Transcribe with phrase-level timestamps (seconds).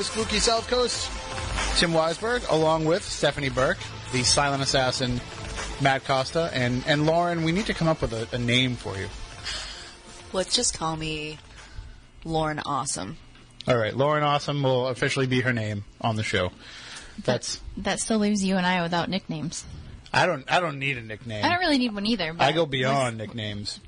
[0.00, 1.10] evening to Spooky South Coast.
[1.78, 3.78] Tim Weisberg, along with Stephanie Burke,
[4.12, 5.20] the silent assassin,
[5.80, 7.44] Matt Costa, and, and Lauren.
[7.44, 9.08] We need to come up with a, a name for you.
[10.32, 11.38] Let's just call me
[12.24, 13.18] Lauren Awesome.
[13.68, 16.50] All right, Lauren Awesome will officially be her name on the show.
[17.24, 19.64] That's That still leaves you and I without nicknames.
[20.12, 21.44] I don't I don't need a nickname.
[21.44, 22.32] I don't really need one either.
[22.32, 23.80] But I go beyond nicknames.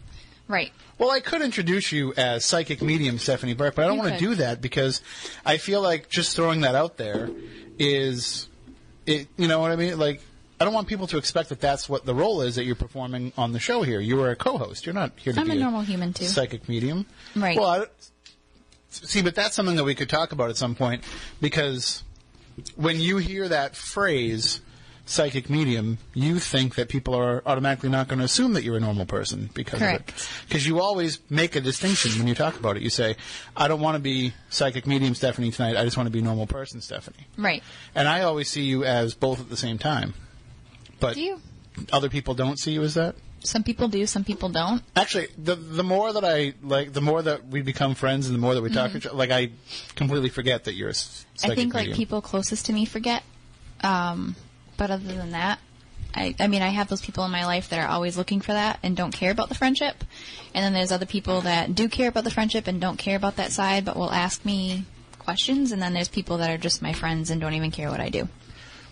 [0.48, 0.72] Right.
[0.98, 4.18] Well, I could introduce you as psychic medium Stephanie Burke, but I don't want to
[4.18, 5.00] do that because
[5.44, 7.30] I feel like just throwing that out there
[7.78, 8.48] is,
[9.06, 9.28] it.
[9.36, 9.98] You know what I mean?
[9.98, 10.20] Like,
[10.60, 13.32] I don't want people to expect that that's what the role is that you're performing
[13.36, 13.98] on the show here.
[13.98, 14.86] You are a co-host.
[14.86, 16.26] You're not here to I'm be a normal human, too.
[16.26, 17.06] psychic medium.
[17.34, 17.58] Right.
[17.58, 17.86] Well, I,
[18.90, 21.02] see, but that's something that we could talk about at some point
[21.40, 22.04] because
[22.76, 24.60] when you hear that phrase
[25.12, 28.80] psychic medium you think that people are automatically not going to assume that you're a
[28.88, 30.10] normal person because Correct.
[30.10, 33.16] of it because you always make a distinction when you talk about it you say
[33.56, 36.46] i don't want to be psychic medium stephanie tonight i just want to be normal
[36.46, 37.62] person stephanie Right.
[37.94, 40.14] and i always see you as both at the same time
[40.98, 41.40] but Do you?
[41.92, 44.82] other people don't see you as that Some people do, some people don't.
[44.94, 48.40] Actually, the the more that I like, the more that we become friends, and the
[48.46, 49.50] more that we talk to each other, like I
[49.96, 51.34] completely forget that you're a Mm-hmm.
[51.34, 51.96] I psychic think like medium.
[52.02, 53.24] people closest to me forget.
[53.82, 54.36] Um,
[54.76, 55.58] but other than that,
[56.14, 58.52] I, I mean, I have those people in my life that are always looking for
[58.52, 60.04] that and don't care about the friendship.
[60.54, 63.36] And then there's other people that do care about the friendship and don't care about
[63.36, 64.84] that side, but will ask me
[65.18, 65.72] questions.
[65.72, 68.10] And then there's people that are just my friends and don't even care what I
[68.10, 68.28] do.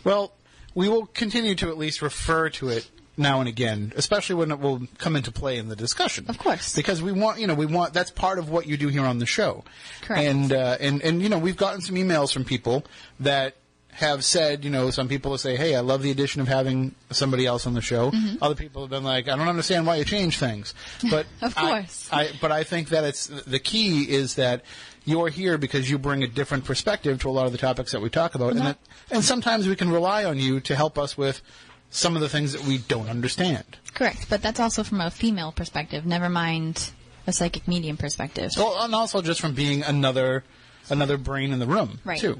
[0.02, 0.32] Well,
[0.74, 4.58] we will continue to at least refer to it now and again, especially when it
[4.58, 6.24] will come into play in the discussion.
[6.28, 6.74] Of course.
[6.74, 9.18] because we want you know we want that's part of what you do here on
[9.18, 9.64] the show.
[10.00, 10.22] Correct.
[10.22, 12.84] And uh, and and you know we've gotten some emails from people
[13.18, 13.56] that
[13.92, 16.94] have said you know some people will say hey I love the addition of having
[17.10, 18.10] somebody else on the show.
[18.10, 18.42] Mm-hmm.
[18.42, 20.74] Other people have been like I don't understand why you change things,
[21.10, 22.08] but Of course.
[22.12, 24.62] I, but I think that it's the key is that
[25.04, 28.00] you're here because you bring a different perspective to a lot of the topics that
[28.00, 28.78] we talk about, and that,
[29.10, 31.40] and sometimes we can rely on you to help us with
[31.88, 33.64] some of the things that we don't understand.
[33.94, 34.26] Correct.
[34.28, 36.92] But that's also from a female perspective, never mind
[37.26, 38.50] a psychic medium perspective.
[38.56, 40.44] Well, and also just from being another
[40.90, 42.20] another brain in the room Right.
[42.20, 42.38] too.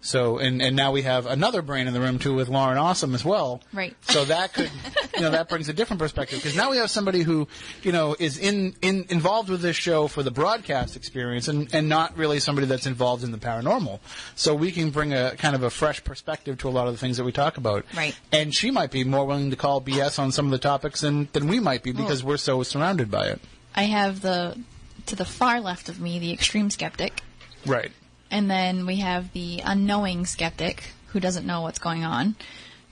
[0.00, 3.14] So and and now we have another brain in the room too with Lauren Awesome
[3.14, 3.62] as well.
[3.72, 3.96] Right.
[4.02, 4.70] So that could
[5.16, 7.48] you know that brings a different perspective because now we have somebody who
[7.82, 11.88] you know is in, in involved with this show for the broadcast experience and and
[11.88, 13.98] not really somebody that's involved in the paranormal.
[14.36, 16.98] So we can bring a kind of a fresh perspective to a lot of the
[16.98, 17.84] things that we talk about.
[17.96, 18.16] Right.
[18.30, 21.28] And she might be more willing to call BS on some of the topics than
[21.32, 23.40] than we might be because we're so surrounded by it.
[23.74, 24.58] I have the,
[25.06, 27.22] to the far left of me, the extreme skeptic.
[27.64, 27.92] Right.
[28.30, 32.36] And then we have the unknowing skeptic who doesn't know what's going on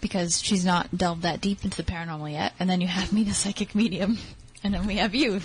[0.00, 2.52] because she's not delved that deep into the paranormal yet.
[2.58, 4.19] And then you have me, the psychic medium.
[4.64, 5.42] And then we have you,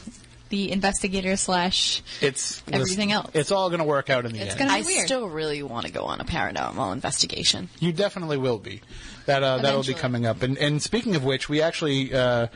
[0.50, 2.02] the investigator slash.
[2.22, 3.30] It's Everything else.
[3.34, 4.60] It's all going to work out in the It's end.
[4.60, 5.06] gonna- I weird.
[5.06, 7.70] still really want to go on a paranormal investigation.
[7.80, 8.82] You definitely will be.
[9.26, 10.42] That uh, that'll be coming up.
[10.42, 12.48] And and speaking of which, we actually uh,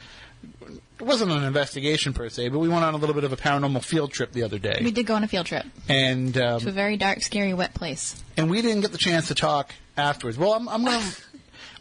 [0.99, 3.37] it wasn't an investigation per se, but we went on a little bit of a
[3.37, 6.59] paranormal field trip the other day, We did go on a field trip and um,
[6.61, 8.21] to a very dark, scary, wet place.
[8.37, 10.37] and we didn't get the chance to talk afterwards.
[10.37, 11.21] Well, I'm, I'm going to.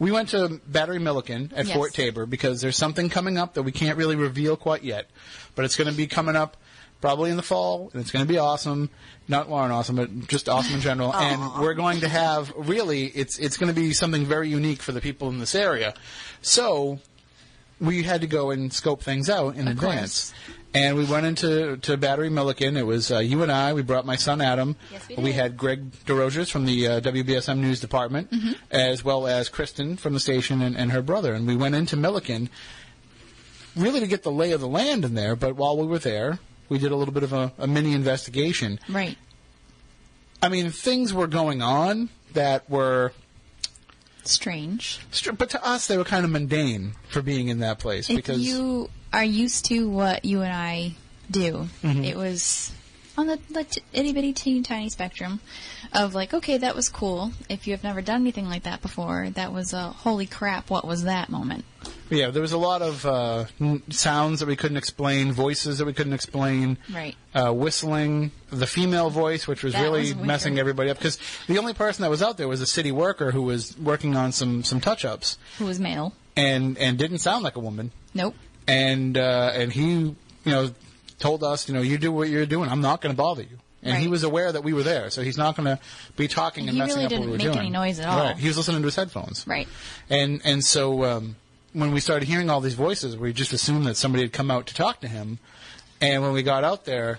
[0.01, 1.77] We went to Battery Milliken at Yes.
[1.77, 5.09] Fort Taber because there's something coming up that we can't really reveal quite yet,
[5.55, 6.57] but it's going to be coming up
[7.01, 8.91] probably in the fall, and it's going to be awesome.
[9.29, 11.15] Not Lauren awesome, but just awesome in general.
[11.15, 14.91] and we're going to have really, it's it's going to be something very unique for
[14.91, 15.95] the people in this area.
[16.43, 16.99] So
[17.81, 20.33] we had to go and scope things out in Of advance.
[20.73, 22.77] And we went into to Battery Milliken.
[22.77, 23.73] It was uh, you and I.
[23.75, 24.75] We brought my son Adam.
[24.91, 25.35] Yes, we did.
[25.35, 28.53] had Greg DeRogers from the uh, WBSM News Department, Mm-hmm.
[28.73, 31.33] as well as Kristen from the station and, and her brother.
[31.33, 32.51] And we went into Milliken
[33.77, 35.37] really to get the lay of the land in there.
[35.37, 36.39] But while we were there,
[36.69, 38.81] we did a little bit of a, a mini investigation.
[38.89, 39.17] Right.
[40.43, 43.13] I mean, things were going on that were,
[44.29, 45.01] Strange.
[45.11, 48.17] str- but to us, they were kind of mundane for being in that place If
[48.17, 50.95] because you are used to what you and I
[51.31, 52.05] do, Mm-hmm.
[52.05, 52.73] it was
[53.17, 55.41] on the, the t- itty bitty teeny tiny spectrum
[55.93, 57.31] of like, okay, that was cool.
[57.49, 60.85] If you have never done anything like that before, that was a holy crap, what
[60.87, 61.65] was that moment?
[62.15, 63.45] Yeah, there was a lot of uh,
[63.91, 67.15] sounds that we couldn't explain, voices that we couldn't explain, Right.
[67.35, 70.99] uh, whistling, the female voice, which was That really was messing everybody up.
[70.99, 71.19] Because
[71.49, 74.33] the only person that was out there was a city worker who was working on
[74.33, 76.13] some some touch ups Who was male?
[76.37, 77.91] and and didn't sound like a woman.
[78.15, 78.35] Nope.
[78.67, 80.71] And uh, and he, you know,
[81.19, 82.71] told us, you know, you do what you're doing.
[82.71, 83.59] I'm not going to bother you.
[83.87, 85.79] And he was aware that we were there, so he's not going to
[86.17, 88.19] be talking And and he messing really up what didn't make any noise at all.
[88.19, 88.37] Right.
[88.39, 89.47] He was listening to his headphones.
[89.47, 89.69] Right.
[90.09, 91.37] And and so um,
[91.75, 94.67] when we started hearing all these voices, we just assumed that somebody had come out
[94.69, 95.39] to talk to him.
[96.01, 97.19] And when we got out there,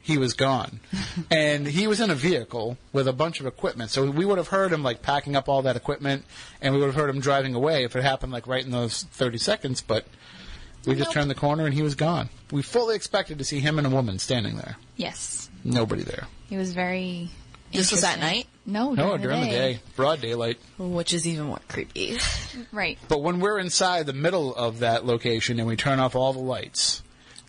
[0.00, 0.80] he was gone.
[1.30, 3.90] and he was in a vehicle with a bunch of equipment.
[3.90, 6.24] So we would have heard him like packing up all that equipment
[6.62, 9.02] and we would have heard him driving away if it happened like right in those
[9.02, 10.06] 30 seconds, but
[10.86, 12.28] we just turned the corner and he was gone.
[12.52, 14.76] We fully expected to see him and a woman standing there.
[14.94, 15.50] Yes.
[15.64, 16.28] Nobody there.
[16.48, 17.28] He was very.
[17.72, 18.46] This was at night?
[18.66, 20.58] No, No, during, during the day, broad daylight.
[20.78, 22.18] Which is even more creepy.
[22.72, 22.98] Right.
[23.08, 26.38] But when we're inside the middle of that location and we turn off all the
[26.40, 27.02] lights,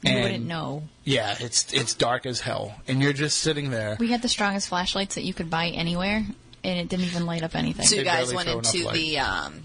[0.04, 0.84] You and wouldn't know.
[1.06, 3.98] Yeah, it's it's dark as hell, and you're just sitting there.
[4.00, 6.24] We had the strongest flashlights that you could buy anywhere,
[6.64, 7.86] and it didn't even light up anything.
[7.86, 9.64] So you They guys went into the um,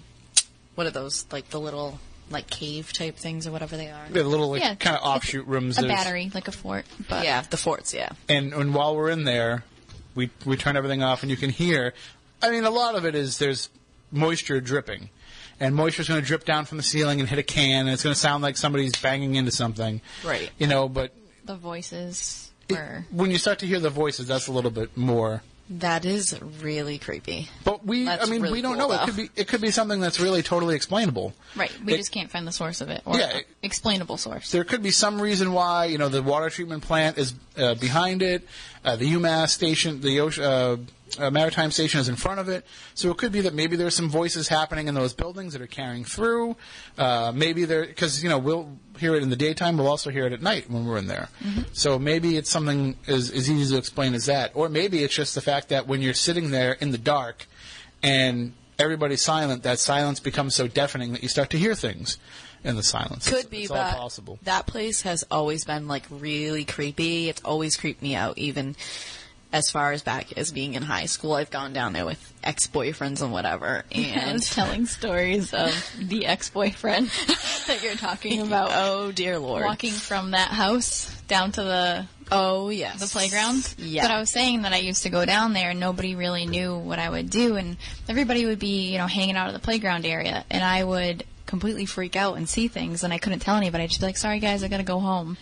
[0.75, 1.25] what are those?
[1.31, 1.99] Like the little
[2.31, 4.05] like cave type things or whatever they are.
[4.09, 5.77] The little like Yeah, kind of offshoot rooms.
[5.77, 6.85] a battery, like a fort.
[7.09, 7.93] But Yeah, the forts.
[7.93, 8.09] Yeah.
[8.29, 9.65] and and while we're in there,
[10.15, 11.93] we we turn everything off, and you can hear.
[12.41, 13.69] I mean, a lot of it is there's
[14.11, 15.09] moisture dripping,
[15.59, 18.03] and moisture's going to drip down from the ceiling and hit a can, and it's
[18.03, 20.01] going to sound like somebody's banging into something.
[20.25, 20.49] Right.
[20.59, 21.13] You know, but
[21.45, 23.05] the voices it- were.
[23.11, 25.41] when you start to hear the voices, that's a little bit more.
[25.69, 27.47] That is really creepy.
[27.63, 28.95] But we, That's I mean, really we don't cool, know.
[28.95, 31.33] It could be it could be something that's really totally explainable.
[31.55, 31.71] Right.
[31.83, 34.51] We It- just can't find the source of it, or Yeah, it- explainable source.
[34.51, 38.21] there could be some reason why you know the water treatment plant is uh, behind
[38.21, 38.45] it,
[38.83, 40.77] uh, the UMass station, the ocean, uh,
[41.19, 42.65] uh, maritime station is in front of it.
[42.95, 45.67] So it could be that maybe there's some voices happening in those buildings that are
[45.67, 46.55] carrying through.
[46.97, 50.25] Uh, maybe there because you know we'll hear it in the daytime, we'll also hear
[50.25, 51.29] it at night when we're in there.
[51.73, 55.35] So maybe it's something as, as easy to explain as that, or maybe it's just
[55.35, 57.47] the fact that when you're sitting there in the dark
[58.01, 62.17] and everybody's silent, that silence becomes so deafening that you start to hear things
[62.63, 63.25] in the silence.
[63.27, 64.39] Could It's- be, it's all but possible.
[64.43, 67.29] that place has always been like really creepy.
[67.29, 68.75] It's always creeped me out, even
[69.51, 71.33] as far as back as being in high school.
[71.33, 77.07] I've gone down there with ex boyfriends and whatever, and telling stories of the ex-boyfriend
[77.67, 78.69] that you're talking about.
[78.73, 83.75] oh dear lord, Walking from that house down to the oh yes, the playground.
[83.77, 86.47] Yeah, But I was saying that I used to go down there and nobody really
[86.47, 87.77] knew what I would do and
[88.09, 91.85] everybody would be, you know, hanging out at the playground area and I would completely
[91.85, 93.83] freak out and see things and I couldn't tell anybody.
[93.83, 95.37] I'd just be like, sorry guys, I gotta go home.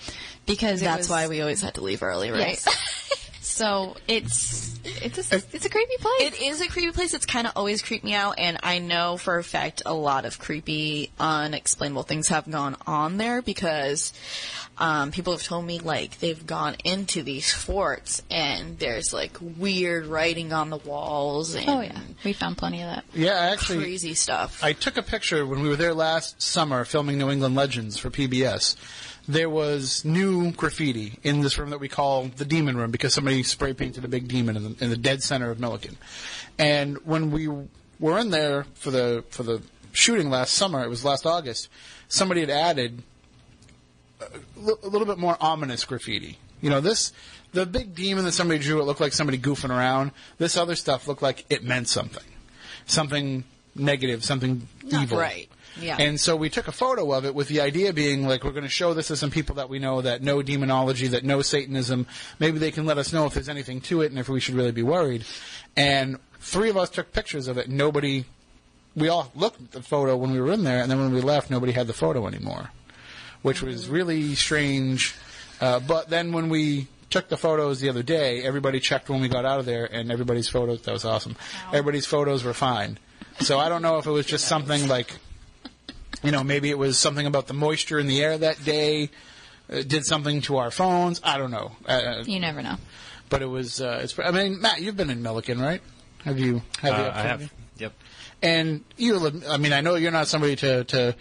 [0.46, 2.60] Because that's was- why we always had to leave early, right?
[2.66, 3.30] Yes.
[3.42, 6.22] so it's, it's a, it's a creepy place.
[6.22, 7.14] It is a creepy place.
[7.14, 10.26] It's kind of always creeped me out, and I know for a fact a lot
[10.26, 14.14] of creepy, unexplainable things have gone on there because
[14.82, 20.08] um, people have told me like they've gone into these forts and there's like weird
[20.08, 23.06] writing on the walls and oh yeah, we found plenty of that.
[23.14, 24.64] Yeah, actually, crazy stuff.
[24.64, 28.10] I took a picture when we were there last summer filming New England Legends for
[28.10, 28.76] PBS.
[29.28, 33.44] There was new graffiti in this room that we call the Demon Room because somebody
[33.44, 35.96] spray painted a big demon in the, in the dead center of Milliken.
[36.58, 37.48] And when we
[38.00, 41.70] were in there for the for the shooting last summer, it was last August.
[42.08, 43.04] Somebody had added
[44.22, 46.38] a little bit more ominous graffiti.
[46.62, 47.12] You know, this
[47.54, 48.80] the big demon that somebody drew.
[48.82, 50.12] It looked like somebody goofing around.
[50.38, 52.24] This other stuff looked like it meant something,
[52.86, 53.44] something
[53.76, 55.18] negative, something evil.
[55.18, 55.50] right.
[55.80, 55.98] Yeah.
[56.00, 58.64] And so we took a photo of it with the idea being like we're going
[58.64, 62.08] to show this to some people that we know that know demonology, that know Satanism.
[62.40, 64.56] Maybe they can let us know if there's anything to it and if we should
[64.56, 65.26] really be worried.
[65.78, 67.70] And three of us took pictures of it.
[67.70, 68.26] Nobody.
[68.94, 71.22] We all looked at the photo when we were in there, and then when we
[71.22, 72.72] left, nobody had the photo anymore,
[73.42, 75.16] which was really strange.
[75.60, 79.28] Uh, but then when we took the photos the other day, everybody checked when we
[79.28, 80.82] got out of there, and everybody's photos.
[80.84, 81.36] That was awesome.
[81.68, 82.98] Everybody's photos were fine.
[83.40, 85.12] So I don't know if it was just something like
[86.24, 89.10] you know, maybe it was something about the moisture in the air that day.
[89.72, 91.20] Uh, did something to our phones.
[91.24, 91.72] I don't know.
[91.88, 92.76] Uh, You never know.
[93.30, 93.82] but it was.
[93.82, 94.18] Uh, it's.
[94.20, 95.82] I mean, Matt, you've been in Milliken, right?
[96.26, 96.62] Have you?
[96.82, 97.04] Have you?
[97.06, 97.54] Uh, I have.
[97.78, 97.94] Yep.
[98.44, 99.42] And you.
[99.50, 101.16] I mean, I know you're not somebody to to.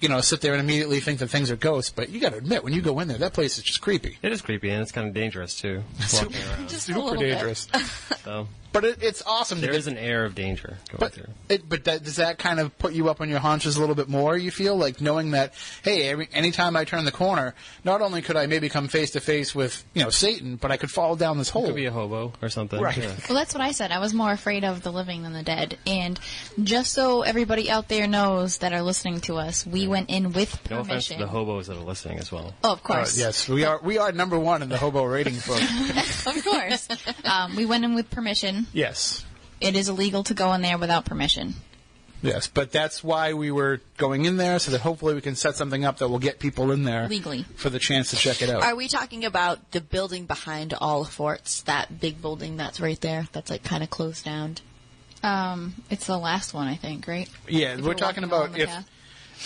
[0.00, 2.38] You know, sit there and immediately think that things are ghosts, but you got to
[2.38, 4.16] admit, when you go in there, that place is just creepy.
[4.22, 5.82] It is creepy and it's kind of dangerous too.
[6.14, 6.68] Walking around.
[6.70, 7.20] Just a Super bit.
[7.30, 7.68] dangerous.
[8.24, 9.60] So but it, it's awesome.
[9.60, 11.26] there to is an air of danger going But through.
[11.48, 13.94] it, but that, does that kind of put you up on your haunches a little
[13.94, 14.36] bit more?
[14.36, 18.36] You feel like knowing that, hey, every, anytime I turn the corner, not only could
[18.36, 21.38] I maybe come face to face with you know Satan, but I could fall down
[21.38, 21.64] this hole.
[21.64, 22.80] It Could be a hobo or something.
[22.80, 22.96] Right.
[22.96, 23.14] Yeah.
[23.28, 23.92] Well, that's what I said.
[23.92, 25.78] I was more afraid of the living than the dead.
[25.86, 26.18] And
[26.62, 30.58] just so everybody out there knows that are listening to us, we went in with
[30.70, 31.20] No offense to permission.
[31.20, 32.54] the hobos that are listening as well.
[32.64, 33.18] oh, of Uh, course.
[33.18, 33.80] yes, we are.
[33.82, 35.60] We are number one in the hobo rating book.
[36.26, 36.88] Of course.
[37.24, 38.10] um, we went in with
[38.64, 38.66] permission.
[38.78, 39.24] yes,
[39.60, 41.54] It is illegal to go in there without permission.
[42.22, 45.56] yes, but that's why we were going in there, so that hopefully we can set
[45.56, 47.44] something up that will get people in there Legally.
[47.56, 48.62] for the chance to check it out.
[48.62, 51.62] Are we talking about the building behind all forts?
[51.62, 54.56] That big building that's right there, that's like kind of closed down.
[55.22, 57.28] Um, it's the last one, I think, right?
[57.48, 58.68] yeah, If we're you're talking about if.
[58.68, 58.88] path.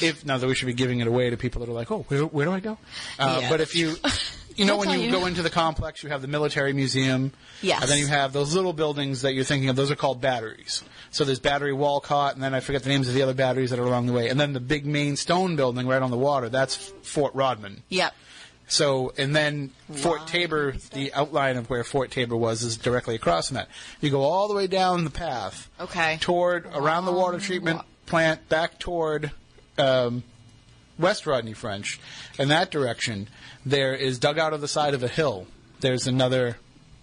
[0.03, 2.05] If now that we should be giving it away to people that are like, oh,
[2.09, 2.79] where, where do I go?
[3.17, 3.49] Uh, Yeah.
[3.49, 3.95] But if you,
[4.57, 5.11] you know when you, you.
[5.13, 7.33] go into the complex, you have the military museum.
[7.63, 7.83] Yes.
[7.83, 9.77] And then you have those little buildings that you're thinking of.
[9.77, 10.83] Those are called batteries.
[11.11, 13.79] So there's Battery Walcott, and then I forget the names of the other batteries that
[13.79, 14.29] are along the way.
[14.29, 16.49] And then the big main stone building right on the water.
[16.49, 17.83] That's Fort Rodman.
[17.89, 18.15] Yep.
[18.67, 23.49] So, and then Fort Taber, the outline of where Fort Taber was, is directly across
[23.49, 23.69] from that.
[24.01, 26.17] You go all the way down the path Okay.
[26.21, 29.33] toward around the water treatment plant, back toward
[29.77, 30.23] um,
[30.99, 31.99] West Rodney French,
[32.39, 33.29] in that direction.
[33.67, 35.47] There is dug out of the side of a hill.
[35.81, 36.57] There's another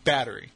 [0.03, 0.51] battery,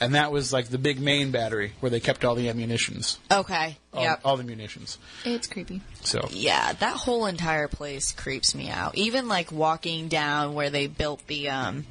[0.00, 3.76] and that was like the big main battery where they kept all the ammunitions, Okay.
[3.92, 4.20] all, Yep.
[4.24, 4.98] all the munitions.
[5.24, 5.80] It's creepy.
[6.02, 8.96] So Yeah, that whole entire place creeps me out.
[8.96, 11.86] Even like walking down where they built the um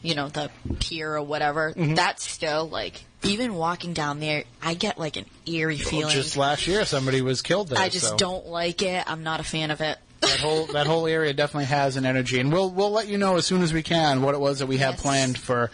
[0.00, 0.48] you know, the
[0.78, 1.94] pier or whatever, Mm-hmm.
[1.94, 6.06] that's still like even walking down there, I get like an eerie feeling.
[6.06, 7.78] Well, just last year, somebody was killed there.
[7.78, 8.16] I just so.
[8.16, 9.04] don't like it.
[9.06, 9.98] I'm not a fan of it.
[10.20, 13.36] That whole that whole area definitely has an energy, and we'll we'll let you know
[13.36, 15.02] as soon as we can what it was that we have Yes.
[15.02, 15.68] planned for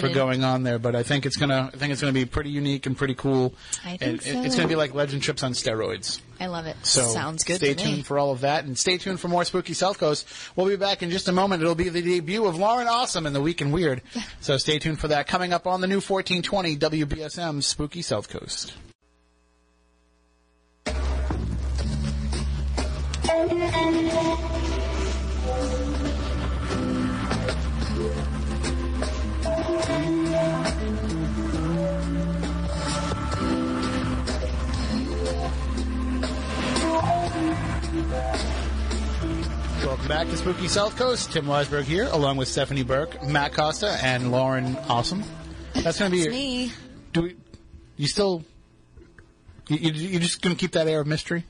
[0.00, 0.78] for going on there.
[0.78, 3.54] But I think it's gonna I think it's gonna be pretty unique and pretty cool.
[3.84, 4.42] I think and it- so.
[4.42, 6.20] it's gonna be like legend trips on steroids.
[6.42, 6.76] I love it.
[6.82, 7.90] So Sounds good Stay to me.
[7.96, 10.26] tuned for all of that, and stay tuned for more spooky South Coast.
[10.56, 11.60] We'll be back in just a moment.
[11.60, 14.00] It'll be the debut of Lauren Awesome in the Week in Weird.
[14.40, 18.72] So stay tuned for that coming up on the new 1420 WBSM Spooky South Coast.
[23.40, 23.58] Welcome
[40.06, 41.32] back to Spooky South Coast.
[41.32, 45.24] Tim Weisberg here, along with Stephanie Burke, Matt Costa, and Lauren Awesome.
[45.72, 46.72] That's going to be your, me.
[47.14, 47.36] Do we,
[47.96, 48.44] you still?
[49.68, 51.46] You, you, you're just going to keep that air of mystery?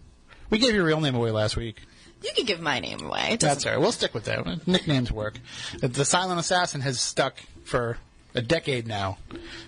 [0.51, 1.81] We gave your real name away last week.
[2.23, 3.37] You can give my name away.
[3.41, 3.81] That's all right.
[3.81, 4.67] We'll stick with that.
[4.67, 5.39] Nicknames work.
[5.81, 7.97] The- Silent Assassin has stuck for
[8.35, 9.17] a decade now.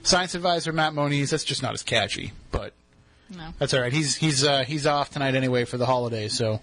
[0.03, 1.31] Science advisor Matt Moniz.
[1.31, 2.75] That's just not as catchy, but
[3.31, 3.55] No.
[3.59, 3.93] that's all right.
[3.93, 6.61] He's he's uh, he's off tonight anyway for the holidays, so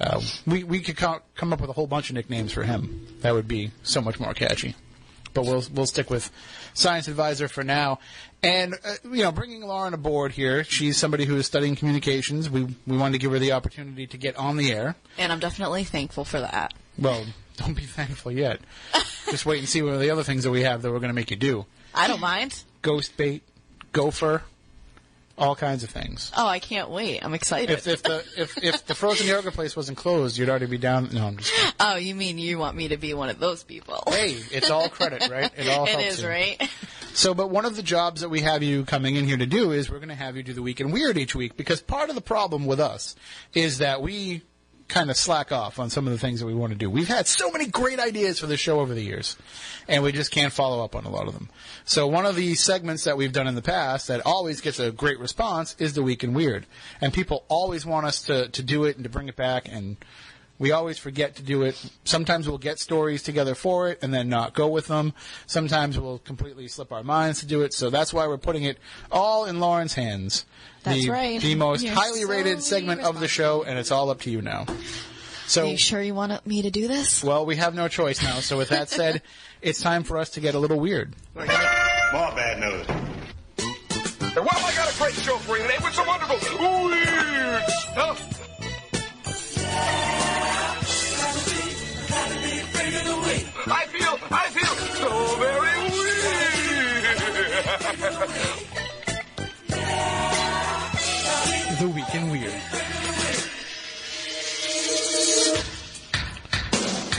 [0.00, 3.06] uh, we we could co- come up with a whole bunch of nicknames for him.
[3.22, 4.76] That would be so much more catchy.
[5.34, 6.30] But we'll we'll stick with
[6.74, 7.98] science advisor for now.
[8.44, 12.50] And uh, you know, bringing Lauren aboard here, she's somebody who is studying communications.
[12.50, 14.96] We we wanted to give her the opportunity to get on the air.
[15.16, 16.74] And I'm definitely thankful for that.
[16.98, 17.24] Well,
[17.56, 18.60] don't be thankful yet.
[19.30, 21.08] Just wait and see what are the other things that we have that we're going
[21.08, 21.64] to make you do.
[21.94, 22.62] I don't mind.
[22.82, 23.42] Ghost bait,
[23.92, 24.42] gopher,
[25.36, 26.30] all kinds of things.
[26.36, 27.24] Oh, I can't wait.
[27.24, 27.70] I'm excited.
[27.70, 31.10] If, if the if, if the frozen yogurt place wasn't closed, you'd already be down.
[31.12, 31.52] No, I'm just.
[31.52, 31.72] Kidding.
[31.80, 34.02] oh, you mean you want me to be one of those people?
[34.08, 35.50] Hey, it's all credit, right?
[35.56, 36.28] It all It helps is, you.
[36.28, 36.70] right?
[37.14, 39.72] So, but one of the jobs that we have you coming in here to do
[39.72, 42.08] is we're going to have you do the week in weird each week because part
[42.08, 43.14] of the problem with us
[43.54, 44.42] is that we
[44.88, 46.90] kind of slack off on some of the things that we want to do.
[46.90, 49.36] We've had so many great ideas for the show over the years,
[49.88, 51.48] and we just can't follow up on a lot of them.
[51.84, 54.90] So, one of the segments that we've done in the past that always gets a
[54.90, 56.66] great response is the week in weird,
[57.00, 59.96] and people always want us to to do it and to bring it back and.
[60.58, 61.82] We always forget to do it.
[62.04, 65.12] Sometimes we'll get stories together for it and then not go with them.
[65.46, 67.74] Sometimes we'll completely slip our minds to do it.
[67.74, 68.78] So that's why we're putting it
[69.10, 70.44] all in Lauren's hands.
[70.84, 71.40] That's the, right.
[71.40, 74.30] The most You're highly so rated segment of the show, and it's all up to
[74.30, 74.66] you now.
[75.46, 77.22] So, Are you sure you want me to do this?
[77.22, 78.36] well, we have no choice now.
[78.40, 79.22] So with that said,
[79.62, 81.14] it's time for us to get a little weird.
[81.34, 82.86] More bad news.
[84.36, 86.38] Well, I got a great show for you today with some wonderful
[86.88, 88.40] weird stuff.
[92.96, 96.24] I feel, I feel so very weird.
[101.80, 102.60] The week in weird.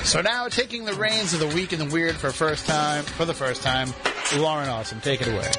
[0.05, 3.25] So now, taking the reins of the week in the weird for first time, for
[3.25, 3.93] the first time,
[4.37, 5.51] Lauren Awesome, take it away.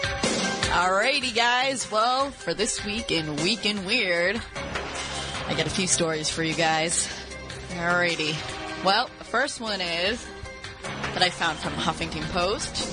[0.70, 1.90] Alrighty, guys.
[1.90, 4.40] Well, for this week in Week in Weird,
[5.46, 7.06] I got a few stories for you guys.
[7.70, 8.34] Alrighty.
[8.84, 10.24] Well, the first one is
[11.14, 12.92] that I found from Huffington Post.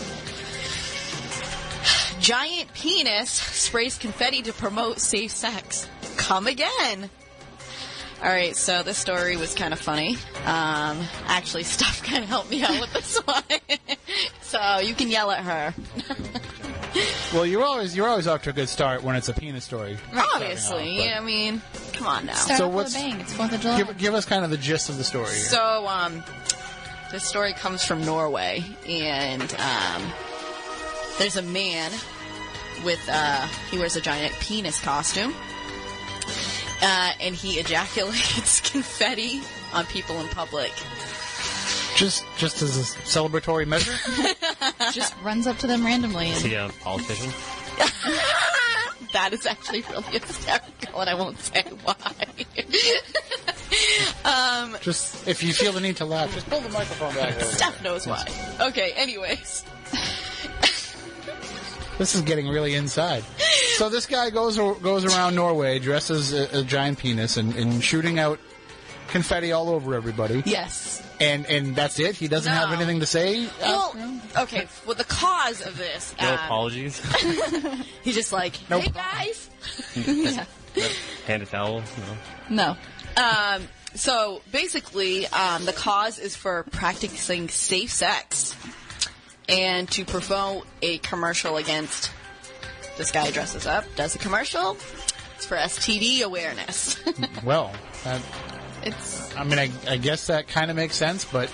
[2.20, 5.88] Giant penis sprays confetti to promote safe sex.
[6.18, 7.10] Come again.
[8.24, 10.16] All right, so this story was kind of funny.
[10.46, 13.44] Um, actually, Steph kind of helped me out with this one,
[14.42, 15.74] so you can yell at her.
[17.34, 19.98] Well, you're always you're always off to a good start when it's a penis story.
[20.36, 21.62] Obviously, but- yeah, I mean,
[21.94, 22.34] come on now.
[22.36, 23.20] Start So what's- with a bang.
[23.22, 23.78] It's Fourth of July.
[23.78, 25.26] Give, give us kind of the gist of the story.
[25.32, 25.36] Here.
[25.46, 26.24] So, um,
[27.12, 30.14] this story comes from Norway, and um,
[31.18, 31.92] there's a man
[32.86, 35.34] with uh, he wears a giant penis costume,
[36.84, 39.42] uh, and he ejaculates confetti
[39.74, 40.72] on people in public.
[41.96, 43.94] Just just as a celebratory measure.
[44.92, 46.30] Just runs up to them randomly.
[46.30, 47.32] Is he a politician?
[49.14, 51.96] that is actually really hysterical, and I won't say why.
[54.26, 57.36] um, just if you feel the need to laugh, just pull the microphone back.
[57.36, 57.46] over.
[57.46, 58.26] Steph knows why.
[58.60, 59.64] Okay, anyways.
[61.98, 63.24] This is getting really inside.
[63.76, 68.20] So this guy goes goes around Norway dresses a, a giant penis and, and shooting
[68.20, 68.40] out
[69.14, 70.44] confetti all over everybody.
[70.46, 71.02] Yes.
[71.22, 72.16] And and that's it.
[72.16, 73.48] He doesn't have anything to say.
[73.62, 73.96] Well,
[74.38, 76.14] okay, well, the cause of this.
[76.20, 77.00] No um, apologies.
[78.04, 79.14] He's just like, No hey, problem.
[79.14, 79.50] guys.
[81.28, 81.84] Hand a towel.
[82.50, 82.76] No.
[83.16, 83.24] no.
[83.24, 83.62] Um,
[83.94, 88.56] so basically, um, the cause is for practicing safe sex
[89.48, 92.12] and to promote a commercial against
[92.98, 94.78] this guy dresses up, does a commercial.
[95.36, 97.00] It's for STD awareness.
[97.44, 97.74] Well,
[98.06, 98.22] that,
[98.84, 101.52] It's I mean, I, I guess that kind of makes sense, but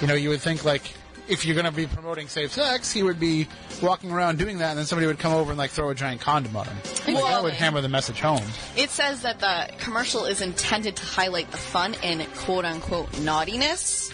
[0.00, 0.82] you know, you would think like
[1.28, 3.48] if you're going to be promoting safe sex, he would be
[3.82, 6.20] walking around doing that, and then somebody would come over and like throw a giant
[6.20, 6.76] condom on him.
[7.06, 8.44] Like, that would hammer the message home.
[8.76, 14.12] it says that the commercial is intended to highlight the fun and quote unquote naughtiness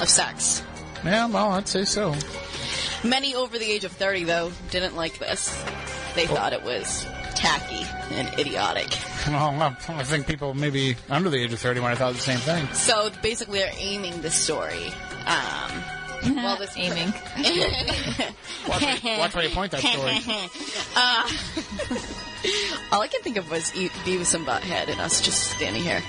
[0.00, 0.62] of sex.
[1.04, 2.14] Yeah, well, I'd say so.
[3.04, 5.62] Many over the age of 30, though, didn't like this.
[6.14, 8.88] They thought it was tacky and idiotic.
[9.26, 12.20] Well, I I think people maybe under the age of 30 might have thought the
[12.20, 12.64] same thing.
[12.74, 14.86] So basically, they're aiming this story.
[15.26, 15.82] Um,
[16.36, 17.08] well, this aiming.
[18.68, 20.18] Watch where, watch where you point that story.
[22.92, 26.02] All I can think of was Beavis and Butthead and us just standing here.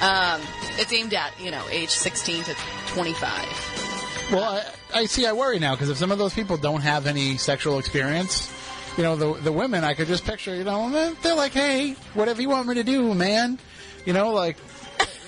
[0.00, 0.40] um,
[0.78, 2.56] it's aimed at, you know, age 16 to
[2.88, 4.28] 25.
[4.32, 5.26] Well, I, I see.
[5.26, 8.52] I worry now because if some of those people don't have any sexual experience,
[8.96, 11.92] you know, the the women, I could just picture, you know, they're- they're like, hey,
[12.14, 13.58] whatever you want me to do, man.
[14.04, 14.56] You know, like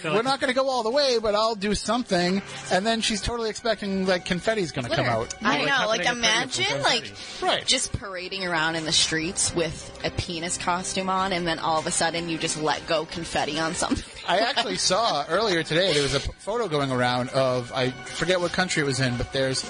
[0.02, 2.42] we're not going to go all the way, but I'll do something.
[2.70, 5.32] And then she's totally expecting like confetti's going to come out.
[5.40, 7.12] I know, how like can I get pregnant imagine like?
[7.40, 7.66] Right.
[7.66, 11.86] just parading around in the streets with a penis costume on, and then all of
[11.86, 14.04] a sudden you just let go confetti on something.
[14.28, 18.52] I actually saw earlier today there was a photo going around of I forget what
[18.52, 19.64] country it was in, but there's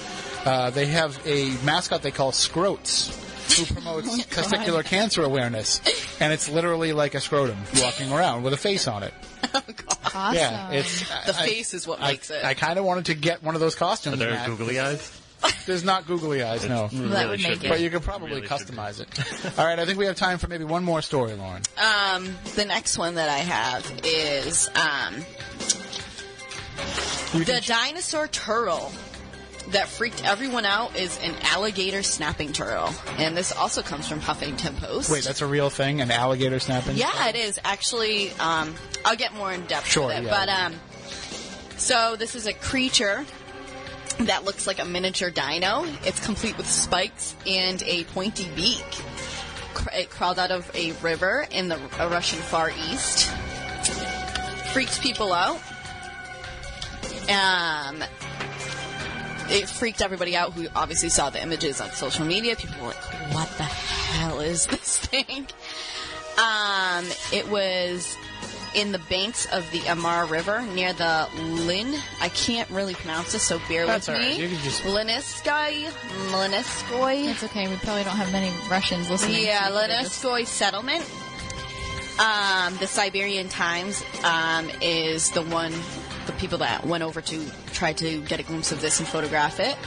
[0.45, 3.21] uh, they have a mascot they call Scroats
[3.57, 5.81] who promotes testicular cancer awareness,
[6.19, 9.13] and it's literally like a scrotum walking around with a face on it.
[9.53, 10.35] awesome.
[10.35, 12.43] Yeah, it's The I- face is what I, makes it.
[12.43, 14.19] I kind of wanted to get one of those Are costumes.
[14.19, 14.47] there Matt.
[14.47, 15.21] googly eyes?
[15.67, 16.87] There's not googly eyes, no.
[16.87, 17.69] that would make it.
[17.69, 19.07] But you could probably Really customize it.
[19.59, 21.61] All right, I think we have time for maybe one more story, Lauren.
[21.77, 25.15] Um, the next one that I have is um,
[27.33, 28.91] the can- dinosaur turtle
[29.69, 34.77] that freaked everyone out is an alligator snapping turtle, and this also comes from Huffington
[34.77, 35.09] Post.
[35.09, 36.01] wait, that's a real thing?
[36.01, 36.97] An alligator snapping?
[36.97, 38.31] Yeah, it is actually.
[38.33, 40.29] Um, I'll get more in depth Sure, with it, yeah.
[40.29, 40.75] but um,
[41.77, 43.25] so this is a creature
[44.19, 45.83] that looks like a miniature dino.
[46.03, 48.85] It's complete with spikes and a pointy beak.
[49.93, 53.29] It crawled out of a river in the Russian Far East.
[54.73, 55.59] Freaks people out.
[57.29, 58.03] Um,
[59.49, 62.55] it freaked everybody out who obviously saw the images on social media.
[62.55, 65.47] People were like, "What the hell is this thing?"
[66.37, 68.17] Um, it was
[68.75, 71.29] in the banks of the Amur River near the
[71.65, 71.95] Lin.
[72.19, 74.37] I can't really pronounce this, so bear That's with all right.
[74.37, 74.43] me.
[74.43, 75.85] You can just- Linisky,
[76.31, 77.29] Liniskoy.
[77.29, 77.69] It's okay.
[77.69, 79.43] We probably don't have many Russians listening.
[79.45, 81.05] Yeah, so just- settlement.
[82.19, 85.73] Um, the Siberian Times um, is the one,
[86.27, 89.59] the people that went over to try to get a glimpse of this and photograph
[89.59, 89.77] it.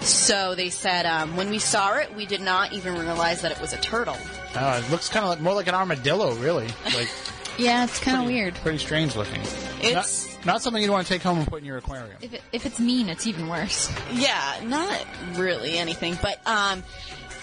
[0.00, 3.60] So they said um, when we saw it, we did not even realize that it
[3.60, 4.16] was a turtle.
[4.54, 6.66] Uh, it looks kind of like, more like an armadillo, really.
[6.94, 7.08] Like
[7.58, 8.54] Yeah, it's kind of weird.
[8.56, 9.40] pretty strange looking.
[9.80, 12.16] It's not, not something you'd want to take home and put in your aquarium.
[12.20, 13.92] If, it, if it's mean, it's even worse.
[14.12, 16.82] Yeah, not really anything, but um,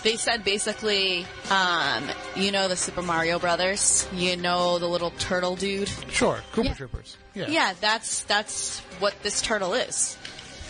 [0.04, 2.04] they said basically, um,
[2.36, 5.90] you know the Super Mario Brothers, you know the little turtle dude.
[6.10, 6.74] Sure, Koopa Yeah.
[6.74, 7.18] Troopers.
[7.34, 7.46] Yeah.
[7.48, 10.18] Yeah, that's that's what this turtle is.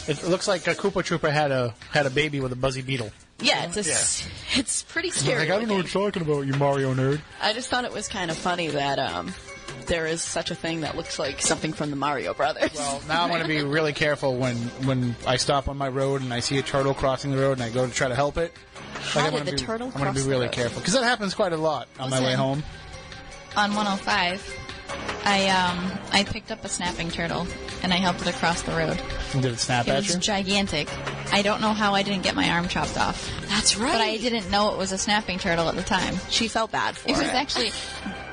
[0.08, 3.12] It looks like a Koopa Trooper had a had a baby with a buzzy beetle.
[3.39, 5.39] Yeah, it's a s it's pretty scary.
[5.39, 7.22] Like, I don't know what you're talking about, you Mario nerd.
[7.41, 9.34] I just thought it was kind of funny that um,
[9.88, 12.74] there is such a thing that looks like something from the Mario Brothers.
[12.76, 16.22] Well, now I'm going to be really careful when when I stop on my road
[16.22, 18.38] and I see a turtle crossing the road and I go to try to help
[18.38, 18.54] it.
[18.95, 21.54] How I'm did the be, turtle I'm gonna be really careful because that happens quite
[21.54, 22.63] a lot on my way home.
[23.58, 24.58] On 105,
[25.25, 27.45] I um I picked up a snapping turtle
[27.84, 29.01] and I helped it across the road.
[29.34, 30.19] Did it snap It at was you?
[30.19, 30.88] gigantic.
[31.34, 33.91] I don't know how I didn't get my arm chopped off, That's right.
[33.91, 36.15] but I didn't know it was a snapping turtle at the time.
[36.30, 37.19] She felt bad for It it.
[37.19, 37.71] was actually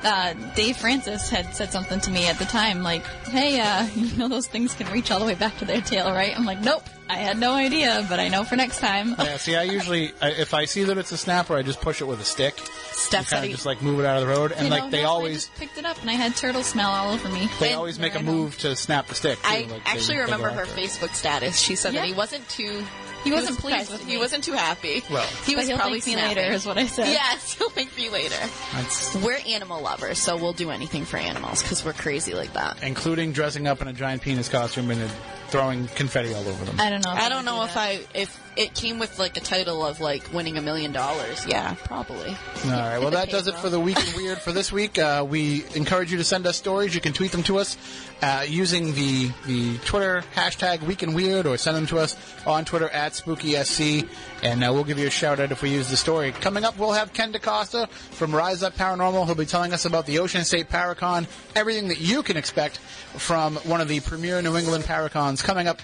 [0.03, 4.15] uh, Dave Francis had said something to me at the time, like, "Hey, uh, you
[4.17, 6.61] know those things can reach all the way back to their tail, right?" I'm like,
[6.61, 10.11] "Nope, I had no idea, but I know for next time." Yeah, see, I usually,
[10.21, 12.57] I, if I see that it's a snapper, I just push it with a stick.
[12.91, 14.71] Steph said Kind of he, just like move it out of the road, and You
[14.71, 16.89] like know, they no, I always, just picked it up and I had turtle smell
[16.91, 17.49] all over me.
[17.59, 18.31] they And- always make a I know.
[18.31, 19.37] move to snap the stick.
[19.41, 19.47] Too.
[19.47, 20.83] I like, they- actually they remember go her after it.
[20.89, 21.57] Facebook status.
[21.59, 22.83] She said that he wasn't too.
[23.23, 23.91] He wasn't was pleased surprised.
[23.91, 24.17] with He me.
[24.17, 25.03] wasn't too happy.
[25.09, 25.25] Well.
[25.45, 26.37] he But was he'll probably thank me snapping.
[26.43, 27.07] later, is what I said.
[27.07, 28.35] Yes, he'll thank me later.
[28.73, 32.81] That's We're animal lovers, so we'll do anything for animals because we're crazy like that.
[32.81, 35.09] including dressing up in a giant penis costume and then
[35.49, 36.79] throwing confetti all over them.
[36.79, 37.11] I don't know.
[37.11, 37.79] I don't know do if that.
[37.79, 41.45] I if it came with like a title of like winning a million dollars.
[41.47, 42.29] Yeah, probably.
[42.65, 42.99] All right.
[42.99, 44.99] Well, that does it for the week in weird for this week.
[44.99, 46.93] Uh, we encourage you to send us stories.
[46.93, 47.77] You can tweet them to us
[48.21, 52.65] uh, using the the Twitter hashtag Week in Weird, or send them to us on
[52.65, 54.07] Twitter at SpookySC,
[54.43, 56.31] and uh, we'll give you a shout out if we use the story.
[56.31, 59.25] Coming up, we'll have Ken DeCosta from Rise Up Paranormal.
[59.25, 63.55] He'll be telling us about the Ocean State Paracon, everything that you can expect from
[63.57, 65.81] one of the premier New England Paracons coming up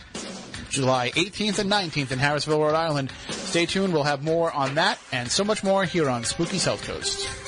[0.70, 3.12] July 18th and 19th in Harrisville, Rhode Island.
[3.30, 3.94] Stay tuned.
[3.94, 7.45] We'll have more on that and so much more here on Spooky South Coast.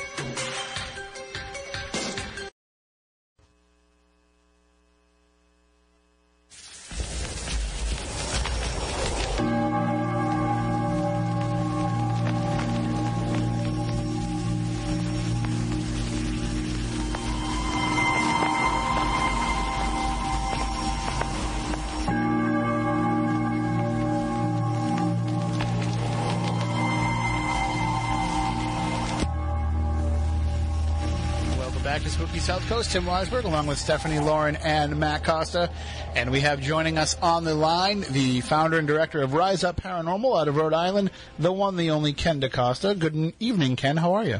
[32.48, 32.92] South Coast.
[32.94, 35.70] Tim Weisberg, along with Stephanie Lauren and Matt Costa.
[36.16, 39.82] And we have joining us on the line the founder and director of Rise Up
[39.82, 42.98] Paranormal out of Rhode Island, the one, the only Ken DeCosta.
[42.98, 43.98] Good evening, Ken.
[43.98, 44.40] How are you?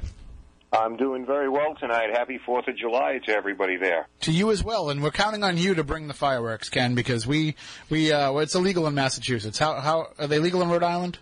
[0.72, 2.12] I'm doing very well tonight.
[2.14, 4.08] Happy Fourth of July to everybody there.
[4.22, 7.28] To you as well, and we're counting on you to bring the fireworks, Ken, because
[7.28, 7.56] we
[7.90, 9.60] we uh, well, it's illegal in Massachusetts.
[9.60, 11.20] How how are they legal in Rhode Island?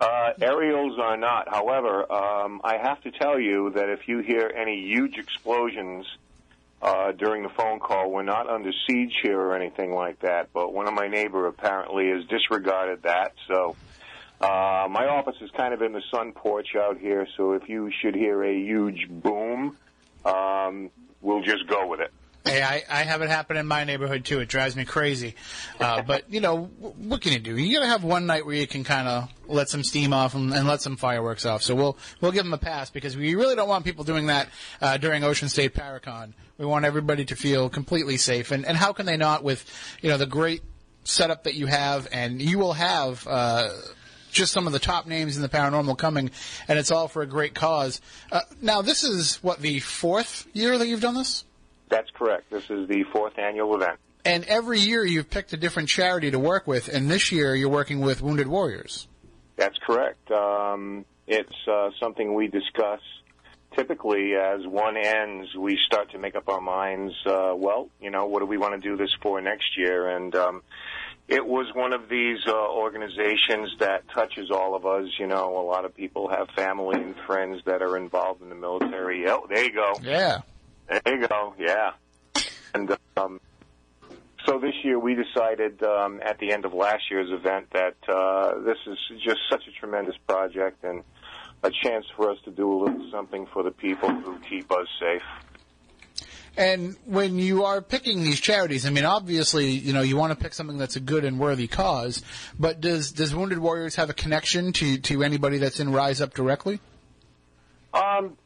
[0.00, 1.48] Uh, aerials are not.
[1.48, 6.06] However, um, I have to tell you that if you hear any huge explosions
[6.80, 10.48] uh, during the phone call, we're not under siege here or anything like that.
[10.54, 13.34] But one of my neighbor apparently has disregarded that.
[13.46, 13.76] So
[14.40, 17.26] uh, my office is kind of in the sun porch out here.
[17.36, 19.76] So if you should hear a huge boom,
[20.24, 22.10] um, we'll just go with it.
[22.44, 24.40] Hey, I, I have it happen in my neighborhood too.
[24.40, 25.34] It drives me crazy.
[25.78, 27.56] Uh, but you know, what can you do?
[27.56, 30.52] You gotta have one night where you can kind of let some steam off and,
[30.54, 31.62] and let some fireworks off.
[31.62, 34.48] So we'll we'll give them a pass because we really don't want people doing that
[34.80, 36.32] uh, during Ocean State Paracon.
[36.56, 38.52] We want everybody to feel completely safe.
[38.52, 39.64] And and how can they not with
[40.00, 40.62] you know the great
[41.04, 43.26] setup that you have, and you will have.
[43.26, 43.68] Uh,
[44.32, 46.30] just some of the top names in the paranormal coming,
[46.68, 48.00] and it's all for a great cause.
[48.30, 51.44] Uh, now, this is what the fourth year that you've done this.
[51.90, 52.50] That's correct.
[52.50, 53.98] This is the fourth annual event.
[54.24, 57.70] And every year you've picked a different charity to work with, and this year you're
[57.70, 59.08] working with Wounded Warriors.
[59.56, 60.30] That's correct.
[60.30, 63.00] Um, it's uh, something we discuss
[63.76, 65.48] typically as one ends.
[65.56, 67.14] We start to make up our minds.
[67.24, 70.08] Uh, well, you know, what do we want to do this for next year?
[70.08, 70.62] And um,
[71.28, 75.06] it was one of these uh, organizations that touches all of us.
[75.18, 78.54] You know, a lot of people have family and friends that are involved in the
[78.54, 79.28] military.
[79.28, 79.94] Oh, there you go.
[80.02, 80.40] Yeah.
[80.90, 81.54] There you go.
[81.58, 81.92] Yeah.
[82.74, 83.40] And um,
[84.44, 88.58] so this year we decided um, at the end of last year's event that uh,
[88.60, 91.02] this is just such a tremendous project and
[91.62, 94.88] a chance for us to do a little something for the people who keep us
[94.98, 95.22] safe.
[96.56, 100.42] And when you are picking these charities, I mean, obviously, you know, you want to
[100.42, 102.22] pick something that's a good and worthy cause.
[102.58, 106.34] But does does Wounded Warriors have a connection to to anybody that's in Rise Up
[106.34, 106.80] directly?
[107.94, 108.36] Um,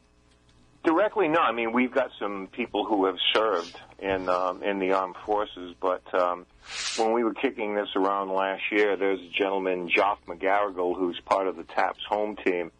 [0.85, 1.39] directly, no.
[1.39, 5.75] I mean, we've got some people who have served in um, in the armed forces,
[5.81, 6.45] but um,
[6.97, 11.47] when we were kicking this around last year, there's a gentleman, Joff McGarrigle, who's part
[11.47, 12.71] of the TAPS home team,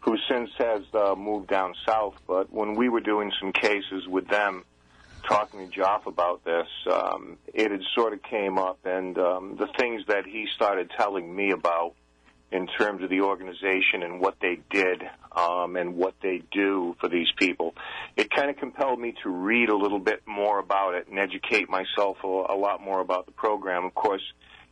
[0.00, 2.16] who since has uh, moved down south.
[2.26, 4.64] But when we were doing some cases with them,
[5.26, 9.68] talking to Joff about this, um, it had sort of came up, and um, the
[9.78, 11.94] things that he started telling me about
[12.52, 17.08] in terms of the organization and what they did um, and what they do for
[17.08, 17.74] these people.
[18.16, 21.68] It kind of compelled me to read a little bit more about it and educate
[21.68, 23.84] myself a, a lot more about the program.
[23.84, 24.22] Of course,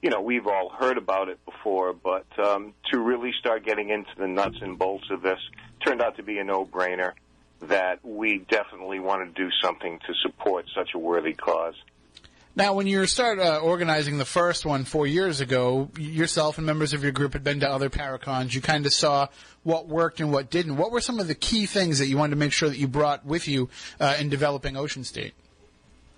[0.02, 4.10] you know, we've all heard about it before, but um, to really start getting into
[4.18, 5.38] the nuts and bolts of this
[5.84, 7.12] turned out to be a no-brainer
[7.60, 11.74] that we definitely want to do something to support such a worthy cause.
[12.56, 16.92] Now, when you started uh, organizing the first one four years ago, yourself and members
[16.92, 18.54] of your group had been to other Paracons.
[18.54, 19.26] You kind of saw
[19.64, 20.76] what worked and what didn't.
[20.76, 22.86] What were some of the key things that you wanted to make sure that you
[22.86, 25.34] brought with you uh, in developing Ocean State?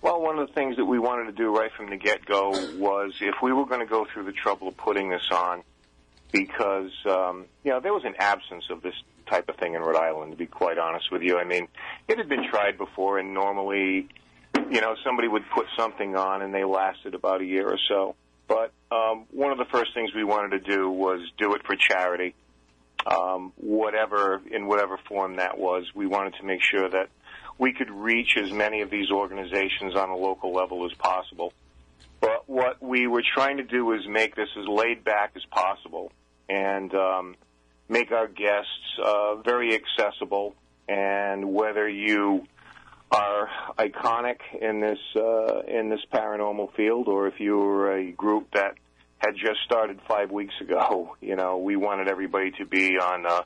[0.03, 3.13] Well, one of the things that we wanted to do right from the get-go was
[3.19, 5.63] if we were going to go through the trouble of putting this on,
[6.31, 8.93] because um, you know there was an absence of this
[9.25, 10.33] type of thing in Rhode Island.
[10.33, 11.67] To be quite honest with you, I mean,
[12.07, 14.07] it had been tried before, and normally
[14.71, 18.15] you know, somebody would put something on and they lasted about a year or so.
[18.47, 21.75] But um, one of the first things we wanted to do was do it for
[21.75, 22.33] charity,
[23.05, 25.85] um, whatever in whatever form that was.
[25.93, 27.09] We wanted to make sure that
[27.57, 31.53] we could reach as many of these organizations on a local level as possible.
[32.21, 36.11] But what we were trying to do is make this as laid back as possible
[36.49, 37.35] and um,
[37.89, 40.55] make our guests uh, very accessible.
[40.87, 42.47] And whether you
[43.11, 48.47] are iconic in this uh, in this paranormal field, or if you were a group
[48.53, 48.75] that
[49.19, 53.41] had just started five weeks ago, you know, we wanted everybody to be on uh,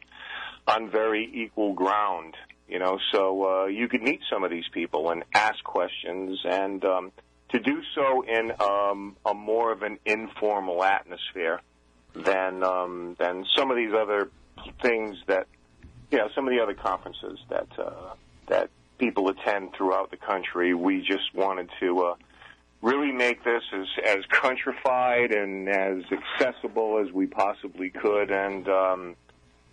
[0.68, 2.36] on very equal ground.
[2.68, 6.84] You know, so uh, you could meet some of these people and ask questions, and
[6.86, 7.12] um,
[7.50, 11.60] to do so in um, a more of an informal atmosphere
[12.16, 14.30] than um, than some of these other
[14.82, 15.48] things that
[16.12, 18.14] you know some of the other conferences that uh,
[18.48, 18.70] that
[19.02, 20.74] people attend throughout the country.
[20.76, 22.16] We just wanted to uh,
[22.82, 29.16] really make this as as countrified and as accessible as we possibly could, and um,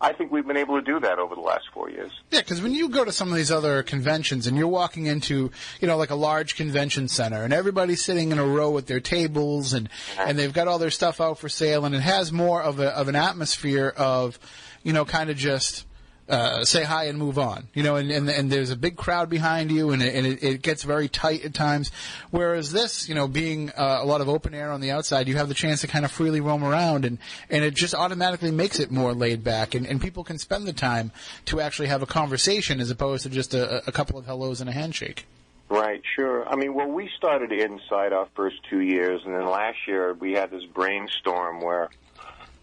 [0.01, 2.13] I think we've been able to do that over the last four years.
[2.31, 5.51] Yeah, because when you go to some of these other conventions and you're walking into,
[5.81, 9.01] you know, like a large convention center and everybody's sitting in a row at their
[9.01, 12.63] tables and, and they've got all their stuff out for sale and it has more
[12.63, 14.39] of a, of an atmosphere of,
[14.85, 15.85] you know, kind of just,
[16.29, 17.69] uh, say hi and move on.
[17.75, 20.43] You know, and, and, and there's a big crowd behind you, and, it, and it,
[20.43, 21.91] it gets very tight at times.
[22.31, 25.37] Whereas this, you know, being uh, a lot of open air on the outside, you
[25.37, 27.19] have the chance to kind of freely roam around, and,
[27.51, 30.73] and it just automatically makes it more laid back, and, and people can spend the
[30.73, 31.13] time
[31.47, 34.69] to actually have a conversation as opposed to just a, a couple of hellos and
[34.69, 35.27] a handshake.
[35.71, 36.49] Right, sure.
[36.49, 40.33] I mean, well, we started inside our first two years, and then last year we
[40.33, 41.91] had this brainstorm where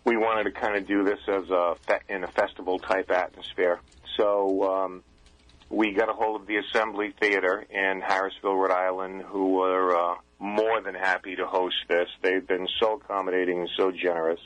[0.06, 1.76] we wanted to kind of do this as a
[2.08, 3.80] in a festival type atmosphere.
[4.18, 5.04] So um,
[5.70, 10.16] we got a hold of the Assembly Theater in Harrisville, Rhode Island, who were uh,
[10.40, 12.08] more than happy to host this.
[12.22, 14.40] They've been so accommodating and so generous.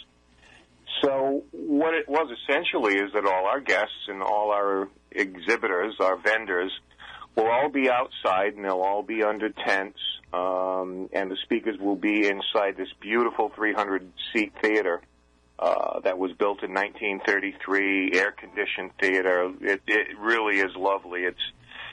[1.04, 6.18] So what it was essentially is that all our guests and all our exhibitors, our
[6.18, 6.72] vendors,
[7.36, 10.00] will all be outside and they'll all be under tents,
[10.34, 15.02] um, and the speakers will be inside this beautiful 300 seat theater
[15.60, 19.52] uh, that was built in 1933, air-conditioned theater.
[19.60, 21.22] It, it really is lovely.
[21.24, 21.38] It's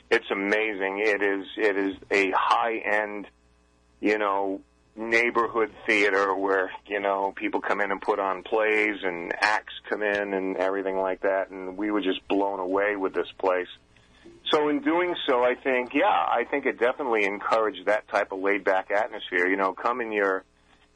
[0.09, 1.03] it's amazing.
[1.05, 3.27] It is it is a high-end,
[4.01, 4.61] you know,
[4.95, 10.03] neighborhood theater where you know people come in and put on plays and acts come
[10.03, 11.51] in and everything like that.
[11.51, 13.69] And we were just blown away with this place.
[14.53, 18.39] So in doing so, I think yeah, I think it definitely encouraged that type of
[18.39, 19.49] laid-back atmosphere.
[19.49, 20.45] You know, come in your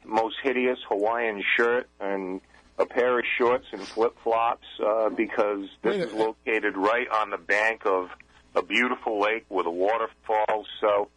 [0.04, 2.40] most hideous Hawaiian shirt and
[2.80, 7.36] a pair of shorts and flip flops uh, because this is located right on the
[7.36, 8.08] bank of
[8.54, 10.64] a beautiful lake with a waterfall.
[10.80, 11.08] So.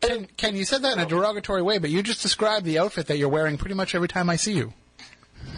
[0.00, 3.06] Ken, Ken, you said that in a derogatory way, but you just described the outfit
[3.06, 4.72] that you're wearing pretty much every time I see you.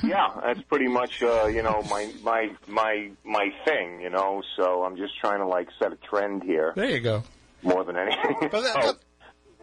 [0.02, 4.42] Yeah, that's pretty much uh, you know my my my my thing, you know.
[4.56, 6.72] So I'm just trying to like set a trend here.
[6.76, 7.22] There you go.
[7.62, 8.36] More than anything.
[8.40, 8.98] But, that, but,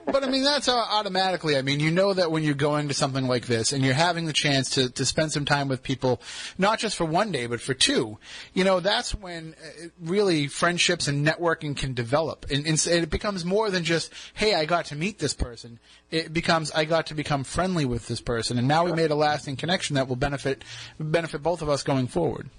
[0.06, 1.58] but I mean, that's automatically.
[1.58, 4.26] I mean, you know that when you're going to something like this and you're having
[4.26, 6.22] the chance to, to spend some time with people,
[6.58, 8.18] not just for one day, but for two,
[8.54, 12.46] you know, that's when uh, really friendships and networking can develop.
[12.52, 15.80] And, and it becomes more than just, hey, I got to meet this person.
[16.10, 18.58] It becomes, I got to become friendly with this person.
[18.58, 20.64] And now we made a lasting connection that will benefit,
[21.00, 22.50] benefit both of us going forward.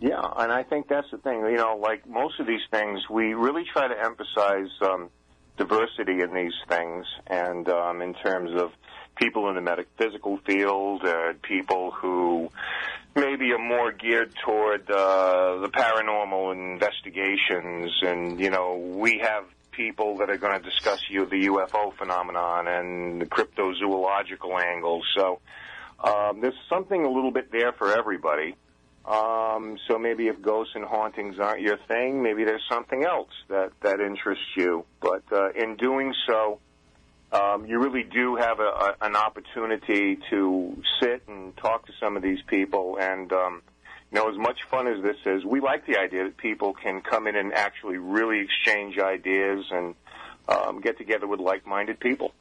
[0.00, 1.40] Yeah, and I think that's the thing.
[1.40, 5.08] You know, like most of these things, we really try to emphasize, um,
[5.56, 8.72] diversity in these things, and um, in terms of
[9.16, 12.50] people in the metaphysical field, uh, people who
[13.14, 20.18] maybe are more geared toward uh, the paranormal investigations, and you know, we have people
[20.18, 25.04] that are going to discuss you the UFO phenomenon and the cryptozoological angles.
[25.16, 25.40] So
[26.02, 28.54] um, there's something a little bit there for everybody.
[29.04, 33.72] Um, so maybe if ghosts and hauntings aren't your thing, maybe there's something else that,
[33.82, 34.86] that interests you.
[35.00, 36.58] But uh, in doing so,
[37.30, 42.16] um, you really do have a, a, an opportunity to sit and talk to some
[42.16, 42.96] of these people.
[42.98, 43.62] And, um,
[44.10, 47.02] you know, as much fun as this is, we like the idea that people can
[47.02, 49.94] come in and actually really exchange ideas and
[50.48, 52.32] um, get together with like-minded people.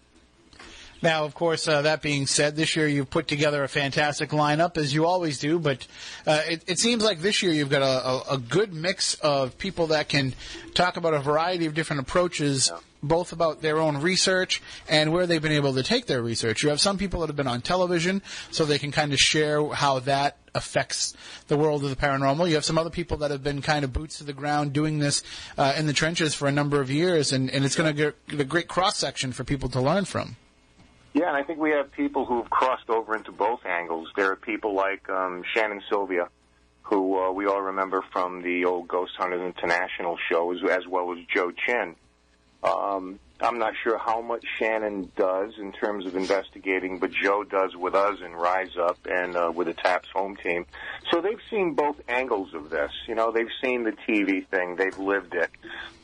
[1.03, 4.77] Now, of course, uh, that being said, this year you've put together a fantastic lineup,
[4.77, 5.85] as you always do, but
[6.25, 9.57] uh, it, it, seems like this year you've got a, a, a, good mix of
[9.57, 10.33] people that can
[10.73, 12.69] talk about a variety of different approaches.
[12.71, 12.79] Yeah.
[13.05, 16.63] Both about their own research and where they've been able to take their research.
[16.63, 19.61] You have some people that have been on television, so they can kind of share
[19.73, 21.13] how that affects
[21.49, 22.47] the world of the paranormal.
[22.47, 24.99] You have some other people that have been kind of boots to the ground doing
[24.99, 25.21] this
[25.57, 28.39] uh, in the trenches for a number of years, and, and it's going to get
[28.39, 30.37] a great cross section for people to learn from.
[31.13, 34.09] Yeah, and I think we have people who've crossed over into both angles.
[34.15, 36.27] There are people like um, Shannon Sylvia,
[36.81, 41.13] who uh, we all remember from the old Ghost Hunters International show, as, as well
[41.13, 41.95] as Joe Chin.
[42.63, 47.75] Um, I'm not sure how much Shannon does in terms of investigating, but Joe does
[47.75, 50.65] with us in Rise Up and uh, with the TAPS home team.
[51.11, 52.91] So they've seen both angles of this.
[53.07, 55.51] You know, they've seen the TV thing, they've lived it,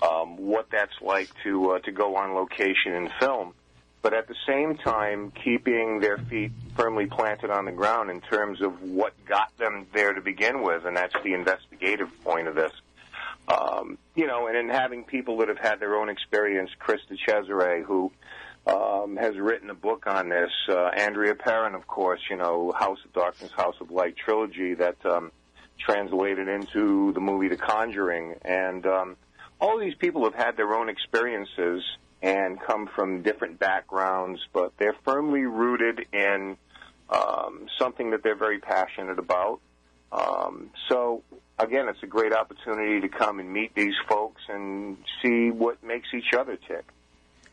[0.04, 3.54] um, what that's like to uh, to go on location and film
[4.02, 8.62] but at the same time keeping their feet firmly planted on the ground in terms
[8.62, 12.72] of what got them there to begin with, and that's the investigative point of this.
[13.48, 17.84] Um, you know, and in having people that have had their own experience, Krista Cesare,
[17.84, 18.12] who
[18.68, 23.00] um, has written a book on this, uh, Andrea Perron, of course, you know, House
[23.04, 25.32] of Darkness, House of Light trilogy that um,
[25.80, 29.18] translated into the movie The Conjuring, and um,
[29.60, 31.84] all these people have had their own experiences
[32.22, 36.58] and come from different backgrounds, but they're firmly rooted in
[37.10, 39.60] um, something that they're very passionate about.
[40.12, 41.24] Um, so
[41.58, 46.08] again, it's a great opportunity to come and meet these folks and see what makes
[46.14, 46.86] each other tick.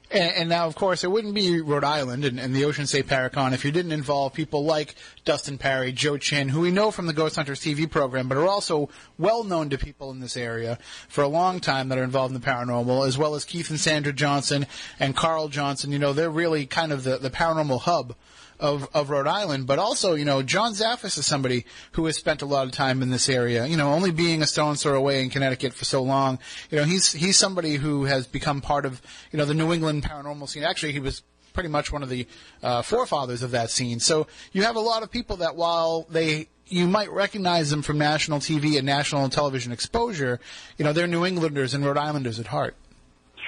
[0.08, 3.52] And, now, of course, it wouldn't be Rhode Island and, and, the Ocean State Paracon
[3.52, 7.12] if you didn't involve people like Dustin Pari, Joe Chin, who we know from the
[7.12, 8.88] Ghost Hunters TV program, but are also
[9.18, 12.40] well known to people in this area for a long time that are involved in
[12.40, 14.66] the paranormal, as well as Keith and Sandra Johnson
[15.00, 15.90] and Carl Johnson.
[15.90, 18.14] You know, they're really kind of the, the paranormal hub
[18.60, 22.42] of, of Rhode Island, but also, you know, John Zaffis is somebody who has spent
[22.42, 23.66] a lot of time in this area.
[23.66, 26.38] You know, only being a stone's throw away in Connecticut for so long,
[26.70, 29.00] you know, he's he's somebody who has become part of,
[29.32, 30.62] you know, the New England paranormal scene.
[30.62, 32.26] Actually, he was pretty much one of the
[32.62, 33.98] uh, forefathers of that scene.
[33.98, 37.98] So you have a lot of people that while they you might recognize them from
[37.98, 40.40] national TV and national television exposure,
[40.76, 42.74] you know, they're New Englanders and Rhode Islanders at heart.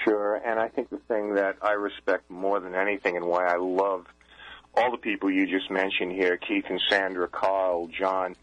[0.05, 3.57] Sure, and I think the thing that I respect more than anything and why I
[3.57, 4.07] love
[4.79, 8.37] all the people you just mentioned here, Keith and Sandra, Carl, John,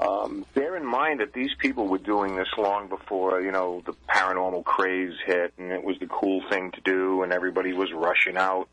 [0.00, 3.92] um, bear in mind that these people were doing this long before, you know, the
[4.08, 8.36] paranormal craze hit and it was the cool thing to do and everybody was rushing
[8.36, 8.68] out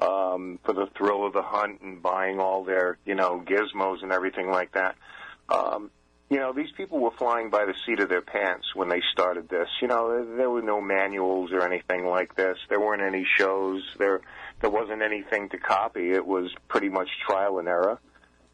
[0.00, 4.12] um, for the thrill of the hunt and buying all their, you know, gizmos and
[4.12, 4.96] everything like that.
[5.48, 5.90] Um,
[6.30, 9.48] you know, these people were flying by the seat of their pants when they started
[9.48, 9.68] this.
[9.82, 12.56] You know, there were no manuals or anything like this.
[12.68, 13.82] There weren't any shows.
[13.98, 14.20] There,
[14.60, 16.12] there wasn't anything to copy.
[16.12, 17.98] It was pretty much trial and error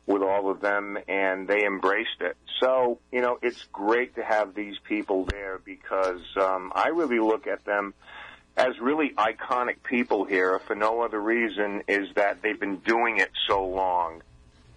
[0.06, 2.36] with all of them, and they embraced it.
[2.60, 7.46] So, you know, it's great to have these people there because um, I really look
[7.48, 7.92] at them
[8.56, 13.30] as really iconic people here for no other reason is that they've been doing it
[13.48, 14.22] so long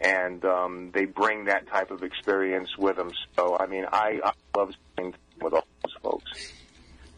[0.01, 3.11] and um, they bring that type of experience with them.
[3.35, 5.13] So, I mean, I, I love spending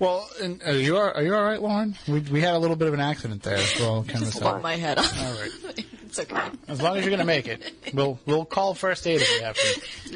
[0.01, 1.95] Well, and, are you are, are you all right, Lauren?
[2.07, 3.63] We we had a little bit of an accident there.
[3.79, 5.23] Well, kind Just of my head off.
[5.23, 5.51] All right,
[6.07, 6.41] it's okay.
[6.67, 9.43] As long as you're going to make it, we'll we'll call first aid if we
[9.43, 10.10] have to.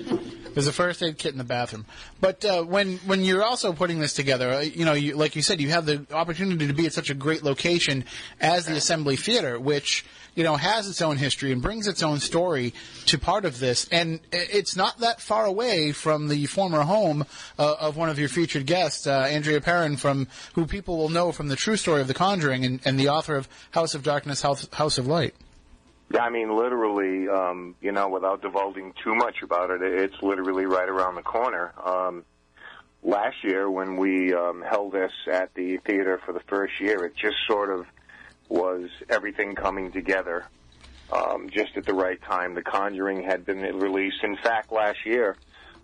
[0.56, 1.86] There's a first aid kit in the bathroom.
[2.22, 5.42] But uh, when when you're also putting this together, uh, you know, you, like you
[5.42, 8.06] said, you have the opportunity to be at such a great location
[8.40, 12.22] as the Assembly Theater, which you know has its own history and brings its own
[12.22, 12.74] story
[13.08, 13.86] to part of this.
[13.92, 17.26] And it's not that far away from the former home
[17.60, 21.34] uh, of one of your featured guests, uh, Andrea Perron, from who people will know
[21.34, 24.42] from the true story of The Conjuring and, and the author of House of Darkness,
[24.42, 25.36] House, House of Light.
[26.14, 30.66] Yeah, I mean, literally, um, you know, without divulging too much about it, it's literally
[30.66, 31.74] right around the corner.
[31.84, 32.24] Um,
[33.04, 37.16] last year, when we um, held this at the theater for the first year, it
[37.16, 37.86] just sort of
[38.50, 40.46] was everything coming together
[41.12, 42.54] um, just at the right time.
[42.54, 44.24] The Conjuring had been released.
[44.24, 45.36] In fact, last year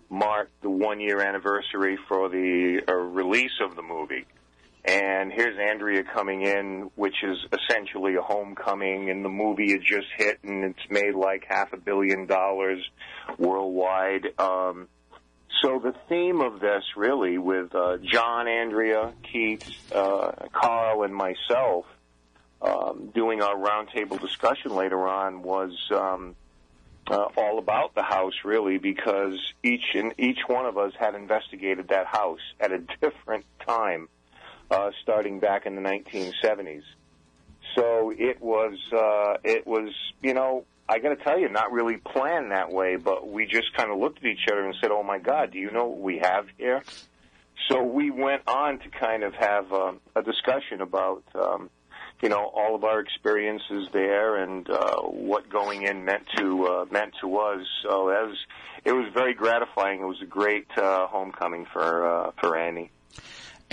[0.08, 4.26] marked the one year anniversary for the uh, release of the movie.
[4.84, 10.08] And here's Andrea coming in, which is essentially a homecoming, and the movie had just
[10.16, 12.80] hit, and it's made like half a billion dollars
[13.38, 14.26] worldwide.
[14.40, 14.88] Um,
[15.62, 19.62] so the theme of this, really, with uh, John, Andrea, Keith,
[19.94, 21.86] uh, Carl, and myself,
[22.60, 26.34] um, doing our roundtable discussion later on, was um,
[27.08, 31.86] uh, all about the house, really, because each and each one of us had investigated
[31.88, 34.08] that house at a different time
[34.72, 36.82] uh, starting back in the 1970s.
[37.74, 39.92] So it was, uh, it was,
[40.22, 43.72] you know, I got to tell you, not really planned that way, but we just
[43.76, 46.00] kind of looked at each other and said, "Oh my God, do you know what
[46.00, 46.82] we have here?"
[47.68, 51.70] So we went on to kind of have um, a discussion about, um,
[52.20, 56.84] you know, all of our experiences there and uh, what going in meant to uh,
[56.90, 57.60] meant to us.
[57.82, 58.36] So that was,
[58.84, 60.00] it was very gratifying.
[60.00, 62.90] It was a great uh, homecoming for uh, for Annie.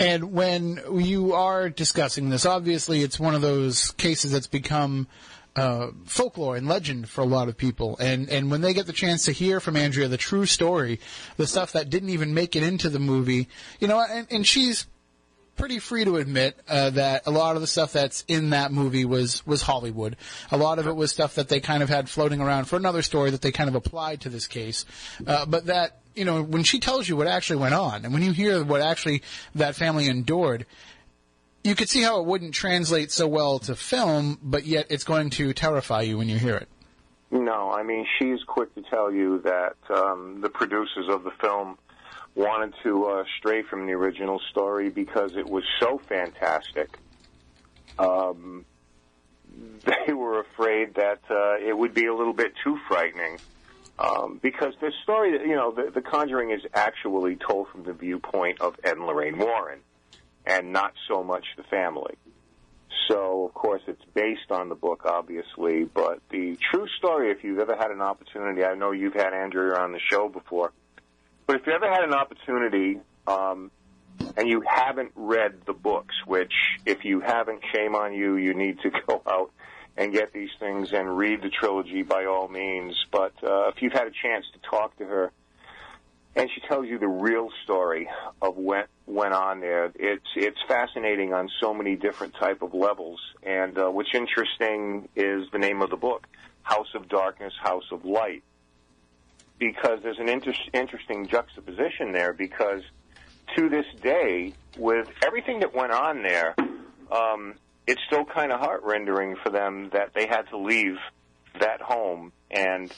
[0.00, 5.06] And when you are discussing this, obviously it's one of those cases that's become
[5.54, 7.98] uh, folklore and legend for a lot of people.
[8.00, 11.00] And and when they get the chance to hear from Andrea the true story,
[11.36, 13.48] the stuff that didn't even make it into the movie,
[13.78, 14.86] you know, and, and she's
[15.56, 19.04] pretty free to admit uh, that a lot of the stuff that's in that movie
[19.04, 20.16] was was Hollywood.
[20.50, 23.02] A lot of it was stuff that they kind of had floating around for another
[23.02, 24.86] story that they kind of applied to this case.
[25.26, 28.22] Uh, but that you know, when she tells you what actually went on, and when
[28.22, 29.22] you hear what actually
[29.54, 30.66] that family endured,
[31.62, 35.30] you could see how it wouldn't translate so well to film, but yet it's going
[35.30, 36.68] to terrify you when you hear it.
[37.30, 41.78] No, I mean she's quick to tell you that um, the producers of the film
[42.34, 46.98] wanted to uh, stray from the original story because it was so fantastic.
[47.98, 48.64] Um,
[50.06, 53.38] they were afraid that uh, it would be a little bit too frightening.
[54.00, 58.62] Um, because the story, you know, the, the Conjuring is actually told from the viewpoint
[58.62, 59.80] of Ed and Lorraine Warren
[60.46, 62.14] and not so much the family.
[63.08, 67.58] So, of course, it's based on the book, obviously, but the true story, if you've
[67.58, 70.72] ever had an opportunity, I know you've had Andrea on the show before,
[71.46, 73.70] but if you ever had an opportunity um,
[74.36, 76.52] and you haven't read the books, which
[76.86, 79.50] if you haven't, shame on you, you need to go out
[79.96, 82.94] and get these things and read the trilogy by all means.
[83.10, 85.32] But uh, if you've had a chance to talk to her,
[86.36, 88.08] and she tells you the real story
[88.40, 89.92] of what went on there.
[89.96, 93.20] It's it's fascinating on so many different type of levels.
[93.42, 96.26] And uh, what's interesting is the name of the book,
[96.62, 98.44] House of Darkness, House of Light,
[99.58, 102.32] because there's an inter- interesting juxtaposition there.
[102.32, 102.82] Because
[103.56, 106.54] to this day, with everything that went on there,
[107.10, 107.54] um,
[107.86, 110.96] it's still kind of heart rendering for them that they had to leave
[111.58, 112.92] that home and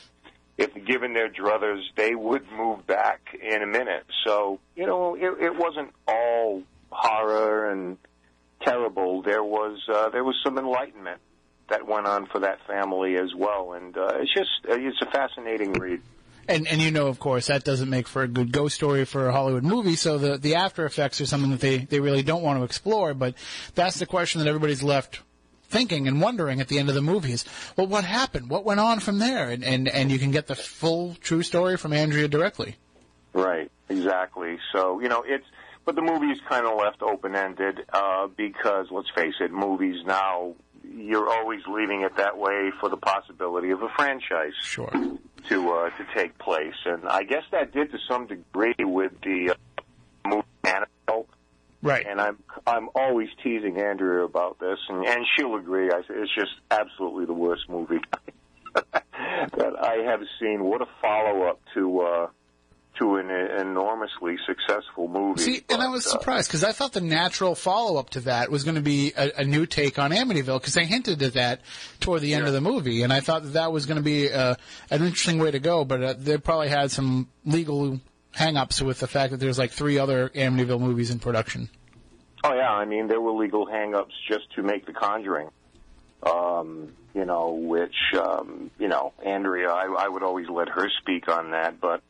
[0.59, 4.05] if given their druthers, they would move back in a minute.
[4.25, 7.97] So, you know, it, it wasn't all horror and
[8.61, 9.23] terrible.
[9.23, 11.21] There was uh, there was some enlightenment
[11.69, 15.73] that went on for that family as well, and uh, it's just it's a fascinating
[15.73, 16.03] read.
[16.49, 19.29] And and you know, of course, that doesn't make for a good ghost story for
[19.29, 19.97] a Hollywood movie.
[19.97, 23.15] So the the after effects are something that they they really don't want to explore.
[23.15, 23.35] But
[23.75, 25.21] that's the question that everybody's left
[25.73, 27.45] thinking and wondering at the end of the movie is,
[27.77, 28.51] well, what happened?
[28.51, 29.49] What went on from there?
[29.49, 32.77] And, and, and you can get the full true story from Andrea directly.
[33.33, 34.59] Right, exactly.
[34.73, 35.47] So, you know, it's,
[35.87, 40.05] but the movie is kind of left open ended uh, because, let's face it, movies
[40.07, 40.55] now,
[40.85, 44.53] you're always leaving it that way for the possibility of a franchise.
[44.63, 44.91] Sure.
[45.49, 46.75] To, uh, to take place.
[46.85, 51.27] And I guess that did to some degree with the uh, movie Annabelle
[51.83, 52.07] Right.
[52.09, 55.91] And I'm I'm always teasing Andrea about this, and, and she'll agree.
[55.91, 57.99] I say it's just absolutely the worst movie
[58.75, 60.63] that I have seen.
[60.63, 62.27] What a follow up to uh,
[62.99, 65.41] to an, enormously successful movie.
[65.41, 68.21] See, but, and I was uh, surprised because I thought the natural follow up to
[68.21, 71.35] that was going to be a, a, new take on Amityville because they hinted at
[71.35, 71.61] that
[72.01, 72.49] toward the end yeah.
[72.49, 74.57] of the movie, and I thought that that was going to be uh,
[74.91, 75.85] an interesting way to go.
[75.85, 78.01] But uh, they probably had some legal
[78.33, 81.69] hang-ups with the fact that there's like three other Amityville movies in production.
[82.45, 85.49] Oh yeah, I mean there were legal hang-ups just to make The Conjuring.
[86.23, 91.29] Um, you know, which um, you know, Andrea, I, I would always let her speak
[91.29, 92.03] on that, but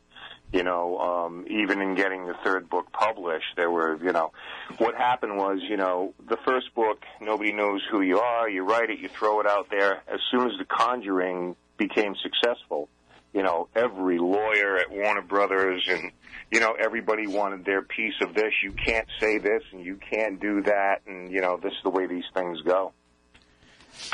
[0.53, 4.31] you know, um, even in getting the third book published, there were, you know,
[4.77, 8.91] what happened was, you know, the first book, nobody knows who you are, you write
[8.91, 10.03] it, you throw it out there.
[10.07, 12.87] As soon as The Conjuring became successful,
[13.33, 16.11] you know, every lawyer at Warner Brothers and,
[16.51, 18.53] you know, everybody wanted their piece of this.
[18.61, 21.01] You can't say this and you can't do that.
[21.07, 22.93] And, you know, this is the way these things go.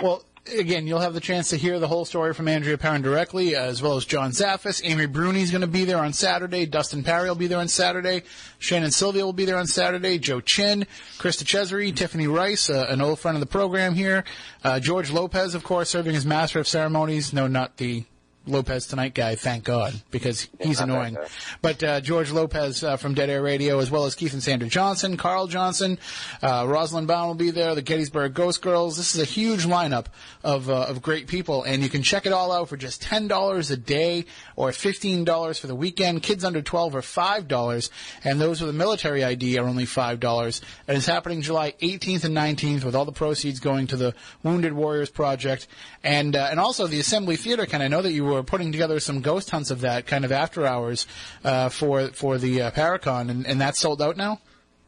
[0.01, 0.23] Well,
[0.57, 3.81] again, you'll have the chance to hear the whole story from Andrea Perron directly, as
[3.81, 4.81] well as John Zaffis.
[4.83, 6.65] Amy Bruni's going to be there on Saturday.
[6.65, 8.23] Dustin Pari will be there on Saturday.
[8.57, 10.17] Shannon Sylvia will be there on Saturday.
[10.17, 10.85] Joe Chin,
[11.17, 14.23] Krista Cesare, Tiffany Rice, uh, an old friend of the program here.
[14.63, 17.33] Uh, George Lopez, of course, serving as Master of Ceremonies.
[17.33, 18.05] No, not the
[18.47, 21.17] Lopez Tonight guy, thank God, because he's Yeah, annoying.
[21.61, 24.67] But uh, George Lopez uh, from Dead Air Radio, as well as Keith and Sandra
[24.67, 25.99] Johnson, Carl Johnson,
[26.41, 28.97] uh, Rosalind Bound will be there, the Gettysburg Ghost Girls.
[28.97, 30.07] This is a huge lineup
[30.43, 33.27] of uh, of great people, and you can check it all out for just ten
[33.27, 34.25] dollars a day
[34.55, 36.23] or fifteen dollars for the weekend.
[36.23, 37.91] Kids under twelve are five dollars,
[38.23, 40.61] and those with a military ID are only five dollars.
[40.87, 44.73] And it's happening July 18th and 19th, with all the proceeds going to the Wounded
[44.73, 45.67] Warriors Project,
[46.03, 47.65] and uh, and also the Assembly Theater.
[47.65, 50.31] Ken, I know that you were putting together some ghost hunts of that kind of
[50.31, 51.07] after hours
[51.43, 54.39] uh, for for the uh, Paracon, and, and that's sold out now.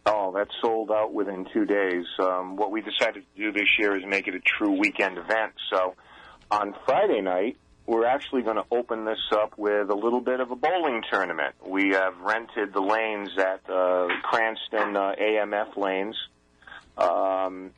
[0.05, 2.05] Oh, that's sold out within two days.
[2.19, 5.53] Um, what we decided to do this year is make it a true weekend event.
[5.71, 5.95] So
[6.49, 10.49] on Friday night, we're actually going to open this up with a little bit of
[10.49, 11.55] a bowling tournament.
[11.65, 16.15] We have rented the lanes at uh, Cranston uh, AMF lanes.
[16.97, 17.71] Um,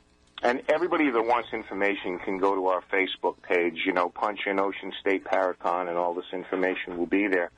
[0.43, 4.59] and everybody that wants information can go to our Facebook page, you know, punch in
[4.59, 7.49] Ocean State Paracon, and all this information will be there.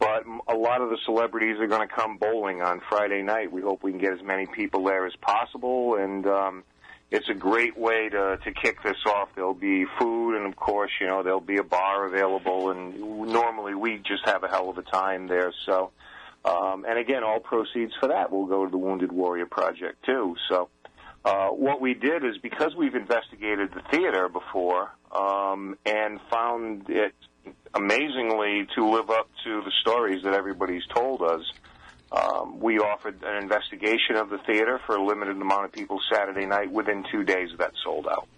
[0.00, 3.50] But a lot of the celebrities are going to come bowling on Friday night.
[3.50, 6.64] We hope we can get as many people there as possible, and um,
[7.12, 9.28] it's a great way to to kick this off.
[9.36, 12.72] There'll be food, and of course, you know, there'll be a bar available.
[12.72, 13.00] And
[13.32, 15.54] normally, we just have a hell of a time there.
[15.64, 15.92] So,
[16.44, 20.34] um, and again, all proceeds for that will go to the Wounded Warrior Project too.
[20.48, 20.68] So.
[21.26, 27.12] Uh, what we did is because we've investigated the theater before um, and found it
[27.74, 31.40] amazingly to live up to the stories that everybody's told us.
[32.12, 36.46] Um, we offered an investigation of the theater for a limited amount of people Saturday
[36.46, 36.70] night.
[36.70, 38.28] Within two days, that sold out.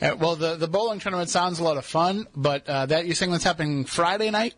[0.00, 3.16] Uh, well, the the bowling tournament sounds a lot of fun, but uh, that you're
[3.16, 4.54] saying that's happening Friday night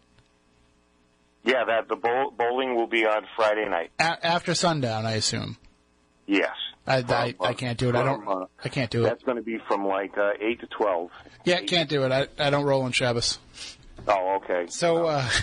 [1.44, 3.90] Yeah, that the bowl, bowling will be on Friday night.
[3.98, 5.56] A- after sundown, I assume.
[6.26, 6.54] Yes.
[6.86, 7.94] I, I, uh, I can't do it.
[7.94, 8.26] I don't.
[8.26, 9.08] uh, I can't do it.
[9.08, 11.10] That's going to be from like uh, eight to twelve.
[11.44, 12.12] Yeah, can't do it.
[12.12, 13.38] I I don't roll on Shabbos.
[14.08, 14.66] Oh, okay.
[14.68, 15.28] So uh,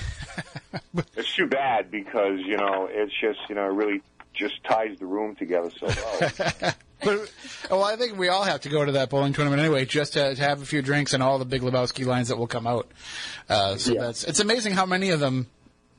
[1.15, 4.01] It's too bad because you know it's just you know it really
[4.33, 6.73] just ties the room together so well.
[6.99, 7.31] But,
[7.69, 10.33] well, I think we all have to go to that bowling tournament anyway, just to,
[10.33, 12.89] to have a few drinks and all the Big Lebowski lines that will come out.
[13.47, 14.01] Uh, so Yeah.
[14.01, 15.45] that's it's amazing how many of them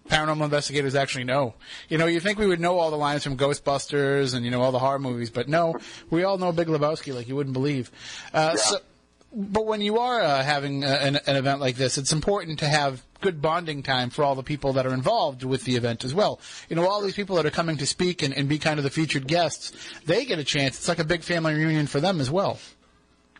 [0.09, 1.55] paranormal investigators actually know.
[1.89, 4.63] You know, you think we would know all the lines from Ghostbusters and you know
[4.63, 5.77] all the horror movies, but no,
[6.11, 7.91] we all know Big Lebowski like you wouldn't believe.
[8.33, 8.79] Uh, so,
[9.33, 12.67] but when you are uh, having a, an, an event like this, it's important to
[12.67, 16.15] have good bonding time for all the people that are involved with the event as
[16.15, 16.41] well.
[16.69, 18.85] You know, all these people that are coming to speak and, and be kind of
[18.85, 19.73] the featured guests,
[20.07, 20.79] they get a chance.
[20.79, 22.59] It's like a big family reunion for them as well.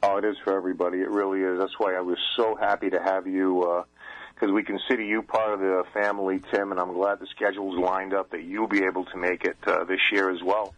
[0.03, 0.99] Oh, it is for everybody.
[0.99, 1.59] It really is.
[1.59, 3.65] That's why I was so happy to have you,
[4.39, 8.15] because we consider you part of the family, Tim, and I'm glad the schedule's lined
[8.15, 10.75] up that you'll be able to make it uh, this year as well.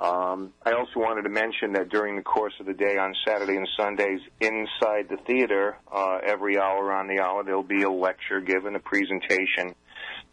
[0.00, 3.56] Um, I also wanted to mention that during the course of the day on Saturday
[3.56, 8.40] and Sundays inside the theater, uh, every hour on the hour, there'll be a lecture
[8.40, 9.74] given, a presentation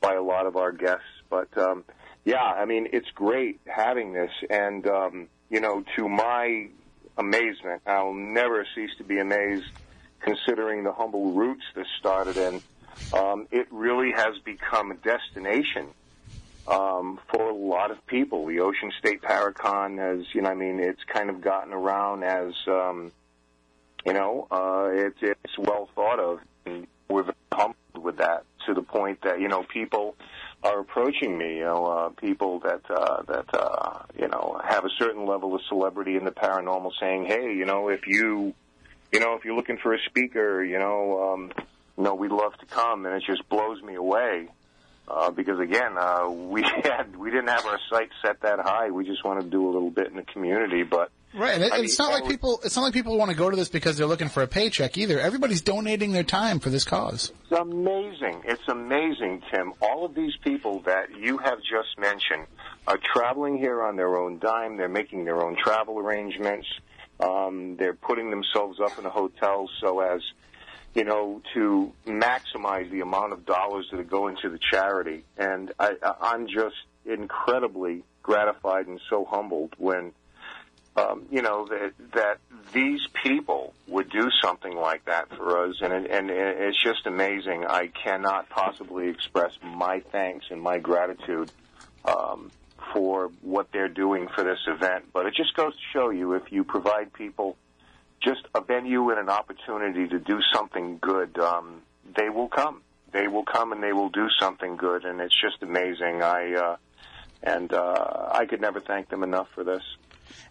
[0.01, 1.03] by a lot of our guests.
[1.29, 1.83] But um,
[2.25, 6.69] yeah, I mean, it's great having this, and um, you know, to my
[7.17, 9.67] amazement, I'll never cease to be amazed,
[10.19, 12.61] considering the humble roots this started in.
[13.13, 15.87] Um, it really has become a destination
[16.67, 18.45] um, for a lot of people.
[18.45, 22.53] The Ocean State Paracon has, you know, I mean, it's kind of gotten around as,
[22.67, 23.11] um,
[24.05, 26.39] you know, uh, it's it's well thought of.
[26.65, 30.15] And we're very humbled with that to the point that you know people
[30.63, 31.57] are approaching me.
[31.57, 35.61] You know, uh, people that uh, that uh, you know have a certain level of
[35.67, 38.53] celebrity in the paranormal, saying, "Hey, you know, if you,
[39.11, 41.51] you know, if you're looking for a speaker, you know, um,
[41.97, 44.47] you know, we'd love to come," and it just blows me away.
[45.07, 48.91] Uh, because again, uh, we had we didn't have our sights set that high.
[48.91, 51.71] We just wanted to do a little bit in the community, but Right, and it,
[51.73, 52.59] it's mean, not like people.
[52.63, 54.97] It's not like people want to go to this because they're looking for a paycheck
[54.97, 55.19] either.
[55.19, 57.31] Everybody's donating their time for this cause.
[57.43, 58.41] It's amazing.
[58.45, 59.73] It's amazing, Tim.
[59.79, 62.47] All of these people that you have just mentioned
[62.87, 64.77] are traveling here on their own dime.
[64.77, 66.67] They're making their own travel arrangements.
[67.19, 70.21] Um, they're putting themselves up in a hotel so as,
[70.93, 75.23] you know, to maximize the amount of dollars that are going to the charity.
[75.37, 80.13] And I, I'm just incredibly gratified and so humbled when
[80.95, 82.39] um, you know that that
[82.73, 87.65] these people would do something like that for us, and it, and it's just amazing.
[87.65, 91.51] I cannot possibly express my thanks and my gratitude
[92.05, 92.51] um,
[92.93, 95.05] for what they're doing for this event.
[95.13, 97.57] But it just goes to show you if you provide people
[98.21, 101.81] just a venue and an opportunity to do something good, um,
[102.17, 102.81] they will come.
[103.11, 106.21] They will come and they will do something good, and it's just amazing.
[106.21, 106.77] I uh,
[107.41, 109.81] and uh, I could never thank them enough for this.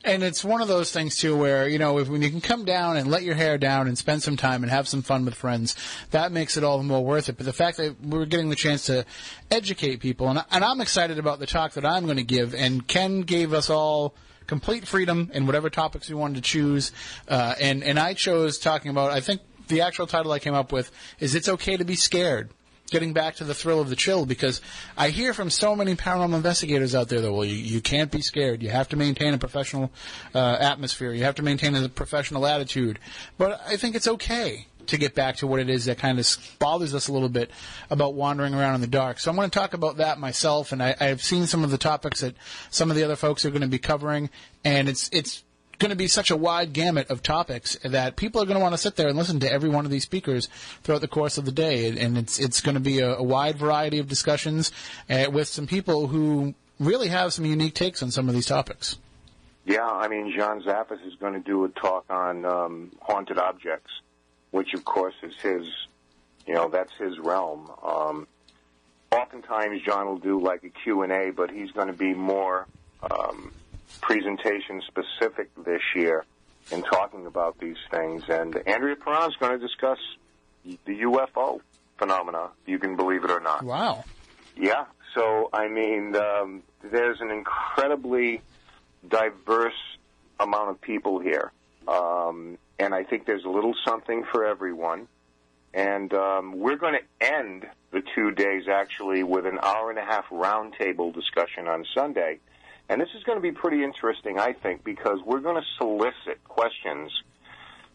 [0.05, 2.64] And it's one of those things too, where you know, if when you can come
[2.64, 5.35] down and let your hair down and spend some time and have some fun with
[5.35, 5.74] friends,
[6.11, 7.37] that makes it all the more worth it.
[7.37, 9.05] But the fact that we're getting the chance to
[9.51, 12.55] educate people, and, and I'm excited about the talk that I'm going to give.
[12.55, 14.14] And Ken gave us all
[14.47, 16.93] complete freedom in whatever topics we wanted to choose,
[17.29, 19.12] uh, and and I chose talking about.
[19.12, 22.51] I think the actual title I came up with is "It's Okay to Be Scared."
[22.91, 24.61] Getting back to the thrill of the chill because
[24.97, 28.20] I hear from so many paranormal investigators out there that well you, you can't be
[28.20, 28.62] scared.
[28.62, 29.91] You have to maintain a professional
[30.34, 31.12] uh, atmosphere.
[31.12, 32.99] You have to maintain a professional attitude.
[33.36, 36.26] But I think it's okay to get back to what it is that kind of
[36.59, 37.51] bothers us a little bit
[37.91, 39.18] about wandering around in the dark.
[39.18, 41.78] So I'm going to talk about that myself, and I, I've seen some of the
[41.78, 42.34] topics that
[42.70, 44.30] some of the other folks are going to be covering,
[44.64, 45.45] and it's it's
[45.79, 48.74] going to be such a wide gamut of topics that people are going to want
[48.74, 50.49] to sit there and listen to every one of these speakers
[50.83, 51.89] throughout the course of the day.
[51.99, 54.72] And it's it's going to be a, a wide variety of discussions
[55.09, 58.99] uh, with some people who really have some unique takes on some of these topics.
[59.64, 63.91] Yeah, I mean, John Zaffis is going to do a talk on um, haunted objects,
[64.51, 65.66] which of course is his,
[66.47, 67.70] you know, that's his realm.
[67.83, 68.26] Um,
[69.12, 72.66] oftentimes, John will do like a Q and A, but he's going to be more
[73.11, 73.53] um,
[74.01, 76.24] presentation specific this year
[76.70, 78.22] in talking about these things.
[78.28, 79.99] And Andrea Perron is going to discuss
[80.64, 81.61] the UFO
[81.99, 83.64] phenomena, you can believe it or not.
[83.64, 84.05] Wow.
[84.57, 84.84] Yeah.
[85.14, 88.41] So, I mean, um, there's an incredibly
[89.07, 89.72] diverse
[90.39, 91.53] amount of people here.
[91.86, 95.09] Um, and I think there's a little something for everyone.
[95.74, 100.05] And um, we're going to end the two days actually with an hour and a
[100.05, 102.39] half roundtable discussion on Sunday
[102.89, 106.43] and this is going to be pretty interesting, I think, because we're going to solicit
[106.45, 107.12] questions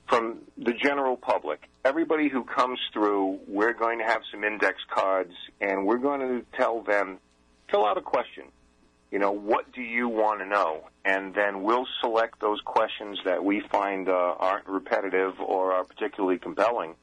[0.07, 1.67] from the general public.
[1.83, 6.45] Everybody who comes through, we're going to have some index cards, and we're going to
[6.55, 7.17] tell them,
[7.71, 8.45] fill out a question.
[9.11, 10.89] You know, what do you want to know?
[11.05, 16.37] And then we'll select those questions that we find uh, aren't repetitive or are particularly
[16.37, 16.95] compelling.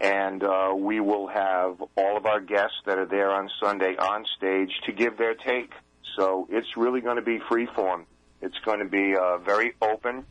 [0.00, 4.24] And uh, we will have all of our guests that are there on Sunday on
[4.36, 5.72] stage to give their take
[6.16, 8.06] so it's really going to be free form.
[8.42, 10.24] It's going to be uh, very open,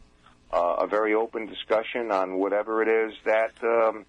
[0.51, 4.05] uh, a very open discussion on whatever it is that um,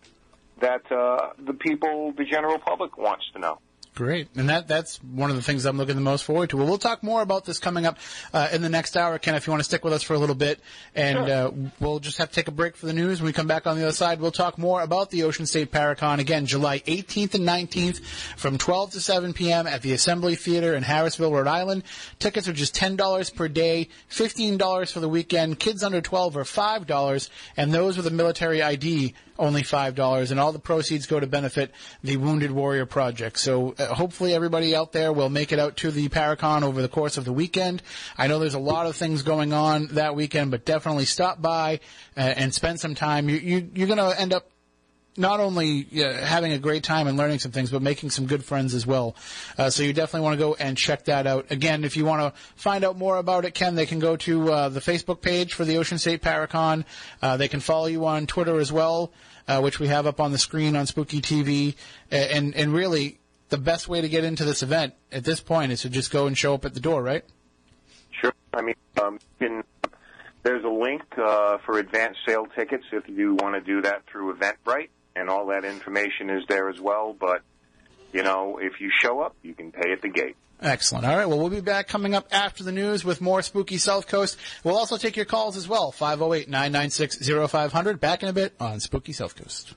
[0.61, 3.59] that uh, the people, the general public, wants to know.
[3.97, 6.57] Great, and that that's one of the things I'm looking the most forward to.
[6.57, 7.99] Well, we'll talk more about this coming up
[8.33, 9.35] uh, in the next hour, Ken.
[9.35, 10.61] If you want to stick with us for a little bit,
[10.95, 11.49] and sure.
[11.49, 13.21] uh, we'll just have to take a break for the news.
[13.21, 15.73] When we come back on the other side, we'll talk more about the Ocean State
[15.73, 18.01] Paracon again, July 18th and 19th,
[18.37, 19.67] from 12 to 7 p.m.
[19.67, 21.83] at the Assembly Theater in Harrisville, Rhode Island.
[22.21, 25.59] Tickets are just ten dollars per day, fifteen dollars for the weekend.
[25.59, 30.39] Kids under 12 are five dollars, and those with a military ID only $5, and
[30.39, 31.73] all the proceeds go to benefit
[32.05, 33.39] the Wounded Warrior Project.
[33.39, 36.89] So uh, hopefully everybody out there will make it out to the Paracon over the
[36.89, 37.83] course of the weekend.
[38.17, 41.81] I know there's a lot of things going on that weekend, but definitely stop by
[42.17, 43.29] uh, and spend some time.
[43.29, 44.51] You, you, you're going to end up
[45.17, 48.45] not only uh, having a great time and learning some things, but making some good
[48.45, 49.17] friends as well.
[49.59, 51.47] Uh, so you definitely want to go and check that out.
[51.51, 54.53] Again, if you want to find out more about it, Ken, they can go to
[54.53, 56.85] uh, the Facebook page for the Ocean State Paracon.
[57.21, 59.13] Uh, they can follow you on Twitter as well
[59.51, 61.75] uh, which we have up on the screen on Spooky TV.
[62.11, 65.83] And, and really, the best way to get into this event at this point is
[65.83, 67.25] to just go and show up at the door, right?
[68.21, 68.33] Sure.
[68.55, 69.65] I mean, um, in,
[70.45, 74.35] there's a link uh, for advanced sale tickets if you want to do that through
[74.37, 77.17] Eventbrite, and all that information is there as well.
[77.19, 77.43] But,
[78.13, 80.37] you know, if you show up, you can pay at the gate.
[80.63, 81.07] Excellent.
[81.07, 81.27] All right.
[81.27, 84.37] Well, we'll be back coming up after the news with more spooky South Coast.
[84.63, 85.91] We'll also take your calls as well.
[85.91, 87.99] 508 996 0500.
[87.99, 89.75] Back in a bit on Spooky South Coast.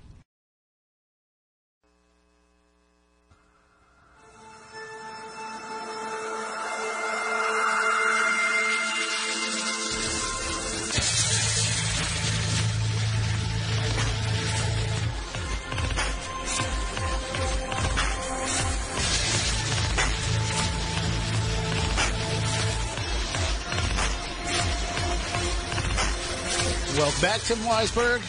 [26.96, 28.22] Welcome back, Tim Weisberg,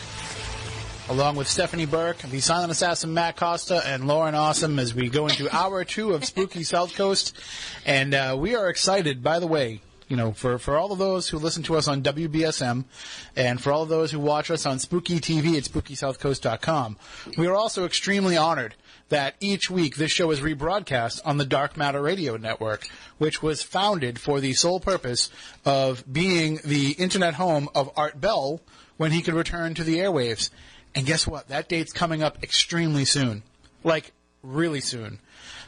[1.11, 5.27] along with Stephanie Burke, the silent assassin Matt Costa, and Lauren Awesome as we go
[5.27, 7.37] into hour two of Spooky South Coast.
[7.85, 11.29] And uh, we are excited, by the way, you know, for, for all of those
[11.29, 12.85] who listen to us on WBSM
[13.37, 16.97] and for all of those who watch us on Spooky TV at SpookySouthCoast.com,
[17.37, 18.75] we are also extremely honored
[19.15, 23.63] that each week this show is rebroadcast on the Dark Matter Radio Network, which was
[23.63, 25.31] founded for the sole purpose
[25.65, 28.61] of being the internet home of Art Bell
[28.97, 30.51] when he could return to the airwaves.
[30.97, 31.47] And guess what?
[31.47, 33.45] That date's coming up extremely soon.
[33.85, 34.11] Like,
[34.43, 35.21] really soon.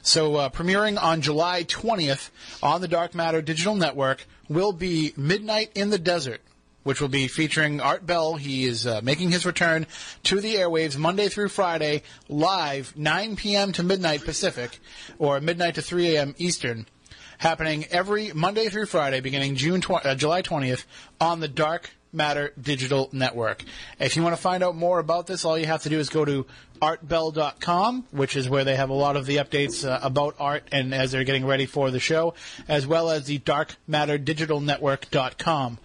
[0.03, 2.31] So, uh, premiering on July 20th
[2.65, 6.41] on the Dark Matter Digital Network will be Midnight in the Desert,
[6.87, 8.37] which will be featuring Art Bell.
[8.37, 9.89] He is uh, making his return
[10.23, 13.73] to the airwaves Monday through Friday, live 9 p.m.
[13.73, 14.79] to midnight Pacific,
[15.19, 16.37] or midnight to 3 a.m.
[16.39, 16.87] Eastern,
[17.39, 20.85] happening every Monday through Friday, beginning June tw- uh, July 20th,
[21.21, 23.65] on the Dark Matter Digital Network.
[23.99, 26.09] If you want to find out more about this, all you have to do is
[26.09, 26.47] go to
[26.81, 30.95] artbell.com, which is where they have a lot of the updates uh, about art and
[30.95, 32.35] as they're getting ready for the show,
[32.69, 35.79] as well as the darkmatterdigitalnetwork.com.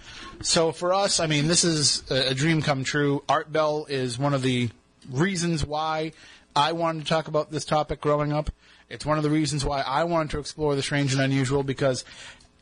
[0.43, 3.23] So for us, I mean, this is a, dream come true.
[3.29, 4.69] Art Bell is one of the
[5.09, 6.13] reasons why
[6.55, 8.49] I wanted to talk about this topic growing up.
[8.89, 12.03] It's one of the reasons why I wanted to explore the strange and unusual because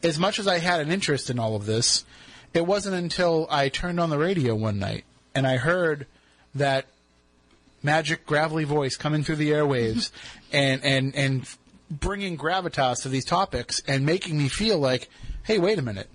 [0.03, 2.05] as much as I had an interest in all of this,
[2.53, 6.05] it wasn't until I turned on the radio one night and I heard
[6.55, 6.85] that
[7.81, 10.11] magic gravelly voice coming through the airwaves
[10.51, 11.55] and, and, and
[11.89, 15.09] bringing gravitas to these topics and making me feel like,
[15.43, 16.09] hey, wait a minute.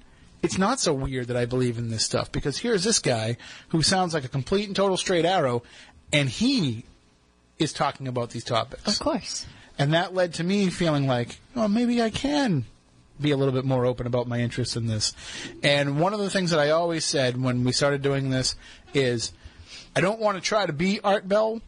[0.45, 3.39] It's not so weird that I believe in this stuff because here's this guy
[3.69, 5.63] who sounds like a complete and total straight arrow
[6.13, 6.85] and he
[7.59, 8.87] is talking about these topics.
[8.87, 9.47] Of course.
[9.79, 12.67] And that led to me feeling like, well, maybe I can
[13.19, 15.15] be a little bit more open about my interest in this.
[15.63, 18.55] And one of the things that I always said when we started doing this
[18.93, 19.33] is
[19.97, 21.63] I don't want to try to be Art Bell,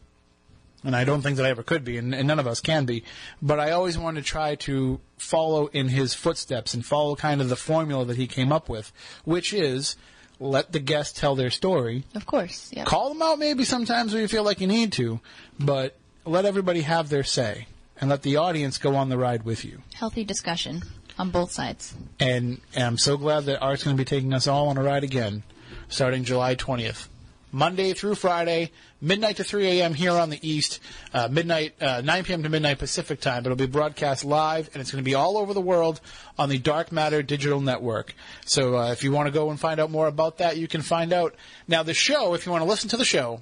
[0.83, 2.85] and I don't think that I ever could be, and, and none of us can
[2.85, 3.03] be,
[3.41, 7.49] but I always wanted to try to follow in his footsteps and follow kind of
[7.49, 8.91] the formula that he came up with,
[9.25, 9.95] which is
[10.39, 12.03] let the guests tell their story.
[12.15, 12.83] Of course, yeah.
[12.83, 15.19] Call them out maybe sometimes when you feel like you need to,
[15.59, 17.67] but let everybody have their say
[17.99, 19.81] and let the audience go on the ride with you.
[19.95, 20.83] Healthy discussion
[21.17, 21.95] on both sides.
[22.19, 24.83] And, and I'm so glad that Art's going to be taking us all on a
[24.83, 25.43] ride again,
[25.89, 27.07] starting July 20th.
[27.51, 28.71] Monday through Friday,
[29.01, 29.93] midnight to 3 a.m.
[29.93, 30.79] here on the East,
[31.13, 32.43] uh, midnight, uh, 9 p.m.
[32.43, 33.43] to midnight Pacific time.
[33.43, 36.01] But it'll be broadcast live, and it's going to be all over the world
[36.37, 38.13] on the Dark Matter Digital Network.
[38.45, 40.81] So uh, if you want to go and find out more about that, you can
[40.81, 41.35] find out.
[41.67, 43.41] Now, the show, if you want to listen to the show,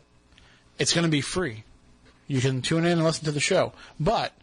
[0.78, 1.64] it's going to be free.
[2.28, 3.74] You can tune in and listen to the show.
[3.99, 4.34] But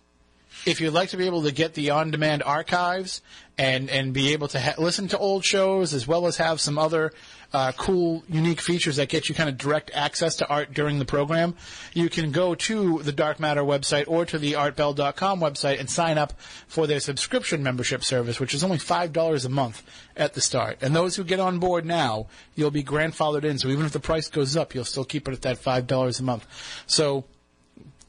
[0.67, 3.23] if you'd like to be able to get the on-demand archives
[3.59, 6.79] and and be able to ha- listen to old shows as well as have some
[6.79, 7.13] other
[7.53, 11.05] uh, cool, unique features that get you kind of direct access to art during the
[11.05, 11.55] program,
[11.93, 16.19] you can go to the Dark Matter website or to the artbell.com website and sign
[16.19, 16.33] up
[16.67, 19.83] for their subscription membership service, which is only $5 a month
[20.17, 20.79] at the start.
[20.81, 23.59] And those who get on board now, you'll be grandfathered in.
[23.59, 26.23] So even if the price goes up, you'll still keep it at that $5 a
[26.23, 26.47] month.
[26.87, 27.25] So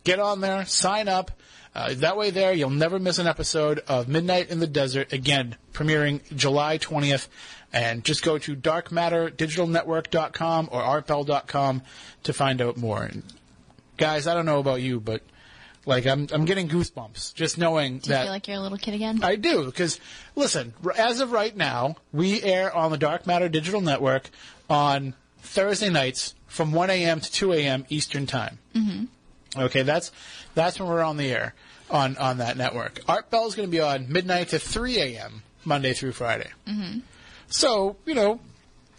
[0.04, 1.32] get on there, sign up.
[1.76, 5.12] Uh, that way, there you'll never miss an episode of Midnight in the Desert.
[5.12, 7.28] Again, premiering July 20th,
[7.72, 11.82] and just go to darkmatterdigitalnetwork.com or artbell.com
[12.24, 13.04] to find out more.
[13.04, 13.24] And
[13.98, 15.22] guys, I don't know about you, but
[15.86, 18.24] like I'm, I'm getting goosebumps just knowing Do you that.
[18.24, 19.24] feel like you're a little kid again?
[19.24, 20.00] I do because
[20.36, 24.30] listen, as of right now, we air on the Dark Matter Digital Network
[24.70, 27.20] on Thursday nights from 1 a.m.
[27.20, 27.86] to 2 a.m.
[27.90, 28.60] Eastern Time.
[28.76, 29.06] Mm-hmm.
[29.62, 30.12] Okay, that's
[30.56, 31.54] that's when we're on the air
[31.90, 33.02] on on that network.
[33.08, 35.44] Art Bell is going to be on midnight to 3 a.m.
[35.66, 36.50] Monday through Friday.
[36.68, 37.00] Mm-hmm.
[37.48, 38.40] So you know,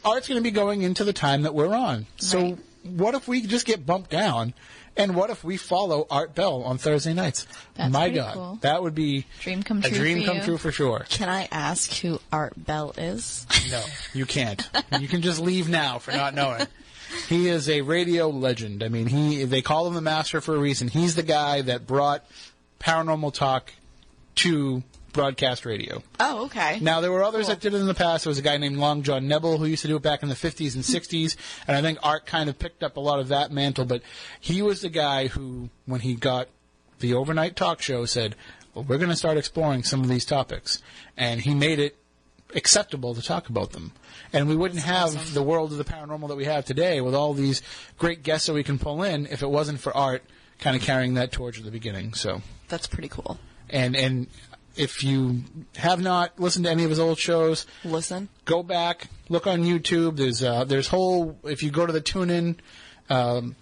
[0.05, 2.07] Art's going to be going into the time that we're on.
[2.17, 2.59] So Right.
[2.85, 4.55] what if we just get bumped down?
[4.97, 7.49] And what if we follow Art Bell on Thursday nights?
[7.75, 8.59] That's My God, cool.
[8.61, 10.43] that would be Dream come a true dream for come you.
[10.45, 11.05] true for sure.
[11.09, 13.45] Can I ask who Art Bell is?
[13.73, 13.83] No,
[14.13, 14.63] you can't.
[15.01, 16.67] you can just leave now for not knowing.
[17.29, 18.83] He is a radio legend.
[18.83, 20.89] I mean, he they call him the master for a reason.
[20.89, 22.25] He's the guy that brought
[22.85, 23.73] paranormal talk
[24.37, 24.83] to
[25.13, 26.03] broadcast radio.
[26.19, 26.79] Oh, okay.
[26.81, 27.55] Now there were others Cool.
[27.55, 28.25] that did it in the past.
[28.25, 30.29] There was a guy named Long John Nebel who used to do it back in
[30.29, 31.37] the 50s and 60s,
[31.69, 33.85] and I think Art kind of picked up a lot of that mantle.
[33.85, 34.03] But
[34.41, 36.49] he was the guy who, when he got
[36.99, 38.35] the overnight talk show, said,
[38.75, 40.83] "Well, we're going to start exploring some of these topics,"
[41.17, 41.97] and he made it
[42.57, 43.93] acceptable to talk about them.
[44.33, 47.35] And we wouldn't have the world of the paranormal that we have today with all
[47.35, 47.63] these
[47.99, 50.23] great guests that we can pull in if it wasn't for Art
[50.59, 52.15] kind of carrying that torch at the beginning.
[52.15, 53.39] So That's pretty cool.
[53.71, 54.27] and and
[54.77, 55.45] if you
[55.77, 58.29] have not listened to any of his old shows, Listen.
[58.45, 60.17] go back, look on YouTube.
[60.17, 62.57] There's uh, there's whole if you go to the TuneIn
[63.09, 63.55] um,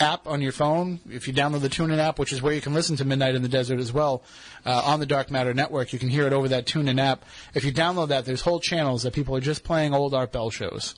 [0.00, 2.74] app on your phone, if you download the TuneIn app, which is where you can
[2.74, 4.22] listen to Midnight in the Desert as well
[4.66, 7.24] uh, on the Dark Matter Network, you can hear it over that TuneIn app.
[7.54, 10.50] If you download that, there's whole channels that people are just playing old Art Bell
[10.50, 10.96] shows,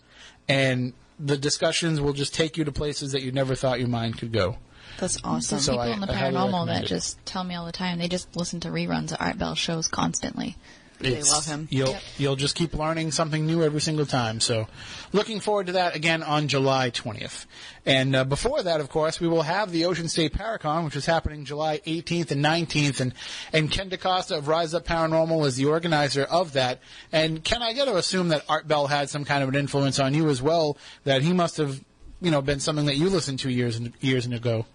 [0.48, 4.18] and the discussions will just take you to places that you never thought your mind
[4.18, 4.57] could go.
[5.01, 5.59] That's awesome.
[5.59, 6.88] So People I- in the paranormal that it.
[6.88, 9.88] just tell me all the time they just listen to reruns of Art Bell shows
[9.88, 10.57] constantly.
[11.01, 11.66] They love him.
[11.70, 12.03] You'll Yep.
[12.18, 14.38] you'll just keep learning something new every single time.
[14.38, 14.66] So,
[15.14, 17.46] looking forward to that again on July 20th.
[17.86, 21.07] And uh, before that, of course, we will have the Ocean State Paracon, which is
[21.07, 23.01] happening July 18th and 19th.
[23.01, 23.14] And
[23.55, 26.80] and Ken DeCosta of Rise Up Paranormal is the organizer of that.
[27.12, 29.98] And Ken, I got to assume that Art Bell had some kind of an influence
[29.98, 30.76] on you as well.
[31.05, 31.82] That he must have,
[32.20, 34.66] you know, been something that you listened to years and years ago.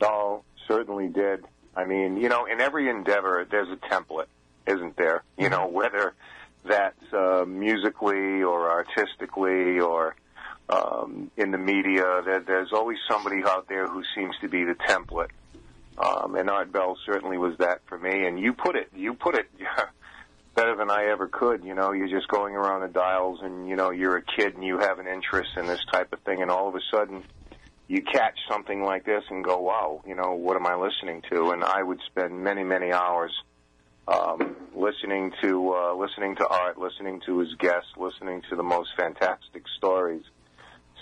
[0.00, 1.44] Oh, certainly did.
[1.74, 4.26] I mean, you know, in every endeavor, there's a template,
[4.66, 5.22] isn't there?
[5.38, 6.14] You know, whether
[6.64, 10.16] that's uh, musically or artistically or
[10.68, 14.74] um, in the media, there, there's always somebody out there who seems to be the
[14.74, 15.30] template.
[15.98, 18.26] Um, and Art Bell certainly was that for me.
[18.26, 19.48] And you put it, you put it
[20.54, 21.64] better than I ever could.
[21.64, 24.64] You know, you're just going around the dials, and you know, you're a kid and
[24.64, 27.22] you have an interest in this type of thing, and all of a sudden
[27.88, 31.50] you catch something like this and go, wow, you know, what am I listening to?
[31.50, 33.32] And I would spend many, many hours
[34.08, 38.90] um, listening to uh, listening to art, listening to his guests, listening to the most
[38.96, 40.22] fantastic stories.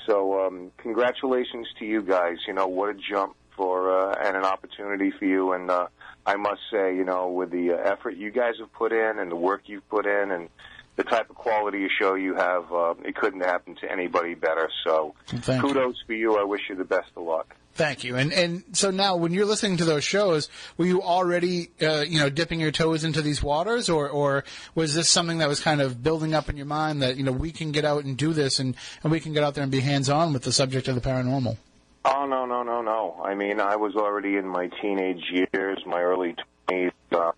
[0.06, 2.36] So, um, congratulations to you guys.
[2.46, 5.52] You know, what a jump for uh, and an opportunity for you.
[5.52, 5.86] And uh,
[6.26, 9.36] I must say, you know, with the effort you guys have put in and the
[9.36, 10.48] work you've put in and
[10.96, 14.70] the type of quality of show you have, uh, it couldn't happen to anybody better.
[14.84, 15.68] So, Thank you.
[15.68, 16.38] kudos for you.
[16.38, 17.56] I wish you the best of luck.
[17.74, 18.14] Thank you.
[18.14, 22.20] And and so now, when you're listening to those shows, were you already, uh, you
[22.20, 24.44] know, dipping your toes into these waters, or or
[24.76, 27.32] was this something that was kind of building up in your mind that you know
[27.32, 29.72] we can get out and do this, and and we can get out there and
[29.72, 31.56] be hands on with the subject of the paranormal?
[32.04, 33.20] Oh no no no no!
[33.24, 36.36] I mean, I was already in my teenage years, my early
[36.68, 36.92] twenties.
[37.10, 37.32] Uh,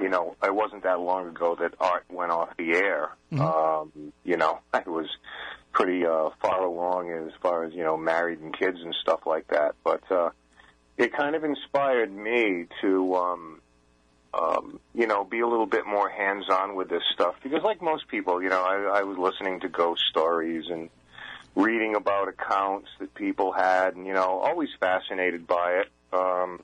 [0.00, 3.10] you know, it wasn't that long ago that art went off the air.
[3.32, 5.06] Um, you know, I was
[5.72, 9.48] pretty uh, far along as far as you know, married and kids and stuff like
[9.48, 9.74] that.
[9.84, 10.30] But uh,
[10.98, 13.60] it kind of inspired me to, um,
[14.34, 18.08] um, you know, be a little bit more hands-on with this stuff because, like most
[18.08, 20.90] people, you know, I, I was listening to ghost stories and
[21.56, 25.88] reading about accounts that people had, and you know, always fascinated by it.
[26.12, 26.60] Um,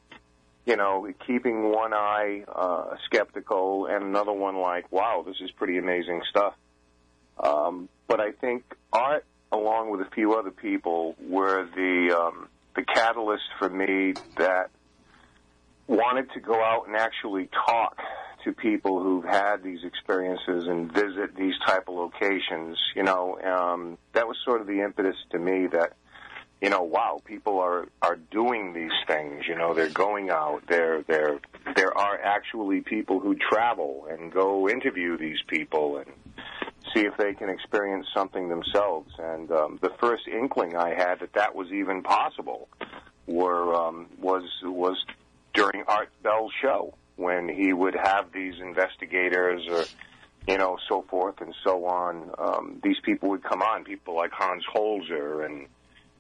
[0.67, 5.79] you know, keeping one eye uh, skeptical and another one like, wow, this is pretty
[5.79, 6.55] amazing stuff.
[7.39, 12.83] Um, but I think art, along with a few other people, were the um, the
[12.83, 14.71] catalyst for me that
[15.87, 17.99] wanted to go out and actually talk
[18.45, 22.77] to people who've had these experiences and visit these type of locations.
[22.97, 25.93] You know, um, that was sort of the impetus to me that
[26.61, 29.45] you know, wow, people are are doing these things.
[29.47, 30.63] You know, they're going out.
[30.69, 31.39] There, there,
[31.75, 36.07] there are actually people who travel and go interview these people and
[36.95, 39.13] see if they can experience something themselves.
[39.19, 42.69] And um, the first inkling I had that that was even possible
[43.27, 45.05] were um, was was
[45.53, 49.85] during Art Bell's show when he would have these investigators or
[50.49, 52.31] you know so forth and so on.
[52.39, 55.67] Um, these people would come on, people like Hans Holzer and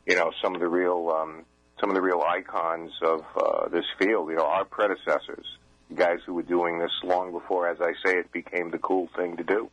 [0.07, 1.44] you know some of the real um,
[1.80, 4.30] some of the real icons of uh, this field.
[4.30, 5.46] You know, our predecessors,
[5.94, 9.36] guys who were doing this long before, as I say, it became the cool thing
[9.36, 9.70] to do.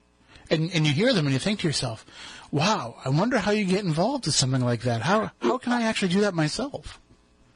[0.49, 2.05] And and you hear them and you think to yourself,
[2.51, 5.01] wow, I wonder how you get involved with something like that.
[5.01, 6.99] How how can I actually do that myself?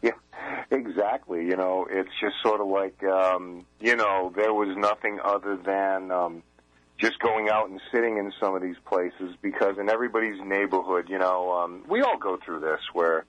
[0.02, 0.12] Yeah,
[0.72, 1.46] exactly.
[1.46, 6.12] You know, it's just sort of like um, you know there was nothing other than
[6.12, 6.44] um,
[6.98, 11.20] just going out and sitting in some of these places because in everybody's neighborhood, you
[11.20, 13.26] know, um, we all go through this where,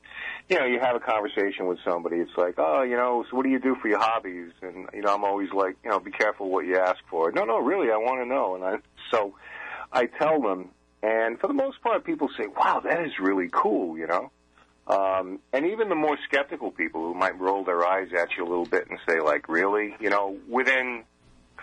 [0.48, 2.16] you know, you have a conversation with somebody.
[2.16, 4.52] It's like, oh, you know, so what do you do for your hobbies?
[4.62, 7.30] And you know, I'm always like, you know, be careful what you ask for.
[7.30, 8.54] No, no, really, I want to know.
[8.54, 8.76] And I
[9.10, 9.34] so
[9.92, 10.70] I tell them,
[11.02, 14.30] and for the most part, people say, wow, that is really cool, you know.
[14.86, 18.48] Um, and even the more skeptical people who might roll their eyes at you a
[18.48, 21.04] little bit and say, like, really, you know, within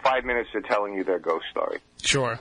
[0.05, 2.39] five minutes they're telling you their ghost story Sure.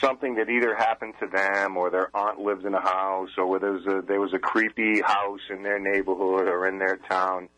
[0.00, 3.58] something that either happened to them or their aunt lived in a house or where
[3.60, 7.48] there was a, there was a creepy house in their neighborhood or in their town.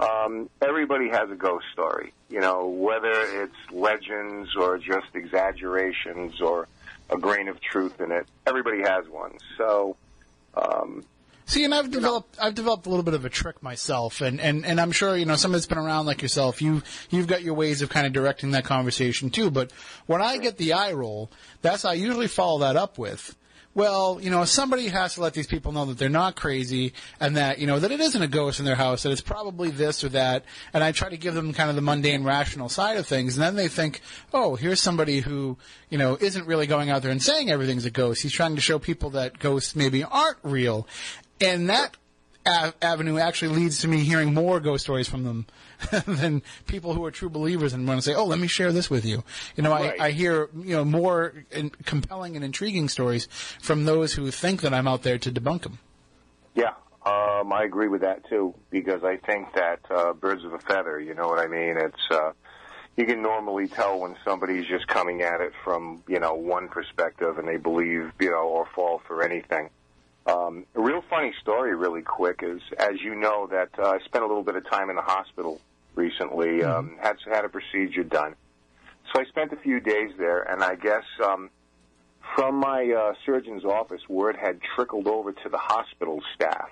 [0.00, 6.66] Um, everybody has a ghost story, you know, whether it's legends or just exaggerations or
[7.10, 8.26] a grain of truth in it.
[8.46, 9.32] Everybody has one.
[9.56, 9.96] So,
[10.54, 11.04] um,
[11.46, 14.64] See, and I've developed I've developed a little bit of a trick myself, and, and,
[14.64, 16.62] and I'm sure you know somebody that's been around like yourself.
[16.62, 19.50] You you've got your ways of kind of directing that conversation too.
[19.50, 19.70] But
[20.06, 21.30] when I get the eye roll,
[21.60, 23.36] that's I usually follow that up with.
[23.74, 27.36] Well, you know, somebody has to let these people know that they're not crazy and
[27.36, 30.04] that, you know, that it isn't a ghost in their house, that it's probably this
[30.04, 30.44] or that.
[30.72, 33.36] And I try to give them kind of the mundane, rational side of things.
[33.36, 34.00] And then they think,
[34.32, 35.58] oh, here's somebody who,
[35.90, 38.22] you know, isn't really going out there and saying everything's a ghost.
[38.22, 40.86] He's trying to show people that ghosts maybe aren't real.
[41.40, 41.96] And that
[42.46, 45.46] a- avenue actually leads to me hearing more ghost stories from them
[46.06, 48.90] than people who are true believers and want to say, "Oh, let me share this
[48.90, 49.24] with you."
[49.56, 50.00] You know, Right.
[50.00, 53.26] I, I hear you know more in, compelling and intriguing stories
[53.60, 55.78] from those who think that I'm out there to debunk them.
[56.54, 56.74] Yeah,
[57.04, 61.00] um, I agree with that too because I think that uh, birds of a feather.
[61.00, 61.76] You know what I mean?
[61.76, 62.32] It's uh,
[62.96, 67.38] you can normally tell when somebody's just coming at it from you know one perspective
[67.38, 69.70] and they believe you know or fall for anything.
[70.26, 74.24] Um, a real funny story, really quick, is as you know that uh, I spent
[74.24, 75.60] a little bit of time in the hospital
[75.94, 76.62] recently.
[76.62, 78.34] Um, had had a procedure done,
[79.12, 81.50] so I spent a few days there, and I guess um,
[82.34, 86.70] from my uh, surgeon's office, word had trickled over to the hospital staff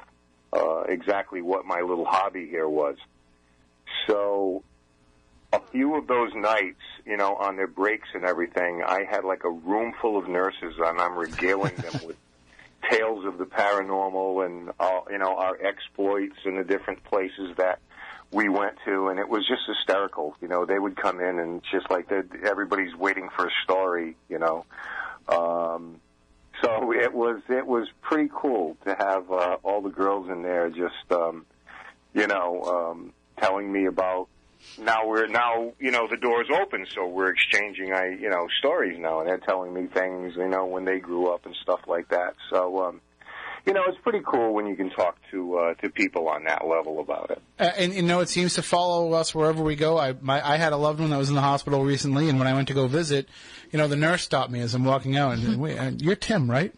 [0.53, 2.97] uh, exactly what my little hobby here was.
[4.07, 4.63] So
[5.53, 9.45] a few of those nights, you know, on their breaks and everything, I had like
[9.45, 12.17] a room full of nurses, and I'm regaling them with
[12.91, 17.79] tales of the paranormal and uh, you know our exploits and the different places that
[18.33, 20.35] we went to, and it was just hysterical.
[20.41, 22.11] You know, they would come in and just like
[22.43, 24.17] everybody's waiting for a story.
[24.29, 24.65] You know,
[25.29, 26.01] um,
[26.63, 30.71] so it was it was pretty cool to have uh, all the girls in there
[30.71, 31.45] just um,
[32.15, 34.29] you know um, telling me about.
[34.79, 38.99] Now we're now you know the door's open, so we're exchanging I you know stories
[38.99, 42.09] now, and they're telling me things you know when they grew up and stuff like
[42.09, 42.35] that.
[42.51, 43.01] So um,
[43.67, 46.67] you know it's pretty cool when you can talk to uh, to people on that
[46.67, 47.43] level about it.
[47.59, 49.99] Uh, and you know, it seems to follow us wherever we go.
[49.99, 52.49] I my I had a loved one that was in the hospital recently, and when
[52.49, 53.29] I went to go visit,
[53.71, 56.51] you know, the nurse stopped me as I'm walking out and wait, uh, you're Tim,
[56.51, 56.75] right?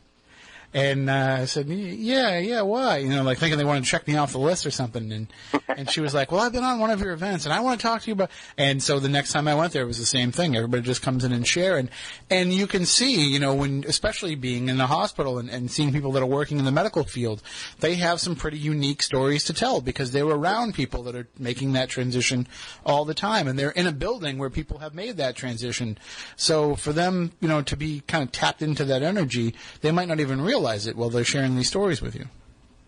[0.74, 2.98] And uh, I said, yeah, yeah, why?
[2.98, 5.12] You know, like thinking they wanted to check me off the list or something.
[5.12, 5.32] And
[5.68, 7.78] and she was like, well, I've been on one of your events, and I want
[7.78, 8.30] to talk to you about.
[8.58, 10.56] And so the next time I went there, it was the same thing.
[10.56, 11.90] Everybody just comes in and share, and
[12.28, 15.92] and you can see, you know, when especially being in the hospital and, and seeing
[15.92, 17.40] people that are working in the medical field,
[17.78, 21.28] they have some pretty unique stories to tell because they were around people that are
[21.38, 22.48] making that transition
[22.84, 25.96] all the time, and they're in a building where people have made that transition.
[26.34, 30.08] So for them, you know, to be kind of tapped into that energy, they might
[30.08, 32.26] not even realize it while they're sharing these stories with you.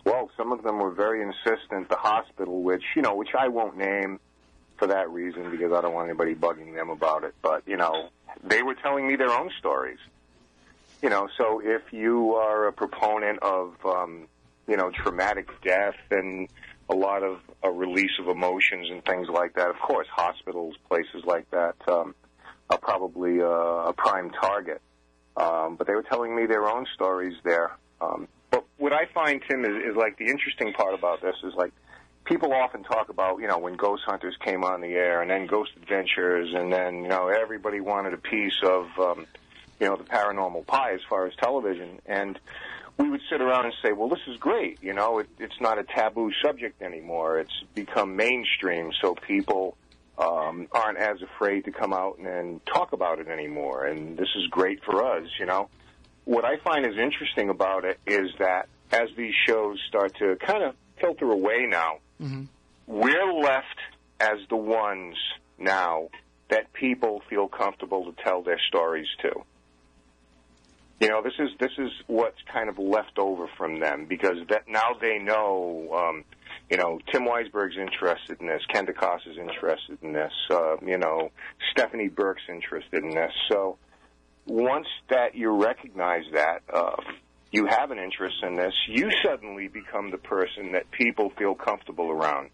[0.05, 1.89] Well, some of them were very insistent.
[1.89, 4.19] The hospital, which you know, which I won't name
[4.77, 7.33] for that reason because I don't want anybody bugging them about it.
[7.41, 8.09] But you know,
[8.43, 9.99] they were telling me their own stories.
[11.01, 14.27] You know, so if you are a proponent of um,
[14.67, 16.47] you know traumatic death and
[16.89, 21.25] a lot of a release of emotions and things like that, of course, hospitals, places
[21.25, 22.15] like that um,
[22.69, 24.81] are probably uh, a prime target.
[25.37, 27.71] Um, but they were telling me their own stories there.
[28.01, 31.53] Um, but what I find, Tim, is, is like the interesting part about this is
[31.53, 31.71] like
[32.25, 35.45] people often talk about, you know, when Ghost Hunters came on the air and then
[35.45, 39.27] Ghost Adventures and then, you know, everybody wanted a piece of, um,
[39.79, 41.99] you know, the paranormal pie as far as television.
[42.07, 42.39] And
[42.97, 44.79] we would sit around and say, well, this is great.
[44.81, 47.39] You know, it, it's not a taboo subject anymore.
[47.39, 49.77] It's become mainstream, so people
[50.17, 53.85] um, aren't as afraid to come out and, and talk about it anymore.
[53.85, 55.69] And this is great for us, you know.
[56.25, 60.63] What I find is interesting about it is that as these shows start to kind
[60.63, 61.99] of filter away now,
[62.87, 63.79] we're left
[64.19, 65.15] as the ones
[65.57, 66.09] now
[66.49, 69.43] that people feel comfortable to tell their stories to.
[70.99, 74.67] You know, this is this is what's kind of left over from them because that
[74.67, 75.89] now they know.
[75.93, 76.23] Um,
[76.69, 78.61] you know, Tim Weisberg's interested in this.
[78.71, 80.33] Ken DeCosta is interested in this.
[80.49, 81.31] Uh, you know,
[81.71, 83.31] Stephanie Burke's interested in this.
[83.49, 83.77] So
[84.45, 86.95] once that you recognize that uh,
[87.51, 92.11] you have an interest in this, you suddenly become the person that people feel comfortable
[92.11, 92.49] around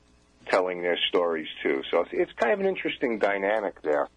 [0.48, 1.82] telling their stories to.
[1.90, 4.10] So it's, it's kind of an interesting dynamic there,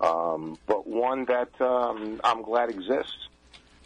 [0.00, 3.28] um, but one that um, I'm glad exists.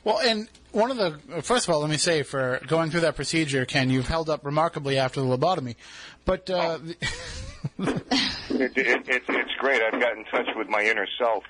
[0.04, 3.16] Well, and one of the first of all, let me say for going through that
[3.16, 5.76] procedure, Ken, you've held up remarkably after the lobotomy.
[6.24, 6.78] But uh,
[8.50, 9.82] It, it, it's it's great.
[9.82, 11.44] I've got in touch with my inner self.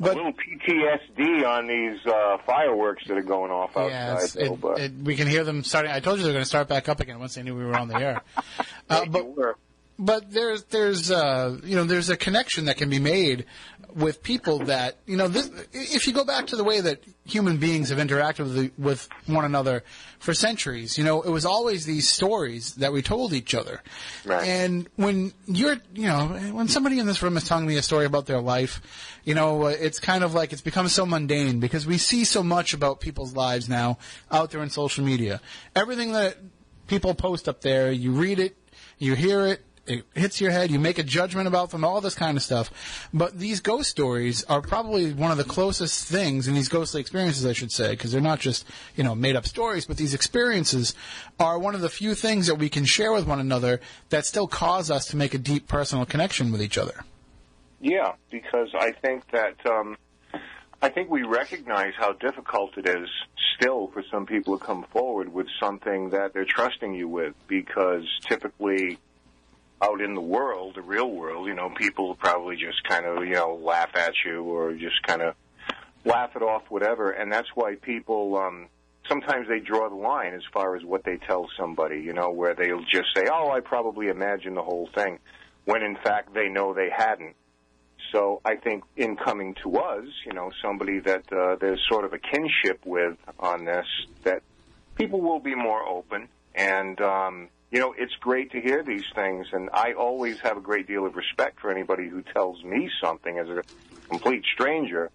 [0.00, 4.24] But- a little PTSD on these uh, fireworks that are going off yeah, outside.
[4.24, 5.92] it's, though, it, but it, we can hear them starting.
[5.92, 7.76] I told you they're going to start back up again once they knew we were
[7.76, 8.22] on the air.
[8.90, 9.24] Uh, but
[9.98, 13.46] but there's there's uh, you know there's a connection that can be made
[13.94, 17.58] with people that you know this, if you go back to the way that human
[17.58, 19.84] beings have interacted with, the, with one another
[20.18, 23.82] for centuries you know it was always these stories that we told each other
[24.24, 24.46] Right.
[24.48, 28.04] and when you're you know when somebody in this room is telling me a story
[28.04, 28.80] about their life
[29.24, 32.42] you know uh, it's kind of like it's become so mundane because we see so
[32.42, 33.98] much about people's lives now
[34.32, 35.40] out there in social media
[35.76, 36.36] everything that
[36.88, 38.56] people post up there you read it
[38.98, 40.70] you hear it it hits your head.
[40.70, 43.08] You make a judgment about them, all this kind of stuff.
[43.12, 47.44] But these ghost stories are probably one of the closest things, and these ghostly experiences,
[47.44, 48.66] I should say, because they're not just
[48.96, 50.94] you know made up stories, but these experiences
[51.38, 53.80] are one of the few things that we can share with one another
[54.10, 57.04] that still cause us to make a deep personal connection with each other.
[57.80, 59.96] Yeah, because I think that um,
[60.80, 63.08] I think we recognize how difficult it is
[63.56, 68.04] still for some people to come forward with something that they're trusting you with because
[68.26, 68.98] typically
[69.84, 73.34] out in the world, the real world, you know, people probably just kind of, you
[73.34, 75.34] know, laugh at you or just kind of
[76.04, 77.10] laugh it off, whatever.
[77.10, 78.68] And that's why people, um,
[79.08, 82.54] sometimes they draw the line as far as what they tell somebody, you know, where
[82.54, 85.18] they'll just say, oh, I probably imagined the whole thing,
[85.64, 87.36] when in fact they know they hadn't.
[88.12, 92.12] So I think in coming to us, you know, somebody that uh, there's sort of
[92.12, 93.86] a kinship with on this,
[94.22, 94.42] that
[94.94, 96.28] people will be more open.
[96.54, 99.48] And, um, you know, it's great to hear these things.
[99.52, 103.36] And I always have a great deal of respect for anybody who tells me something
[103.36, 103.64] as a
[104.08, 105.10] complete stranger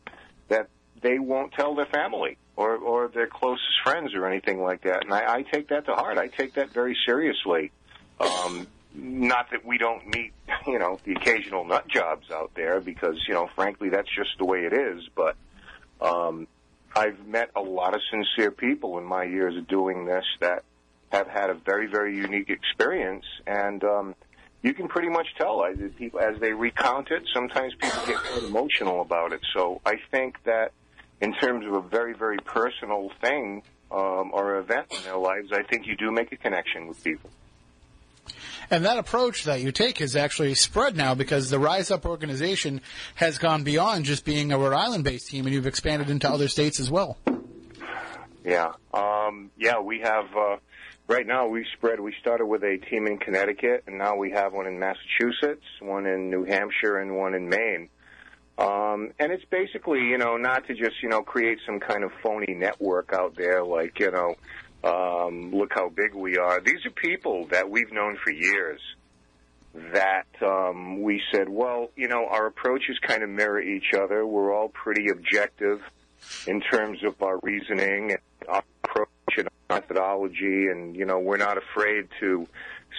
[0.50, 0.68] that
[1.02, 5.06] they won't tell their family or, or their closest friends or anything like that.
[5.06, 6.18] And I, I take that to heart.
[6.18, 7.72] I take that very seriously.
[8.20, 10.34] Um, not that we don't meet,
[10.68, 14.44] you know, the occasional nut jobs out there because, you know, frankly, that's just the
[14.44, 15.08] way it is.
[15.16, 15.38] But
[16.02, 16.46] um,
[16.94, 20.66] I've met a lot of sincere people in my years of doing this that
[21.12, 23.26] have had a very, very unique experience.
[23.48, 24.16] And um,
[24.62, 27.24] you can pretty much tell as people as they recount it.
[27.34, 29.42] Sometimes people get quite emotional about it.
[29.54, 30.72] So I think that
[31.22, 35.64] in terms of a very, very personal thing um, or event in their lives, I
[35.64, 37.30] think you do make a connection with people.
[38.70, 42.82] And that approach that you take has actually spread now because the Rise Up organization
[43.16, 46.48] has gone beyond just being a Rhode Island based team and you've expanded into other
[46.48, 47.18] states as well.
[48.46, 48.74] Yeah.
[48.94, 50.58] Um, yeah, we have, uh,
[51.10, 54.54] right now we spread, we started with a team in Connecticut and now we have
[54.54, 57.90] one in Massachusetts, one in New Hampshire and one in Maine.
[58.60, 62.12] Um, and it's basically, you know, not to just, you know, create some kind of
[62.22, 64.36] phony network out there like, you know,
[64.84, 66.62] um, look how big we are.
[66.62, 68.80] These are people that we've known for years
[69.94, 74.26] that um, we said, well, you know, our approaches kind of mirror each other.
[74.26, 75.82] We're all pretty objective
[76.48, 79.10] in terms of our reasoning and our approach
[79.70, 82.48] methodology, and you know, we're not afraid to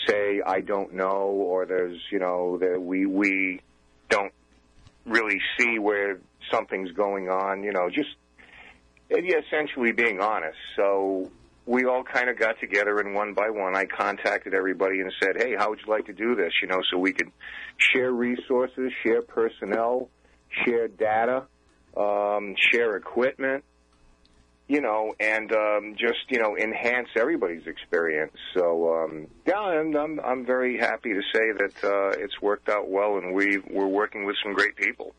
[0.06, 3.60] say I don't know, or there's, you know, that we we
[4.08, 4.32] don't
[5.04, 6.20] really see where
[6.52, 7.62] something's going on.
[7.62, 8.10] You know, just
[9.10, 10.58] essentially being honest.
[10.76, 11.30] So
[11.66, 15.36] we all kind of got together and one by one I contacted everybody and said,
[15.36, 17.30] "Hey, how would you like to do this?" You know, so we could
[17.78, 20.08] share resources, share personnel,
[20.64, 21.46] share data,
[21.96, 23.64] um, share equipment,
[24.70, 28.36] you know, and um, just you know enhance everybody's experience.
[28.54, 32.88] So um, yeah, I'm, I'm I'm very happy to say that uh, it's worked out
[32.88, 35.12] well, and we we're working with some great people.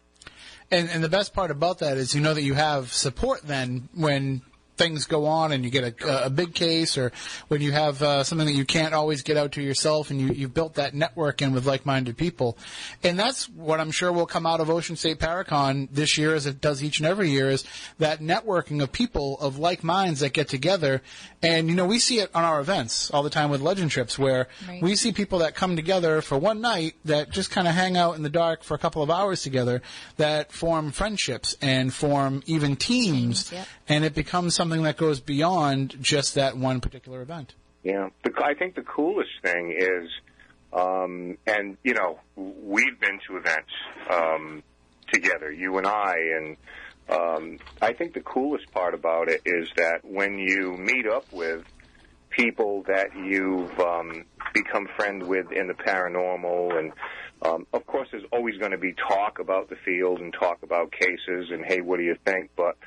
[0.74, 3.90] And, and the best part about that is you know that you have support then
[3.94, 4.42] when
[4.82, 7.12] things go on and you get a, a big case or
[7.50, 10.28] when you have uh, something that you can't always get out to yourself and you,
[10.30, 12.58] you've built that network in with like-minded people.
[13.04, 16.46] And that's what I'm sure will come out of Ocean State Paracon this year as
[16.46, 17.64] it does each and every year is
[18.00, 21.02] that networking of people of like minds that get together.
[21.44, 24.18] And, you know, we see it on our events all the time with legend trips
[24.18, 24.82] where right.
[24.82, 28.16] we see people that come together for one night that just kind of hang out
[28.16, 29.82] in the dark for a couple of hours together
[30.18, 33.44] that form friendships and form even teams.
[33.44, 33.68] teams yep.
[33.88, 37.56] And it becomes something something that goes beyond just that one particular event.
[37.84, 40.10] Yeah, the, I think the coolest thing is,
[40.72, 43.72] um, and you know, we've been to events
[44.10, 44.64] um,
[45.12, 46.58] together, you and I, and
[47.10, 51.64] um, I think the coolest part about it is that when you meet up with
[52.30, 56.94] people that you've um, become friends with in the paranormal and
[57.44, 60.92] um, of course, there's always going to be talk about the field and talk about
[60.92, 62.52] cases and hey, what do you think?
[62.56, 62.78] But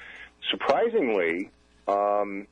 [0.48, 1.50] surprisingly,
[1.88, 2.46] um,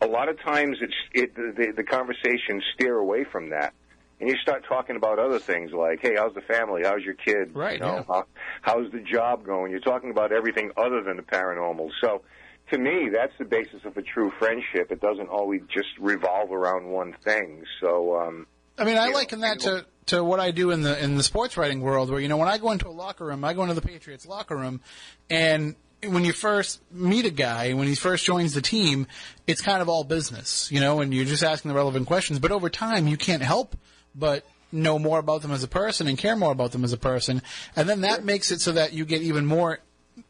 [0.00, 3.74] a lot of times it's it the, the conversations steer away from that
[4.20, 6.82] and you start talking about other things like, hey, how's the family?
[6.84, 7.54] How's your kid?
[7.54, 7.74] Right.
[7.74, 8.04] You know, yeah.
[8.06, 8.24] how,
[8.60, 9.70] how's the job going?
[9.70, 11.90] You're talking about everything other than the paranormal.
[12.02, 12.22] So,
[12.70, 14.92] to me, that's the basis of a true friendship.
[14.92, 17.64] It doesn't always just revolve around one thing.
[17.80, 18.46] So, um,
[18.78, 21.56] I mean, I liken that to to what I do in the in the sports
[21.56, 23.74] writing world, where you know when I go into a locker room, I go into
[23.74, 24.80] the Patriots locker room,
[25.28, 25.74] and
[26.04, 29.06] when you first meet a guy, when he first joins the team,
[29.46, 32.38] it's kind of all business, you know, and you're just asking the relevant questions.
[32.38, 33.76] But over time, you can't help
[34.14, 36.98] but know more about them as a person and care more about them as a
[36.98, 37.42] person.
[37.76, 39.80] And then that makes it so that you get even more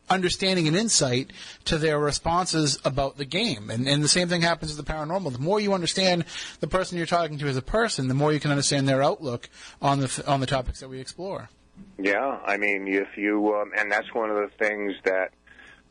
[0.09, 1.32] understanding and insight
[1.64, 3.70] to their responses about the game.
[3.70, 5.32] And, and the same thing happens with the paranormal.
[5.32, 6.24] The more you understand
[6.59, 9.48] the person you're talking to as a person, the more you can understand their outlook
[9.80, 11.48] on the on the topics that we explore.
[11.98, 15.32] Yeah, I mean, if you um, and that's one of the things that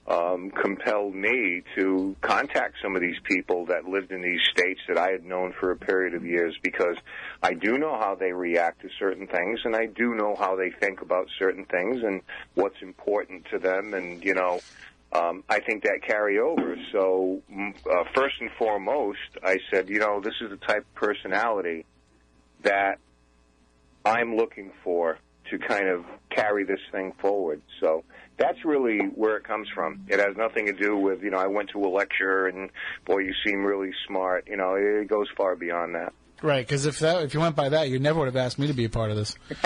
[0.10, 4.98] um, compelled me to contact some of these people that lived in these states that
[4.98, 6.98] I had known for a period of years because
[7.44, 10.72] I do know how they react to certain things and I do know how they
[10.72, 12.22] think about certain things and
[12.56, 14.60] what's important to them and you know
[15.12, 16.76] um, I think that carry over.
[16.92, 21.86] So uh, first and foremost, I said, you know, this is the type of personality
[22.62, 23.00] that
[24.06, 25.18] I'm looking for
[25.50, 27.62] to kind of carry this thing forward.
[27.80, 28.04] So
[28.40, 30.06] that's really where it comes from.
[30.08, 32.70] It has nothing to do with, you know, I went to a lecture and
[33.06, 34.48] boy, you seem really smart.
[34.48, 36.14] You know, it goes far beyond that.
[36.42, 38.68] Right, because if that if you went by that, you never would have asked me
[38.68, 39.36] to be a part of this.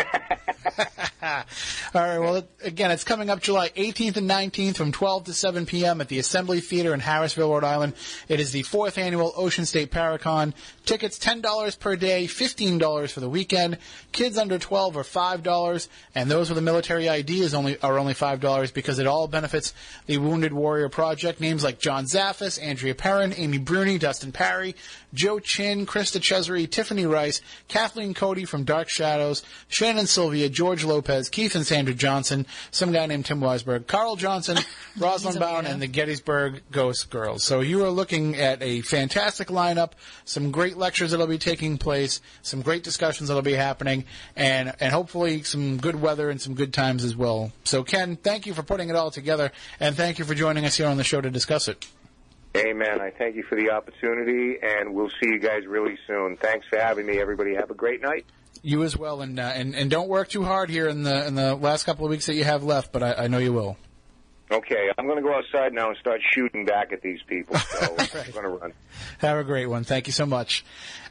[1.24, 2.18] All right.
[2.18, 6.02] Well, again, it's coming up July 18th and 19th from 12 to 7 p.m.
[6.02, 7.94] at the Assembly Theater in Harrisville, Rhode Island.
[8.28, 10.54] It is the fourth annual Ocean State Paracon.
[10.86, 13.78] Tickets $10 per day, $15 for the weekend.
[14.12, 18.14] Kids under 12 are $5, and those with a military ID is only are only
[18.14, 19.74] $5 because it all benefits
[20.08, 21.40] the Wounded Warrior Project.
[21.40, 24.76] Names like John Zaffis, Andrea Perron, Amy Bruni, Dustin Pari,
[25.14, 31.30] Joe Chin, Krista Chesery, Tiffany Rice, Kathleen Cody from Dark Shadows, Shannon Sylvia, George Lopez,
[31.30, 34.58] Keith and Sandra Johnson, some guy named Tim Weisberg, Carl Johnson,
[34.98, 37.44] Rosalind Bowen, and the Gettysburg Ghost Girls.
[37.44, 39.92] So you are looking at a fantastic lineup,
[40.26, 44.06] some great lectures that'll be taking place, some great discussions that'll be happening,
[44.36, 47.52] and, and hopefully some good weather and some good times as well.
[47.64, 50.76] So Ken, thank you for putting it all together, and thank you for joining us
[50.76, 51.86] here on the show to discuss it.
[52.56, 53.02] Amen.
[53.02, 56.38] I thank you for the opportunity, and we'll see you guys really soon.
[56.38, 57.56] Thanks for having me, everybody.
[57.56, 58.26] Have a great night.
[58.62, 61.34] You as well, and uh, and and don't work too hard here in the in
[61.34, 63.78] the last couple of weeks that you have left, but I, I know you will.
[64.54, 67.58] Okay, I'm going to go outside now and start shooting back at these people.
[67.58, 68.16] So right.
[68.16, 68.74] I'm going to run.
[69.18, 69.84] Have a great one.
[69.84, 70.64] Thank you so much.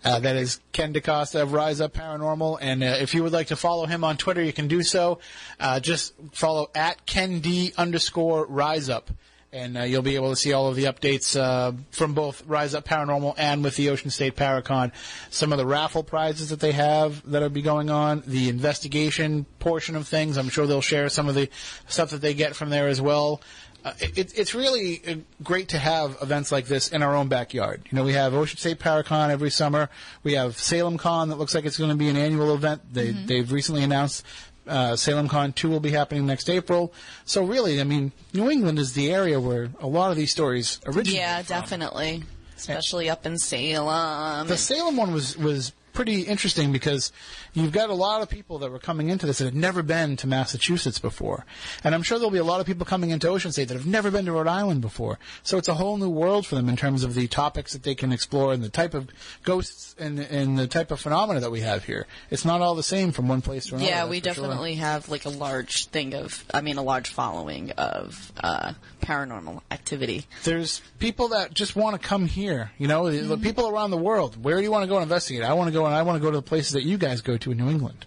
[0.05, 3.49] Uh, that is Ken DeCosta of Rise Up Paranormal, and uh, if you would like
[3.49, 5.19] to follow him on Twitter, you can do so.
[5.59, 9.11] Uh, just follow at Ken D underscore Rise Up
[9.53, 12.75] and uh, you'll be able to see all of the updates uh, from both Rise
[12.75, 14.93] Up Paranormal and with the Ocean State Paracon.
[15.31, 19.95] Some of the raffle prizes that they have that'll be going on, the investigation portion
[19.95, 20.39] of things.
[20.39, 21.51] I'm sure they'll share some of the
[21.87, 23.43] stuff that they get from there as well.
[23.85, 27.83] Uh, it, it's really uh, great to have events like this in our own backyard.
[27.91, 29.91] You know, we have Ocean State Paracon every summer.
[30.23, 32.83] We have Salem Con that looks like it's going to be an annual event.
[32.93, 33.27] They, mm-hmm.
[33.27, 34.25] They've recently announced
[34.67, 36.93] uh, Salem Con 2 will be happening next April.
[37.25, 40.81] So really, I mean, New England is the area where a lot of these stories
[40.87, 41.15] originate.
[41.15, 41.61] Yeah, from.
[41.61, 42.25] definitely.
[42.57, 44.47] Especially up in Salem.
[44.47, 47.13] The Salem one was was pretty interesting because
[47.53, 50.17] you've got a lot of people that were coming into this that had never been
[50.17, 51.45] to Massachusetts before.
[51.85, 53.87] And I'm sure there'll be a lot of people coming into Ocean State that have
[53.87, 55.19] never been to Rhode Island before.
[55.43, 57.95] So it's a whole new world for them in terms of the topics that they
[57.95, 59.09] can explore and the type of
[59.45, 62.07] ghosts and, and the type of phenomena that we have here.
[62.31, 63.91] It's not all the same from one place to another.
[63.91, 64.85] Yeah, we definitely sure.
[64.85, 70.27] have like a large thing of, I mean, a large following of uh, paranormal activity.
[70.45, 72.71] There's people that just want to come here.
[72.79, 73.43] You know, mm-hmm.
[73.43, 74.43] people around the world.
[74.43, 75.43] Where do you want to go and investigate?
[75.43, 77.21] I want to go and I want to go to the places that you guys
[77.21, 78.07] go to in New England.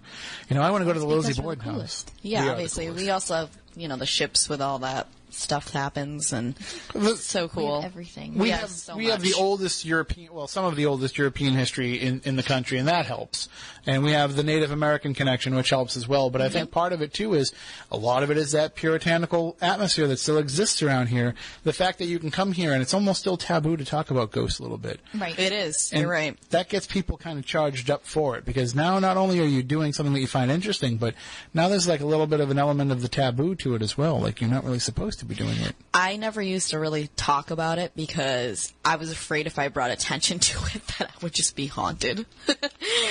[0.50, 2.06] You know, I want to go to the Lizzie Borden house.
[2.22, 2.90] Yeah, obviously.
[2.90, 6.56] We also have, you know, the ships with all that stuff happens, and
[6.96, 7.82] it's so cool.
[7.84, 8.36] everything.
[8.38, 11.54] We yes, have so we have the oldest European, well, some of the oldest European
[11.54, 13.50] history in, in the country, and that helps.
[13.86, 16.30] And we have the Native American connection, which helps as well.
[16.30, 17.54] But I think part of it too is
[17.92, 21.36] a lot of it is that puritanical atmosphere that still exists around here.
[21.64, 24.32] The fact that you can come here and it's almost still taboo to talk about
[24.32, 25.00] ghosts a little bit.
[25.14, 25.38] Right.
[25.38, 25.92] It is.
[25.92, 26.38] And You're right.
[26.50, 29.62] That gets people kind of charged up for it because now not only are you
[29.62, 31.14] doing something that you find interesting, but
[31.54, 33.98] now there's like a little bit of an element of the taboo to it as
[33.98, 34.20] well.
[34.20, 35.76] Like you're not really supposed to be doing it.
[35.94, 39.92] I never used to really talk about it because I was afraid if I brought
[39.92, 42.26] attention to it that I would just be haunted.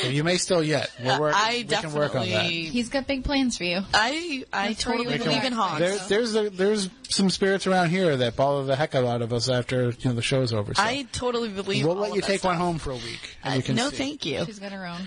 [0.05, 0.91] you may still yet.
[1.03, 1.91] We'll work, I we definitely.
[1.91, 2.51] Can work on that.
[2.51, 3.83] He's got big plans for you.
[3.93, 5.79] I I That's totally believe in haunts.
[5.79, 9.49] There, there's a, there's some spirits around here that bother the heck out of us
[9.49, 10.75] after you know the show's over.
[10.75, 10.83] So.
[10.83, 11.85] I totally believe.
[11.85, 12.51] We'll let you take stuff.
[12.51, 13.37] one home for a week.
[13.43, 13.97] Uh, no, see.
[13.97, 14.45] thank you.
[14.45, 15.03] She's got her own.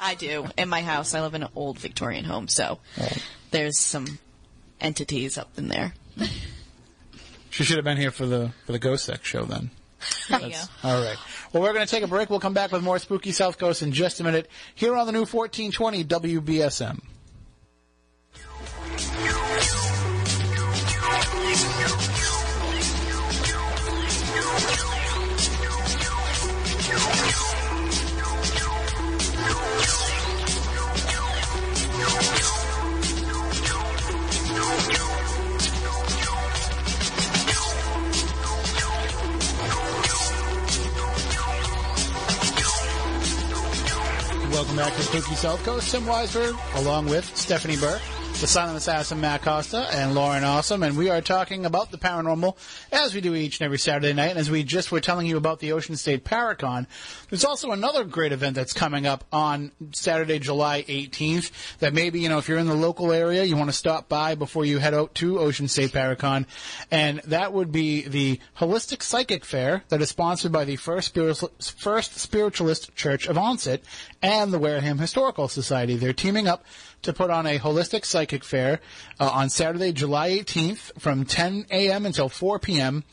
[0.00, 1.14] I do in my house.
[1.14, 2.78] I live in an old Victorian home, so
[3.50, 4.18] there's some
[4.80, 5.94] entities up in there.
[7.54, 9.70] She should have been here for the for the Ghost Sex show then.
[10.28, 10.60] There you go.
[10.82, 11.16] All right.
[11.52, 12.30] Well, we're going to take a break.
[12.30, 15.12] We'll come back with more spooky South Coast in just a minute here on the
[15.12, 17.00] new 1420 WBSM.
[44.76, 45.90] Welcome back Spooky South Coast.
[45.90, 48.00] Tim Weisberg, along with Stephanie Burke,
[48.40, 52.56] the silent assassin Matt Costa, and Lauren Awesome, and we are talking about the paranormal
[52.90, 54.30] as we do each and every Saturday night.
[54.30, 56.86] And as we just were telling you about the Ocean State Paracon,
[57.30, 61.78] there's also another great event that's coming up on Saturday, July 18th.
[61.78, 64.34] That maybe you know if you're in the local area, you want to stop by
[64.34, 66.46] before you head out to Ocean State Paracon,
[66.90, 71.52] and that would be the Holistic Psychic Fair that is sponsored by the First, Spiritual,
[71.60, 73.82] First Spiritualist Church of Onset
[74.20, 75.94] and the Wareham Historical Society.
[75.96, 76.64] They're teaming up
[77.04, 78.80] to put on a holistic psychic fair
[79.20, 82.06] uh, on Saturday, July 18th from 10 a.m.
[82.06, 83.04] until 4 p.m.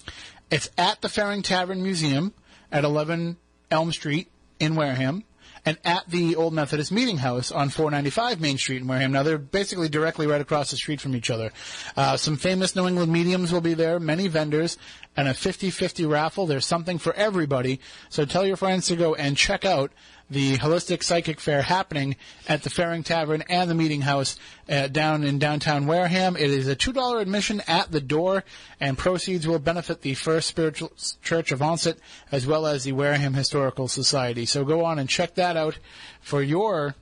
[0.49, 2.33] It's at the Fearing Tavern Museum
[2.71, 3.37] at 11
[3.69, 5.23] Elm Street in Wareham
[5.65, 9.11] and at the Old Methodist Meeting House on 495 Main Street in Wareham.
[9.11, 11.51] Now, they're basically directly right across the street from each other.
[11.95, 14.77] Uh, some famous New England mediums will be there, many vendors,
[15.15, 16.47] and a 50-50 raffle.
[16.47, 17.79] There's something for everybody.
[18.09, 19.91] So tell your friends to go and check out
[20.31, 22.15] the Holistic Psychic Fair happening
[22.47, 24.39] at the Fearing Tavern and the Meeting House
[24.69, 26.37] uh, down in downtown Wareham.
[26.37, 28.45] It is a $2 admission at the door,
[28.79, 31.97] and proceeds will benefit the First Spiritual Church of Onset
[32.31, 34.45] as well as the Wareham Historical Society.
[34.45, 35.77] So go on and check that out
[36.21, 36.95] for your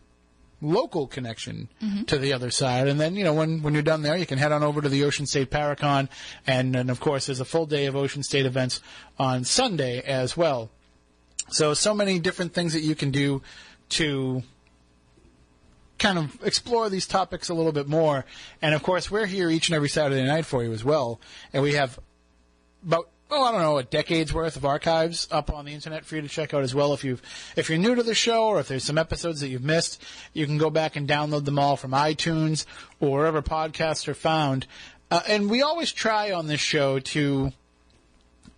[0.59, 2.03] local connection mm-hmm.
[2.05, 2.87] to the other side.
[2.87, 4.89] And then, you know, when, when you're done there, you can head on over to
[4.89, 6.09] the Ocean State Paracon.
[6.47, 8.81] And, and of course, there's a full day of Ocean State events
[9.19, 10.71] on Sunday as well.
[11.51, 13.41] So, so many different things that you can do
[13.89, 14.43] to
[15.97, 18.25] kind of explore these topics a little bit more.
[18.61, 21.19] And of course, we're here each and every Saturday night for you as well.
[21.53, 21.99] And we have
[22.85, 26.15] about oh, I don't know, a decade's worth of archives up on the internet for
[26.15, 26.93] you to check out as well.
[26.93, 27.19] If you
[27.55, 30.01] if you're new to the show or if there's some episodes that you've missed,
[30.33, 32.65] you can go back and download them all from iTunes
[32.99, 34.65] or wherever podcasts are found.
[35.11, 37.51] Uh, and we always try on this show to,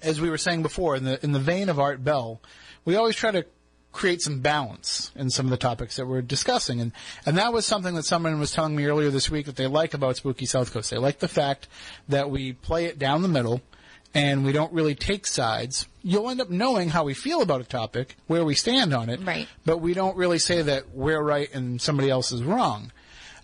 [0.01, 2.41] as we were saying before, in the in the vein of Art Bell,
[2.85, 3.45] we always try to
[3.91, 6.79] create some balance in some of the topics that we're discussing.
[6.79, 6.91] And,
[7.25, 9.93] and that was something that someone was telling me earlier this week that they like
[9.93, 10.91] about Spooky South Coast.
[10.91, 11.67] They like the fact
[12.07, 13.61] that we play it down the middle
[14.13, 15.87] and we don't really take sides.
[16.03, 19.21] You'll end up knowing how we feel about a topic, where we stand on it,
[19.23, 19.47] right.
[19.65, 22.91] but we don't really say that we're right and somebody else is wrong.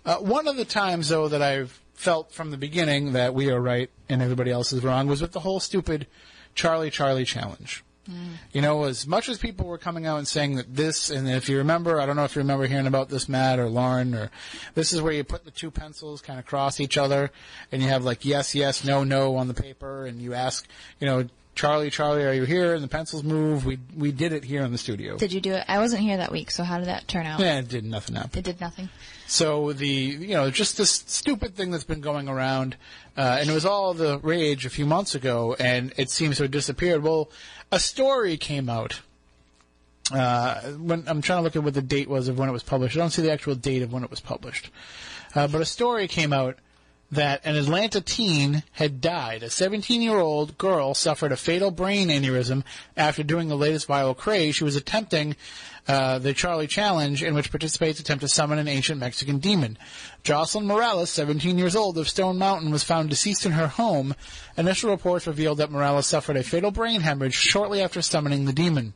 [0.04, 3.60] Uh, one of the times, though, that I've felt from the beginning that we are
[3.60, 6.06] right and everybody else is wrong was with the whole stupid
[6.54, 7.82] Charlie Charlie challenge.
[8.08, 8.32] Mm.
[8.52, 11.48] You know, as much as people were coming out and saying that this, and if
[11.48, 14.30] you remember, I don't know if you remember hearing about this, Matt or Lauren, or
[14.74, 17.30] this is where you put the two pencils kind of cross each other,
[17.70, 20.66] and you have like yes, yes, no, no on the paper, and you ask,
[21.00, 21.28] you know,
[21.58, 22.72] Charlie, Charlie, are you here?
[22.72, 23.66] And the pencils move.
[23.66, 25.16] We we did it here in the studio.
[25.16, 25.64] Did you do it?
[25.66, 27.40] I wasn't here that week, so how did that turn out?
[27.40, 28.38] Yeah, it did nothing happen.
[28.38, 28.88] It did nothing.
[29.26, 32.76] So the you know just this stupid thing that's been going around,
[33.16, 36.44] uh, and it was all the rage a few months ago, and it seems to
[36.44, 37.02] have disappeared.
[37.02, 37.28] Well,
[37.72, 39.00] a story came out.
[40.12, 42.62] Uh, when I'm trying to look at what the date was of when it was
[42.62, 42.96] published.
[42.96, 44.70] I don't see the actual date of when it was published,
[45.34, 46.56] uh, but a story came out
[47.10, 49.42] that an Atlanta teen had died.
[49.42, 52.64] A 17 year old girl suffered a fatal brain aneurysm
[52.96, 54.56] after doing the latest viral craze.
[54.56, 55.36] She was attempting
[55.88, 59.78] uh, the Charlie Challenge, in which participants attempt to summon an ancient Mexican demon.
[60.22, 64.14] Jocelyn Morales, 17 years old, of Stone Mountain, was found deceased in her home.
[64.58, 68.92] Initial reports revealed that Morales suffered a fatal brain hemorrhage shortly after summoning the demon.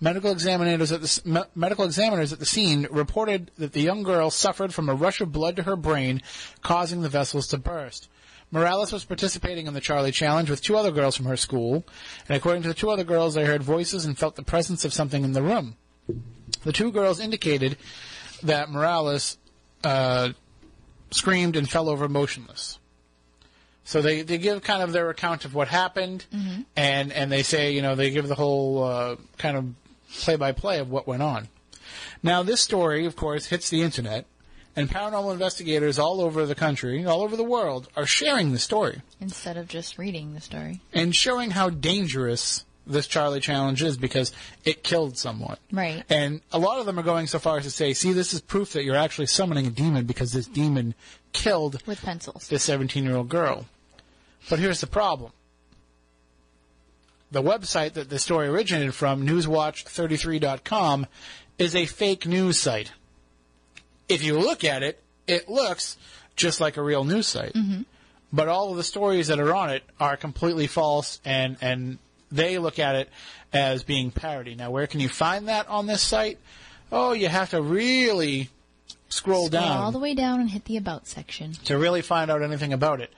[0.00, 4.30] Medical examiners at the, me- medical examiners at the scene reported that the young girl
[4.30, 6.22] suffered from a rush of blood to her brain,
[6.62, 8.08] causing the vessels to burst.
[8.50, 11.84] Morales was participating in the Charlie Challenge with two other girls from her school,
[12.28, 14.94] and according to the two other girls, they heard voices and felt the presence of
[14.94, 15.76] something in the room.
[16.62, 17.76] The two girls indicated
[18.42, 19.38] that Morales
[19.84, 20.30] uh,
[21.10, 22.78] screamed and fell over motionless.
[23.84, 26.62] So they, they give kind of their account of what happened, mm-hmm.
[26.76, 29.74] and, and they say, you know, they give the whole uh, kind of
[30.12, 31.48] play by play of what went on.
[32.22, 34.26] Now, this story, of course, hits the internet,
[34.76, 39.02] and paranormal investigators all over the country, all over the world, are sharing the story.
[39.20, 40.80] Instead of just reading the story.
[40.92, 44.32] And showing how dangerous this Charlie challenge is because
[44.64, 45.56] it killed someone.
[45.70, 46.04] Right.
[46.08, 48.40] And a lot of them are going so far as to say, see, this is
[48.40, 50.94] proof that you're actually summoning a demon because this demon
[51.32, 53.66] killed with pencils this 17 year old girl.
[54.48, 55.32] But here's the problem.
[57.30, 61.06] The website that the story originated from, newswatch33.com,
[61.58, 62.90] is a fake news site.
[64.08, 65.96] If you look at it, it looks
[66.34, 67.52] just like a real news site.
[67.52, 67.82] Mm-hmm.
[68.32, 71.98] But all of the stories that are on it are completely false and, and
[72.30, 73.08] they look at it
[73.52, 74.54] as being parody.
[74.54, 76.38] Now, where can you find that on this site?
[76.92, 78.48] Oh, you have to really
[79.08, 79.78] scroll, scroll down.
[79.78, 83.00] all the way down and hit the about section to really find out anything about
[83.00, 83.12] it.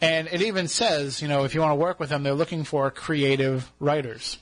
[0.00, 2.64] And it even says, you know, if you want to work with them, they're looking
[2.64, 4.38] for creative writers.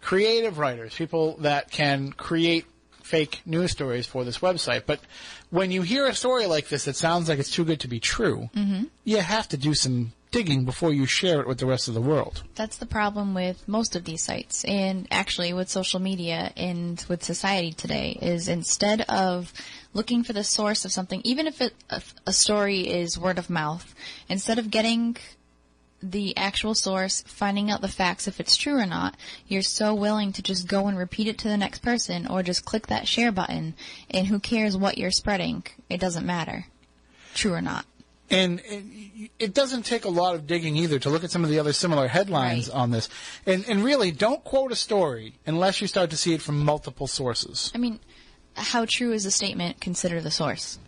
[0.00, 2.66] Creative writers, people that can create
[3.02, 4.82] fake news stories for this website.
[4.86, 5.00] But
[5.50, 8.00] when you hear a story like this that sounds like it's too good to be
[8.00, 8.84] true, Mm-hmm.
[9.04, 12.00] you have to do some digging before you share it with the rest of the
[12.00, 12.42] world.
[12.56, 17.22] That's the problem with most of these sites, and actually with social media and with
[17.22, 18.18] society today.
[18.20, 19.52] Is instead of
[19.92, 23.48] looking for the source of something, even if it, a, a story is word of
[23.48, 23.94] mouth,
[24.28, 25.16] instead of getting
[26.02, 29.14] the actual source, finding out the facts if it's true or not,
[29.46, 32.64] you're so willing to just go and repeat it to the next person or just
[32.64, 33.74] click that share button
[34.10, 35.62] and who cares what you're spreading?
[35.88, 36.66] It doesn't matter.
[37.34, 37.86] True or not.
[38.30, 38.60] And
[39.38, 41.72] it, doesn't take a lot of digging either to look at some of the other
[41.74, 42.74] similar headlines Right.
[42.76, 43.08] on this.
[43.46, 47.06] And, and really, don't quote a story unless you start to see it from multiple
[47.06, 47.70] sources.
[47.74, 48.00] I mean,
[48.56, 49.80] how true is the statement?
[49.80, 50.78] Consider the source.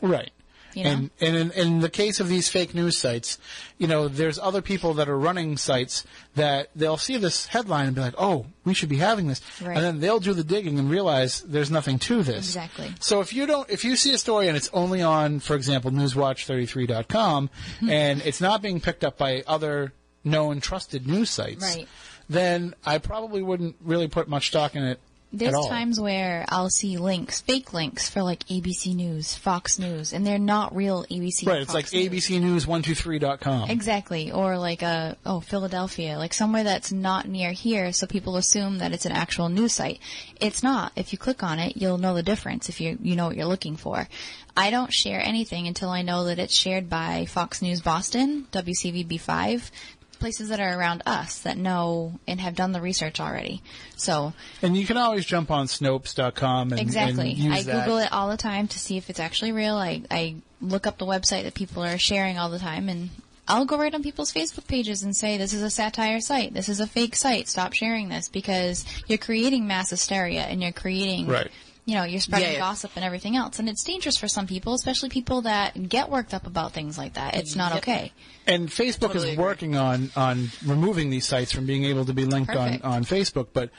[0.00, 0.30] Right.
[0.74, 0.90] You know?
[0.90, 3.38] And and in, in the case of these fake news sites,
[3.78, 7.94] you know, there's other people that are running sites that they'll see this headline and
[7.94, 9.76] be like, "Oh, we should be having this," Right.
[9.76, 12.46] and then they'll do the digging and realize there's nothing to this.
[12.48, 12.92] Exactly.
[13.00, 15.90] So if you don't, if you see a story and it's only on, for example,
[15.90, 17.90] NewsWatch33.com, Hmm.
[17.90, 19.92] and it's not being picked up by other
[20.24, 21.88] known trusted news sites, Right.
[22.28, 24.98] then I probably wouldn't really put much stock in it
[25.38, 30.26] There's times where I'll see links, fake links for like ABC News, Fox News, and
[30.26, 31.46] they're not real ABC.
[31.46, 31.62] right.
[31.62, 32.28] It's Fox like News.
[32.28, 33.70] ABCNews123.com.
[33.70, 38.78] Exactly, or like a oh Philadelphia, like somewhere that's not near here, so people assume
[38.78, 40.00] that it's an actual news site.
[40.40, 40.92] It's not.
[40.96, 43.46] If you click on it, you'll know the difference if you you know what you're
[43.46, 44.08] looking for.
[44.56, 49.70] I don't share anything until I know that it's shared by Fox News Boston, WCVB5,
[50.14, 53.62] places that are around us that know and have done the research already.
[53.96, 54.32] So
[54.62, 57.36] And you can always jump on Snopes.com and, Exactly.
[57.40, 57.84] and I that.
[57.84, 59.76] Google it all the time to see if it's actually real.
[59.76, 63.10] I, I look up the website that people are sharing all the time and
[63.46, 66.54] I'll go right on people's Facebook pages and say, this is a satire site.
[66.54, 67.46] This is a fake site.
[67.46, 71.50] Stop sharing this because you're creating mass hysteria and you're creating, Right.
[71.86, 72.58] You know, you're spreading Yeah, yeah.
[72.60, 73.58] gossip and everything else.
[73.58, 77.14] And it's dangerous for some people, especially people that get worked up about things like
[77.14, 77.34] that.
[77.36, 77.82] It's not Yep.
[77.82, 78.12] okay.
[78.46, 79.44] And Facebook Totally is agree.
[79.44, 83.48] working on on removing these sites from being able to be linked on, on Facebook.
[83.52, 83.70] But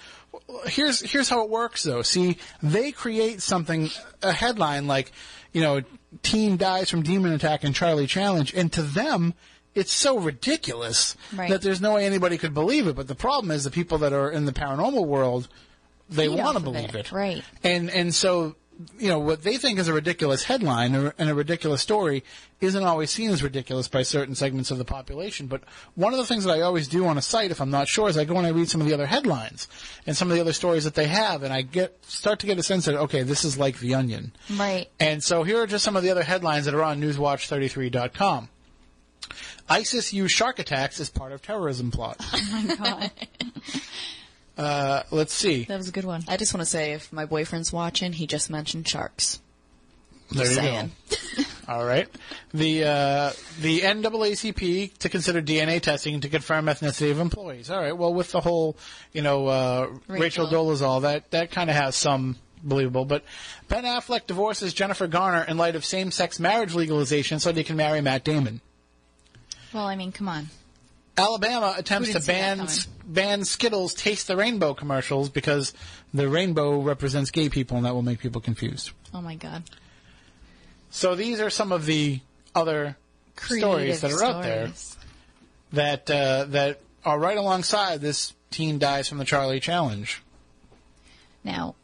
[0.67, 2.01] here's here's how it works though.
[2.01, 3.89] See, they create something
[4.21, 5.11] a headline like,
[5.53, 5.81] you know,
[6.23, 9.33] teen dies from demon attack in Charlie Challenge, and to them.
[9.73, 11.49] It's so ridiculous Right.
[11.49, 12.95] that there's no way anybody could believe it.
[12.95, 15.49] But the problem is the people that are in the paranormal world,
[16.09, 17.07] they want to believe it.
[17.07, 17.11] it.
[17.11, 17.43] Right.
[17.63, 18.55] And and so
[18.99, 22.23] you know what they think is a ridiculous headline or, and a ridiculous story
[22.59, 25.47] isn't always seen as ridiculous by certain segments of the population.
[25.47, 25.63] But
[25.95, 28.09] one of the things that I always do on a site, if I'm not sure,
[28.09, 29.67] is I go and I read some of the other headlines
[30.05, 32.57] and some of the other stories that they have, and I get start to get
[32.57, 34.33] a sense that okay, this is like The Onion.
[34.57, 34.87] Right.
[34.99, 38.49] And so here are just some of the other headlines that are on NewsWatch33.com.
[39.67, 42.17] ISIS used shark attacks as part of terrorism plot.
[42.33, 43.11] Oh my God.
[44.57, 45.65] Uh, let's see.
[45.65, 46.23] that was a good one.
[46.27, 49.41] I just want to say, if my boyfriend's watching, he just mentioned sharks.
[50.31, 50.91] There you saying.
[51.09, 51.43] go.
[51.67, 52.07] All right.
[52.53, 57.69] The uh, the NAACP to consider DNA testing to confirm ethnicity of employees.
[57.69, 57.95] All right.
[57.95, 58.77] Well, with the whole,
[59.13, 60.47] you know, uh, Rachel, Rachel.
[60.47, 63.05] Dolezal, that that kind of has some believable.
[63.05, 63.23] But
[63.67, 68.01] Ben Affleck divorces Jennifer Garner in light of same-sex marriage legalization so they can marry
[68.01, 68.61] Matt Damon.
[69.73, 70.49] Well, I mean, come on.
[71.17, 72.67] Alabama attempts to didn't see that ban
[73.05, 75.73] ban Skittles Taste the Rainbow commercials because
[76.13, 78.91] the rainbow represents gay people and that will make people confused.
[79.13, 79.63] Oh my God.
[80.89, 82.19] So these are some of the
[82.53, 82.97] other
[83.37, 84.71] stories that are out there
[85.73, 90.21] that uh, that are right alongside this teen dies from the Charlie Challenge.
[91.43, 91.75] Now,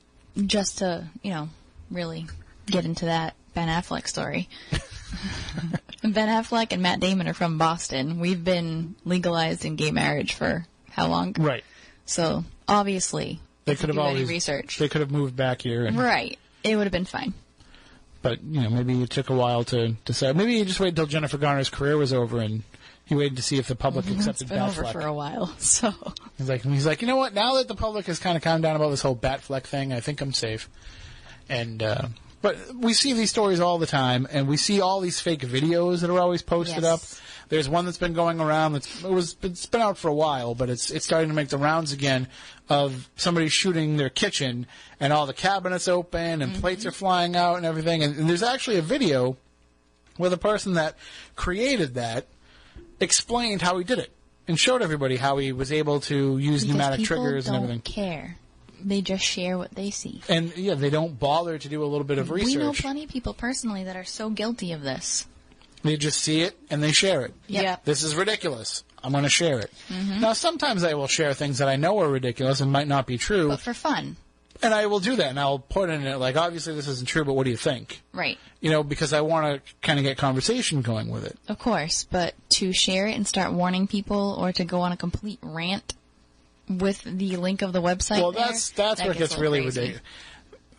[0.45, 1.49] just to, you know,
[1.89, 2.27] really
[2.65, 4.49] get into that Ben Affleck story.
[6.03, 8.19] ben Affleck and Matt Damon are from Boston.
[8.19, 11.35] We've been legalized in gay marriage for how long?
[11.39, 11.63] Right.
[12.05, 14.77] So, obviously, They could you have always research.
[14.77, 16.37] They could have moved back here, and, Right.
[16.63, 17.33] It would have been fine.
[18.21, 20.35] but you know maybe it took a while to decide.
[20.35, 22.63] Maybe he just waited until Jennifer Garner's career was over and.
[23.03, 25.91] He waited to see if the public It's accepted been over for a while, so.
[26.37, 27.33] He's like, he's like, you know what?
[27.33, 29.99] Now that the public has kind of calmed down about this whole Batfleck thing, I
[29.99, 30.69] think I'm safe.
[31.49, 32.07] And uh,
[32.41, 36.01] but we see these stories all the time, and we see all these fake videos
[36.01, 36.93] that are always posted Yes.
[36.93, 37.19] up.
[37.49, 38.73] There's one that's been going around.
[38.73, 41.49] That's it was it's been out for a while, but it's it's starting to make
[41.49, 42.27] the rounds again
[42.69, 44.65] of somebody shooting their kitchen
[45.01, 46.61] and all the cabinets open and mm-hmm.
[46.61, 48.03] plates are flying out and everything.
[48.03, 49.35] And, and there's actually a video
[50.15, 50.95] where the person that
[51.35, 52.25] created that
[53.01, 54.11] explained how he did it
[54.47, 57.81] and showed everybody how he was able to use Because pneumatic triggers and don't everything.
[57.81, 58.37] care.
[58.83, 60.21] They just share what they see.
[60.27, 62.55] And yeah, they don't bother to do a little bit of research.
[62.55, 65.27] We know plenty of people personally that are so guilty of this.
[65.83, 67.33] They just see it and they share it.
[67.47, 67.63] Yep.
[67.63, 67.77] Yeah.
[67.85, 68.83] This is ridiculous.
[69.03, 69.71] I'm going to share it.
[69.89, 70.21] Mm-hmm.
[70.21, 73.17] Now, sometimes I will share things that I know are ridiculous and might not be
[73.17, 73.47] true.
[73.47, 74.15] But for fun.
[74.63, 77.25] And I will do that, and I'll put in it like, obviously this isn't true,
[77.25, 78.03] but what do you think?
[78.13, 78.37] Right.
[78.59, 81.35] You know, because I want to kind of get conversation going with it.
[81.47, 84.97] Of course, but to share it and start warning people or to go on a
[84.97, 85.95] complete rant
[86.77, 88.21] with the link of the website.
[88.21, 89.79] Well, there, that's that's that where it gets gets a little really crazy.
[89.81, 90.03] ridiculous.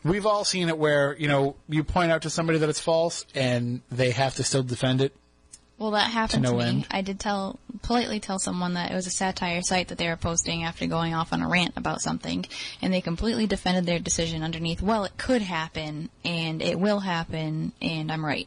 [0.05, 3.25] We've all seen it where you know you point out to somebody that it's false,
[3.35, 5.15] and they have to still defend it.
[5.79, 6.69] Well, that happened To to, no me.
[6.69, 6.87] end.
[6.93, 10.17] I did tell politely tell someone that it was a satire site that they were
[10.17, 12.45] posting after going off on a rant about something,
[12.81, 14.81] and they completely defended their decision underneath.
[14.83, 18.47] Well, it could happen, and it will happen, and I'm right.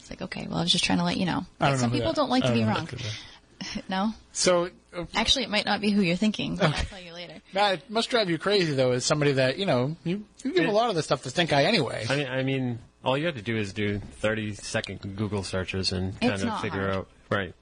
[0.00, 1.46] It's like okay, well, I was just trying to let you know.
[1.60, 2.88] Like, some people that- don't like to be wrong.
[3.88, 4.70] no, So
[5.14, 6.56] actually, it might not be who you're thinking.
[6.56, 7.34] But I'll tell you later.
[7.52, 10.66] Nah, it must drive you crazy though, as somebody that you know you, you give
[10.68, 12.04] a lot of this stuff to think eye anyway.
[12.08, 15.92] I mean, I mean, all you have to do is do 30 second Google searches
[15.92, 16.94] and kind It's of figure hard.
[16.94, 17.08] out.
[17.30, 17.54] Right.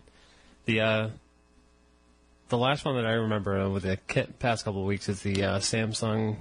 [0.66, 1.08] The uh,
[2.48, 5.20] the last one that I remember uh, with the ki- past couple of weeks is
[5.22, 6.36] the uh, Samsung.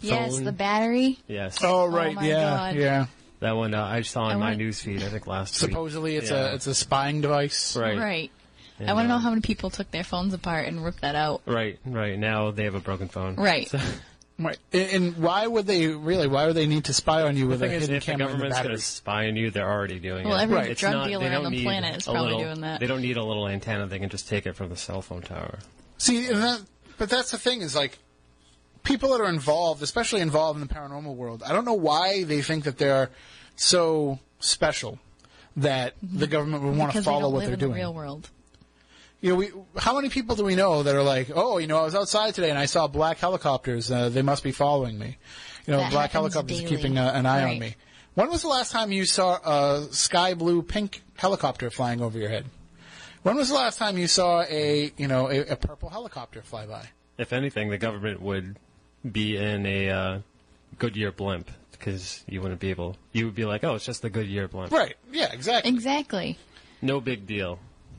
[0.00, 0.44] Yes, Phone.
[0.44, 1.18] the battery.
[1.28, 1.58] Yes.
[1.62, 2.76] Oh right, my yeah, God.
[2.76, 3.06] yeah.
[3.40, 4.86] That one uh, I saw I in my want- news.
[4.86, 5.70] I think last week.
[5.70, 6.50] Supposedly it's Yeah.
[6.52, 7.76] a it's a spying device.
[7.76, 7.98] Right.
[7.98, 8.30] Right.
[8.80, 11.02] And, I want to uh, know how many people took their phones apart and ripped
[11.02, 11.42] that out.
[11.46, 11.78] Right.
[11.86, 12.18] Right.
[12.18, 13.36] Now they have a broken phone.
[13.36, 13.68] Right.
[13.68, 13.78] So,
[14.36, 14.58] Right.
[14.72, 16.26] And, and why would they really?
[16.26, 18.10] Why would they need to spy on you the with a is, hidden if the
[18.12, 20.42] camera in the government's going to spy on you, they're already doing Well, it.
[20.42, 20.70] every Right.
[20.70, 22.60] It's drug not- dealer they don't on the need planet is a probably little- doing
[22.62, 22.80] that.
[22.80, 23.86] They don't need a little antenna.
[23.86, 25.60] They can just take it from the cell phone tower.
[25.98, 26.62] See, and that,
[26.98, 27.96] but that's the thing is like
[28.82, 31.44] people that are involved, especially involved in the paranormal world.
[31.46, 33.10] I don't know why they think that they're
[33.54, 34.98] so special
[35.56, 37.70] that the government would want to because they follow don't what live they're in doing.
[37.72, 38.28] the real world.
[39.24, 41.78] You know, we, how many people do we know that are like, oh, you know,
[41.78, 43.90] I was outside today and I saw black helicopters.
[43.90, 45.16] Uh, they must be following me.
[45.66, 46.68] You know, That black helicopters daily.
[46.76, 47.74] keeping uh, an eye on me.
[48.12, 52.28] When was the last time you saw a sky blue pink helicopter flying over your
[52.28, 52.44] head?
[53.22, 56.66] When was the last time you saw a, you know, a, a purple helicopter fly
[56.66, 56.86] by?
[57.16, 58.58] If anything, the government would
[59.10, 60.18] be in a uh,
[60.78, 62.98] Goodyear blimp because you wouldn't be able.
[63.12, 64.70] You would be like, oh, it's just the Goodyear blimp.
[64.70, 64.96] Right.
[65.10, 65.70] Yeah, exactly.
[65.72, 66.38] Exactly.
[66.82, 67.58] No big deal.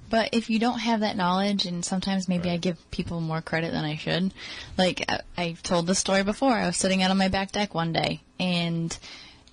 [0.10, 3.72] But if you don't have that knowledge, and sometimes maybe I give people more credit
[3.72, 4.34] than I should.
[4.77, 6.53] Like I, I've told this story before.
[6.53, 8.98] I was sitting out on my back deck one day, and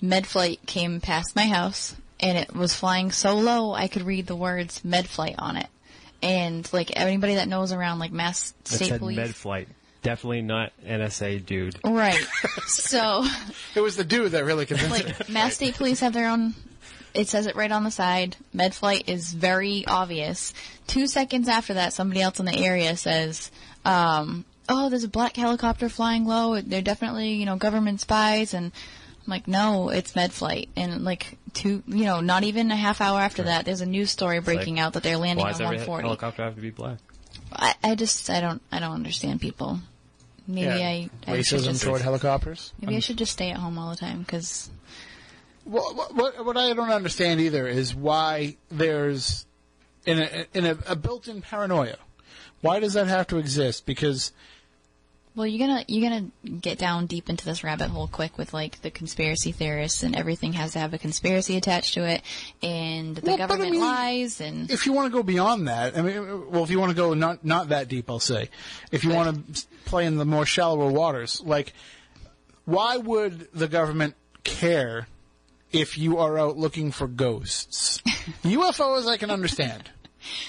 [0.03, 4.37] Medflight came past my house, and it was flying so low I could read the
[4.37, 5.69] words Medflight on it.
[6.23, 9.66] And like anybody that knows around like Mass It State said Police, Medflight.
[10.03, 11.79] Definitely not NSA dude.
[11.85, 12.19] right?
[12.66, 13.24] so
[13.74, 15.12] It was the dude that really convinced me.
[15.12, 16.55] like Mass State Police have their own.
[17.14, 18.36] It says it right on the side.
[18.55, 20.55] Medflight is very obvious.
[20.86, 23.51] Two seconds after that, somebody else in the area says,
[23.84, 26.60] um, "Oh, there's a black helicopter flying low.
[26.60, 28.72] They're definitely you know government spies." And
[29.26, 33.20] I'm like, "No, it's Medflight." And like two, you know, not even a half hour
[33.20, 35.60] after that, there's a news story breaking like, out that they're landing Why on does
[35.60, 36.02] every 140.
[36.05, 36.98] helicopter have to be black?
[37.52, 39.80] I, I just I don't I don't understand people.
[40.47, 40.74] Maybe Yeah.
[40.74, 42.72] I, I should Racism just, toward helicopters.
[42.80, 44.70] maybe I should just stay at home all the time because
[45.64, 49.47] What, what, what I don't understand either is why there's
[50.05, 51.97] in a, in a, a built-in paranoia.
[52.60, 53.86] Why does that have to exist?
[53.86, 54.32] Because
[55.34, 56.30] Well, you're gonna you're gonna
[56.60, 60.52] get down deep into this rabbit hole quick with like the conspiracy theorists and everything
[60.55, 62.22] has to have a conspiracy attached to it,
[62.62, 65.68] and the Well, but I government mean, lies and if you want to go beyond
[65.68, 68.51] that, I mean, well, if you want to go not not that deep, I'll say,
[68.90, 71.72] if you want to play in the more shallower waters, like,
[72.64, 74.14] why would the government
[74.44, 75.09] care
[75.73, 78.01] if you are out looking for ghosts?
[78.44, 79.90] UFOs, I can understand.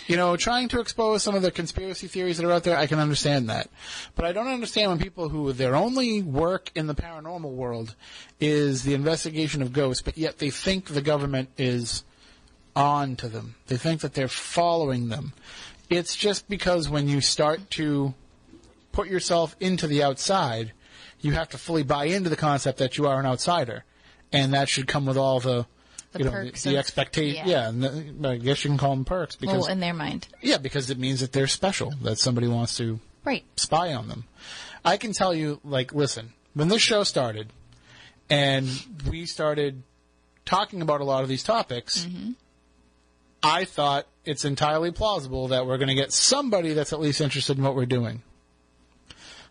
[0.08, 2.88] You know, trying to expose some of the conspiracy theories that are out there, I
[2.88, 3.70] can understand that.
[4.16, 7.95] But I don't understand when people who their only work in the paranormal world
[8.40, 12.04] is the investigation of ghosts, but yet they think the government is
[12.76, 13.56] on to them.
[13.68, 15.34] They think that they're following them.
[15.90, 18.14] It's just because when you start to
[18.91, 20.74] put yourself into the outside,
[21.20, 23.84] you have to fully buy into the concept that you are an outsider,
[24.34, 25.66] and that should come with all the,
[26.12, 27.48] The you know, perks the, the expectation.
[27.48, 27.64] yeah.
[27.64, 30.28] Yeah, and the, I guess you can call them perks because well, in their mind,
[30.42, 31.92] yeah, because it means that they're special.
[32.02, 33.46] That somebody wants to right?
[33.56, 34.26] spy on them.
[34.84, 37.48] I can tell you, like, listen, when this show started
[38.30, 38.68] and
[39.10, 39.84] we started
[40.46, 42.32] talking about a lot of these topics, mm-hmm.
[43.42, 47.58] I thought it's entirely plausible that we're going to get somebody that's at least interested
[47.58, 48.24] in what we're doing.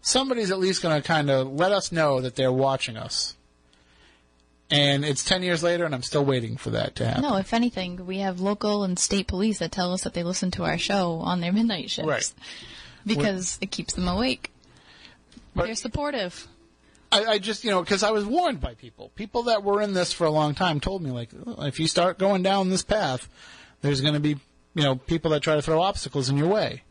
[0.01, 3.37] Somebody's at least going to kind of let us know that they're watching us.
[4.73, 7.23] And it's 10 years later, and I'm still waiting for that to happen.
[7.23, 10.51] No, if anything, we have local and state police that tell us that they listen
[10.53, 12.32] to our show on their midnight shifts Right.
[13.05, 14.51] because it keeps them awake.
[15.55, 16.49] They're supportive.
[17.11, 19.11] I, I just, you know, because I was warned by people.
[19.15, 21.28] People that were in this for a long time told me, like,
[21.59, 23.28] if you start going down this path,
[23.82, 24.39] there's going to be,
[24.74, 26.82] you know, people that try to throw obstacles in your way.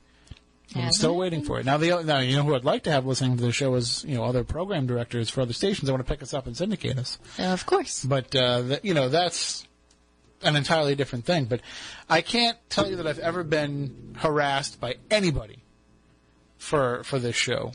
[0.74, 1.66] I'm Hasn't still waiting for it.
[1.66, 4.06] Now, the now you know who I'd like to have listening to the show is
[4.08, 6.56] you know other program directors for other stations that want to pick us up and
[6.56, 7.20] syndicate us.
[7.38, 8.06] Of course.
[8.06, 9.68] But uh, th- you know that's
[10.44, 11.46] an entirely different thing.
[11.46, 11.60] But
[12.10, 15.60] I can't tell you that I've ever been harassed by anybody
[16.58, 17.74] for for this show.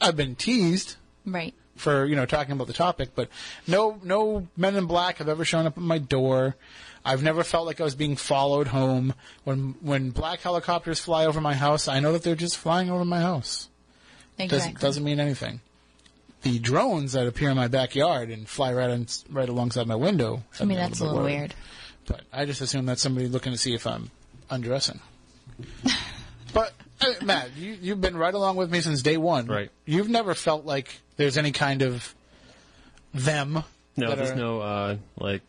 [0.00, 0.96] I've been teased
[1.26, 1.54] Right.
[1.76, 3.28] for you know talking about the topic, but
[3.66, 6.56] no no men in black have ever shown up at my door.
[7.10, 9.14] I've never felt like I was being followed home.
[9.42, 13.04] When when black helicopters fly over my house, I know that they're just flying over
[13.04, 13.68] my house.
[14.38, 14.58] Exactly.
[14.58, 15.60] Doesn't doesn't mean anything.
[16.42, 20.44] The drones that appear in my backyard and fly right on, right alongside my window.
[20.60, 21.54] I mean, have me that's a bit little weird.
[22.06, 24.12] But I just assume that's somebody looking to see if I'm
[24.48, 25.00] undressing.
[26.54, 29.46] but uh, Matt, you you've been right along with me since day one.
[29.46, 29.70] Right.
[29.84, 32.14] You've never felt like there's any kind of
[33.12, 33.64] them.
[33.96, 35.42] No, there's are- no uh, like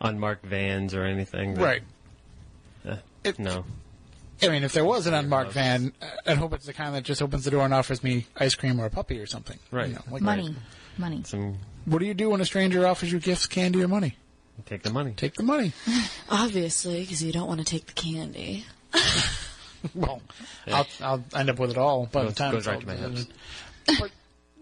[0.00, 1.54] unmarked vans or anything.
[1.54, 1.82] that- Right.
[2.86, 3.64] eh, It- no.
[4.40, 7.02] I mean, if there was an unmarked van, uh, I'd hope it's the kind that
[7.02, 9.58] just opens the door and offers me ice cream or a puppy or something.
[9.72, 9.88] Right.
[9.88, 10.54] You know, like- Money.
[10.96, 11.22] Money.
[11.24, 14.16] Some What do you do when a stranger offers you gifts, candy, or money?
[14.66, 15.12] take the money.
[15.16, 15.72] Take the money.
[16.28, 18.64] Obviously, because you don't want to take the candy.
[19.94, 20.20] Well,
[20.66, 22.80] I'll, I'll end up with it all by Goes- the time goes it's right all
[22.80, 23.12] to my done.
[23.14, 23.28] hips.
[24.00, 24.10] But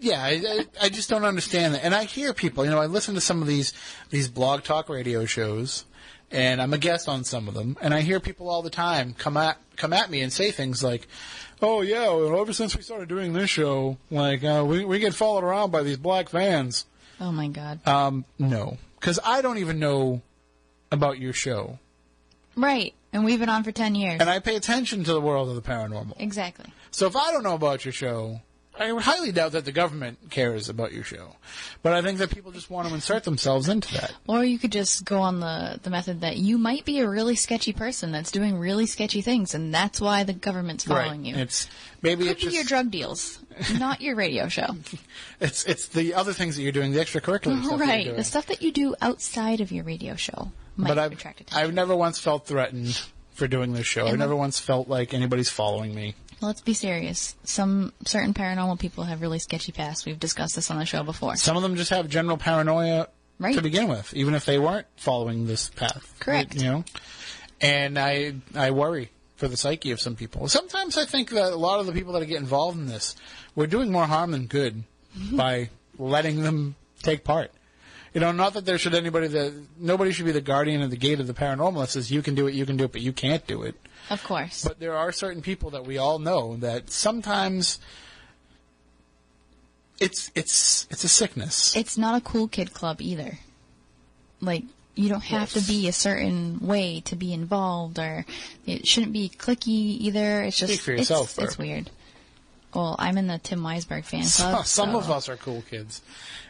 [0.00, 1.84] yeah, I, I, just don't understand that.
[1.84, 3.72] And I hear people, you know, I listen to some of these
[4.10, 5.84] these blog talk radio shows,
[6.30, 9.14] and I'm a guest on some of them, and I hear people all the time
[9.14, 11.08] come at come at me and say things like,
[11.62, 15.14] "Oh yeah, well, ever since we started doing this show, like uh, we we get
[15.14, 16.84] followed around by these black vans."
[17.20, 17.86] Oh my god.
[17.86, 20.20] Um, no, because I don't even know
[20.92, 21.78] about your show,
[22.56, 22.92] right.
[23.12, 24.20] And we've been on for 10 years.
[24.20, 26.16] and I pay attention to the world of the paranormal.
[26.18, 26.66] exactly.
[26.90, 28.42] So if I don't know about your show,
[28.78, 31.36] I highly doubt that the government cares about your show.
[31.82, 34.12] But I think that people just want to insert themselves into that.
[34.26, 37.36] Or you could just go on the, the method that you might be a really
[37.36, 41.36] sketchy person that's doing really sketchy things, and that's why the government's following you.
[41.36, 41.68] It's
[42.02, 43.38] maybe Could it's be just your drug deals,
[43.78, 44.76] not your radio show.
[45.40, 48.14] it's it's the other things that you're doing, the extracurricular stuff right.
[48.14, 51.66] The stuff that you do outside of your radio show might but I've attract attention.
[51.66, 53.00] I've never once felt threatened
[53.32, 54.06] for doing this show.
[54.06, 56.14] I've never once felt like anybody's following me.
[56.40, 57.34] Let's be serious.
[57.44, 60.04] Some certain paranormal people have really sketchy past.
[60.04, 61.36] We've discussed this on the show before.
[61.36, 63.08] Some of them just have general paranoia
[63.38, 63.54] Right.
[63.54, 66.14] to begin with, even if they weren't following this path.
[66.20, 66.54] Correct.
[66.54, 66.84] You know,
[67.60, 70.48] and I I worry for the psyche of some people.
[70.48, 73.14] Sometimes I think that a lot of the people that get involved in this,
[73.54, 74.84] we're doing more harm than good
[75.16, 75.36] mm-hmm.
[75.36, 75.68] by
[75.98, 77.50] letting them take part.
[78.14, 80.96] You know, not that there should anybody that nobody should be the guardian of the
[80.96, 83.02] gate of the paranormal that says you can do it, you can do it, but
[83.02, 83.74] you can't do it.
[84.10, 84.64] Of course.
[84.64, 87.78] But there are certain people that we all know that sometimes
[89.98, 91.74] it's it's it's a sickness.
[91.76, 93.38] it's not a cool kid club either.
[94.40, 94.64] Like
[94.94, 98.24] you don't have to be a certain way to be involved, or
[98.64, 100.42] it shouldn't be clicky either.
[100.42, 101.90] It's just Speak for yourself, It's, it's weird.
[102.74, 104.66] Well, I'm in the Tim Weisberg fan club.
[104.66, 106.02] Some so- of us are cool kids,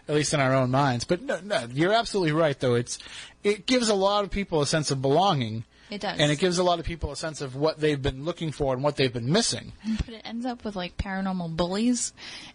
[0.08, 1.04] at least in our own minds.
[1.04, 2.74] But no, no, you're absolutely right, though.
[2.74, 2.98] It's
[3.44, 5.64] it gives a lot of people a sense of belonging.
[5.90, 6.18] It does.
[6.18, 8.74] and it gives a lot of people a sense of what they've been looking for
[8.74, 9.72] and what they've been missing.
[10.04, 12.12] But it ends up with like paranormal bullies,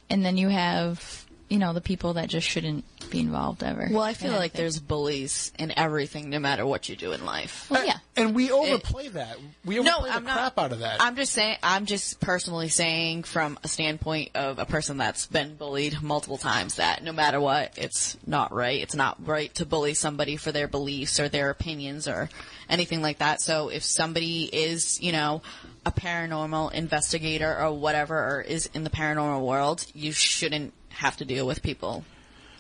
[0.09, 3.89] and then you have you know the people that just shouldn't be involved ever.
[3.91, 7.69] Well, I feel like there's bullies in everything, no matter what you do in life.
[7.69, 7.97] Uh, well, yeah.
[8.15, 9.35] and we overplay that.
[9.65, 10.33] We overplay No, the I'm not.
[10.37, 11.01] crap out of that.
[11.01, 11.57] I'm just saying.
[11.61, 16.75] I'm just personally saying, from a standpoint of a person that's been bullied multiple times,
[16.75, 18.81] that no matter what, it's not right.
[18.81, 22.29] It's not right to bully somebody for their beliefs or their opinions or
[22.69, 23.41] anything like that.
[23.41, 25.41] So if somebody is, you know,
[25.85, 31.25] a paranormal investigator or whatever, or is in the paranormal world, you shouldn't have to
[31.25, 32.03] deal with people.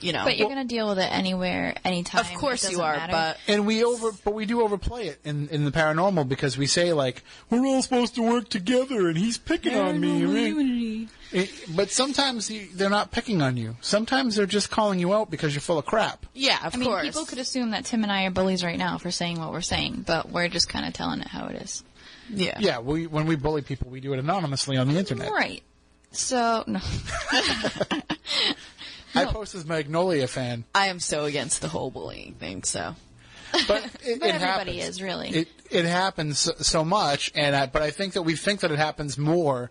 [0.01, 2.21] You know, But you're gonna deal with it anywhere, anytime.
[2.21, 3.11] of course you are, matter.
[3.11, 6.65] but and we over, but we do overplay it in, in the paranormal because we
[6.65, 10.25] say like we're all supposed to work together, and he's picking on me.
[10.25, 11.07] right?
[11.31, 13.75] It- but sometimes you, they're not picking on you.
[13.81, 16.25] Sometimes they're just calling you out because you're full of crap.
[16.33, 17.03] yeah, of I mean, course.
[17.05, 19.61] people could assume that Tim and I are bullies right now for saying what we're
[19.61, 21.83] saying, but we're just kind of telling it how it is.
[22.27, 25.31] yeah, Yeah, we, when we bully people, we do it anonymously on the internet.
[25.31, 25.61] Right.
[26.11, 26.79] So no.
[29.13, 32.63] I post as Magnolia fan, I am so against the whole bullying thing.
[32.63, 32.95] So
[33.67, 34.95] but it, But it everybody happens.
[34.95, 35.29] is, really.
[35.29, 38.77] It it happens so, much, and I, but I think that we think that it
[38.79, 39.69] happens more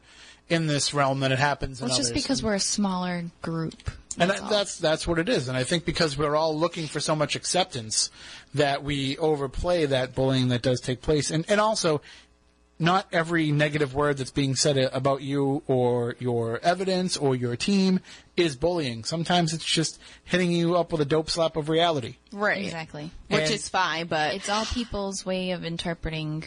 [0.48, 2.10] in this realm than it happens in Well, it's others.
[2.12, 3.90] just because we're a smaller group.
[4.18, 4.50] and That's that- all.
[4.50, 5.48] that's that's what it is.
[5.48, 8.10] And I think because we're all looking for so much acceptance
[8.54, 12.02] that we overplay that bullying that does take place, and and also.
[12.82, 18.00] Not every negative word that's being said about you or your evidence or your team
[18.38, 19.04] is bullying.
[19.04, 22.16] Sometimes it's just hitting you up with a dope slap of reality.
[22.32, 23.10] right, exactly.
[23.28, 26.44] which is fine, but It's all people's way of interpreting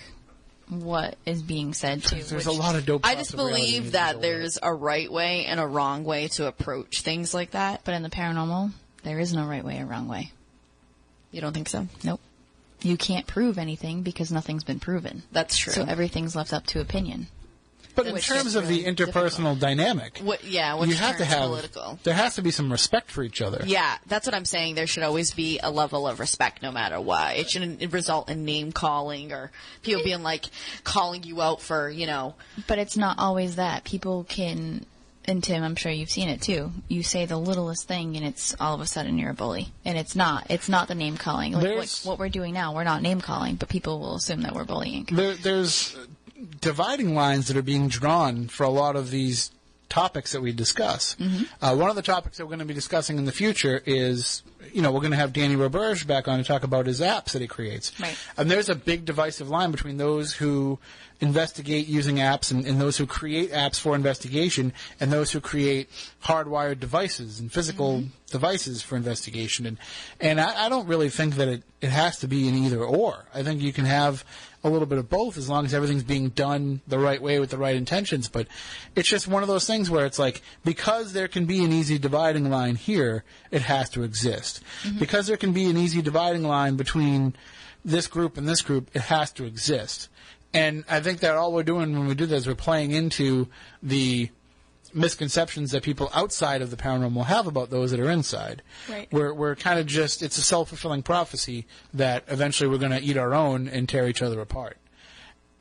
[0.70, 2.16] what is being said too.
[2.16, 3.06] There's which- a lot of dope.
[3.06, 7.36] I just believe that there's a right way and a wrong way to approach things
[7.36, 7.82] like that.
[7.84, 8.72] But in the paranormal,
[9.04, 10.32] there is no right way or wrong way.
[11.32, 11.88] You don't think so?
[12.04, 12.22] Nope.
[12.84, 15.24] You can't prove anything because nothing's been proven.
[15.32, 15.74] That's true.
[15.74, 17.28] So everything's left up to opinion.
[17.96, 20.44] But in terms is of the really interpersonal dynamic, What?
[20.44, 20.74] Yeah.
[20.76, 22.00] Which you have to turns have political.
[22.04, 23.62] there has to be some respect for each other.
[23.66, 24.74] Yeah, that's what I'm saying.
[24.76, 27.38] There should always be a level of respect, no matter what.
[27.38, 29.52] It shouldn't result in name calling or
[29.84, 30.46] people being like
[30.84, 32.34] calling you out for, you know,
[32.68, 33.84] But it's not always that.
[33.84, 34.88] People can,
[35.26, 36.72] and Tim, I'm sure you've seen it too.
[36.88, 39.72] You say the littlest thing and it's all of a sudden you're a bully.
[39.86, 40.48] And it's not.
[40.50, 41.54] It's not the name calling.
[41.54, 44.54] Like what, what we're doing now, we're not name calling, but people will assume that
[44.54, 45.08] we're bullying.
[45.12, 45.96] There, there's
[46.62, 49.52] dividing lines that are being drawn for a lot of these
[49.90, 51.16] topics that we discuss.
[51.16, 51.44] Mm-hmm.
[51.64, 54.42] Uh, one of the topics that we're going to be discussing in the future is,
[54.72, 57.32] you know, we're going to have Danny Roberge back on to talk about his apps
[57.32, 57.98] that he creates.
[58.00, 58.18] Right.
[58.38, 60.80] And there's a big divisive line between those who
[61.20, 65.90] investigate using apps and, and those who create apps for investigation and those who create
[66.24, 68.08] hardwired devices and physical mm-hmm.
[68.30, 69.66] devices for investigation.
[69.66, 69.78] And,
[70.20, 73.26] and I, I don't really think that it, it has to be an either or.
[73.34, 74.26] I think you can have
[74.64, 77.50] a little bit of both as long as everything's being done the right way with
[77.50, 78.30] the right intentions.
[78.30, 78.48] But
[78.96, 81.98] it's just one of those things where it's like, because there can be an easy
[81.98, 84.53] dividing line here, it has to exist.
[85.00, 87.36] Because there can be an easy dividing line between
[87.86, 90.10] this group and this group, it has to exist.
[90.54, 93.48] And I think that all we're doing when we do that is we're playing into
[93.82, 94.30] the
[94.94, 98.62] misconceptions that people outside of the paranormal have about those that are inside.
[98.88, 99.12] Right.
[99.12, 103.02] We're, we're kind of just, it's a self fulfilling prophecy that eventually we're going to
[103.02, 104.78] eat our own and tear each other apart.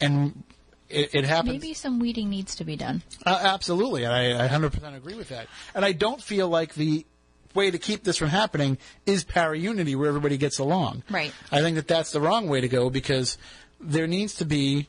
[0.01, 0.44] And
[0.89, 1.52] it, it happens.
[1.55, 3.02] Maybe some weeding needs to be done.
[3.24, 5.47] Uh, absolutely, and I, I 100% agree with that.
[5.74, 7.06] And I don't feel like the
[7.55, 11.03] way to keep this from happening is para unity, where everybody gets along.
[11.11, 11.33] Right.
[11.51, 13.39] I think that that's the wrong way to go because
[13.81, 14.89] there needs to be,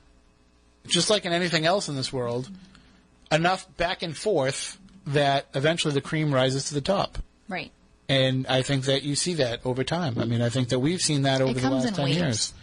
[0.88, 2.49] just like in anything else in this world,
[3.31, 4.77] enough back and forth
[5.07, 7.18] that eventually the cream rises to the top.
[7.49, 7.72] Right.
[8.10, 10.19] And I think that you see that over time.
[10.19, 12.18] I mean, I think that we've seen that over the last ten waves.
[12.18, 12.53] years.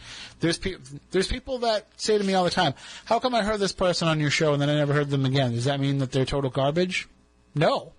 [0.41, 0.77] There's pe-
[1.11, 2.75] there's people that say to me all the time,
[3.05, 5.25] "How come I heard this person on your show and then I never heard them
[5.25, 5.53] again?
[5.53, 7.09] Does that mean that they're total garbage?"
[7.55, 7.93] No.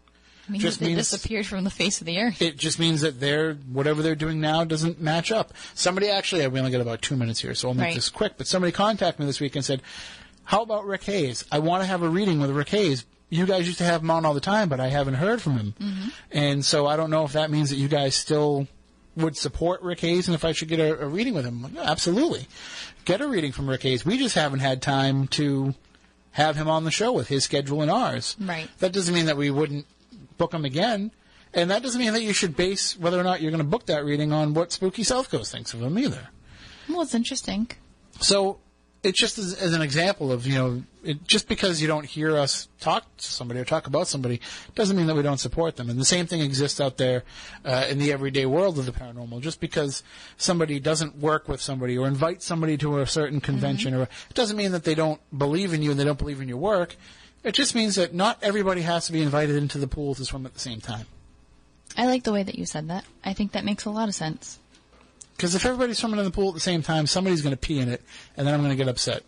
[0.51, 2.41] I mean, Just they means- disappeared from the face of the earth.
[2.41, 5.53] It just means that they're whatever they're doing now doesn't match up.
[5.75, 7.95] Somebody actually, we only got about two minutes here, so I'll make Right.
[7.95, 8.33] this quick.
[8.37, 9.81] But somebody contacted me this week and said,
[10.43, 11.45] "How about Rick Hayes?
[11.53, 13.05] I want to have a reading with Rick Hayes.
[13.29, 15.53] You guys used to have him on all the time, but I haven't heard from
[15.57, 16.09] him, Mm-hmm.
[16.33, 18.67] and so I don't know if that means that you guys still
[19.15, 21.63] would support Rick Hayes and if I should get a, a reading with him.
[21.63, 22.47] I'm like, "Yeah, absolutely,
[23.05, 24.05] get a reading from Rick Hayes.
[24.05, 25.75] We just haven't had time to."
[26.35, 28.37] Have him on the show with his schedule and ours.
[28.39, 28.69] Right.
[28.79, 29.85] That doesn't mean that we wouldn't
[30.41, 31.11] book them again.
[31.53, 33.85] And that doesn't mean that you should base whether or not you're going to book
[33.85, 36.29] that reading on what Spooky South Coast thinks of them either.
[36.89, 37.69] Well, it's interesting.
[38.21, 38.57] So
[39.03, 42.37] it's just as, as an example of, you know, it, just because you don't hear
[42.37, 44.41] us talk to somebody or talk about somebody
[44.73, 45.89] doesn't mean that we don't support them.
[45.89, 47.23] And the same thing exists out there
[47.65, 49.41] uh, in the everyday world of the paranormal.
[49.41, 50.01] Just because
[50.37, 54.57] somebody doesn't work with somebody or invite somebody to a certain convention, or it doesn't
[54.57, 56.95] mean that they don't believe in you and they don't believe in your work.
[57.43, 60.45] It just means that not everybody has to be invited into the pool to swim
[60.45, 61.07] at the same time.
[61.97, 63.03] I like the way that you said that.
[63.23, 64.59] I think that makes a lot of sense.
[65.35, 67.79] Because if everybody's swimming in the pool at the same time, somebody's going to pee
[67.79, 68.03] in it,
[68.37, 69.23] and then I'm going to get upset.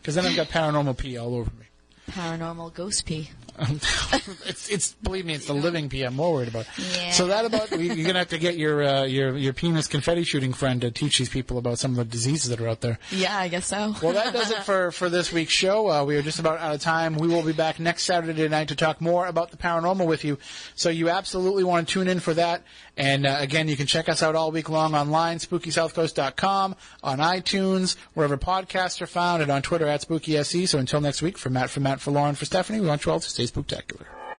[0.00, 1.66] Because then I've got paranormal pee all over me.
[2.10, 3.30] paranormal ghost pee.
[3.60, 6.66] It's, it's believe me, it's the living pee I'm more worried about.
[6.78, 7.10] Yeah.
[7.10, 10.24] So that about you're going to have to get your uh, your your penis confetti
[10.24, 12.98] shooting friend to teach these people about some of the diseases that are out there.
[13.10, 13.94] Yeah, I guess so.
[14.02, 15.90] Well, that does it for, for this week's show.
[15.90, 17.14] Uh, we are just about out of time.
[17.16, 20.38] We will be back next Saturday night to talk more about the paranormal with you.
[20.74, 22.62] So you absolutely want to tune in for that.
[22.98, 27.96] And uh, again, you can check us out all week long online, SpookySouthCoast.com, on iTunes,
[28.14, 30.68] wherever podcasts are found, and on Twitter at SpookySE.
[30.68, 33.12] So until next week, for Matt, for Matt, for Lauren, for Stephanie, we want you
[33.12, 34.17] all to stay spectacular.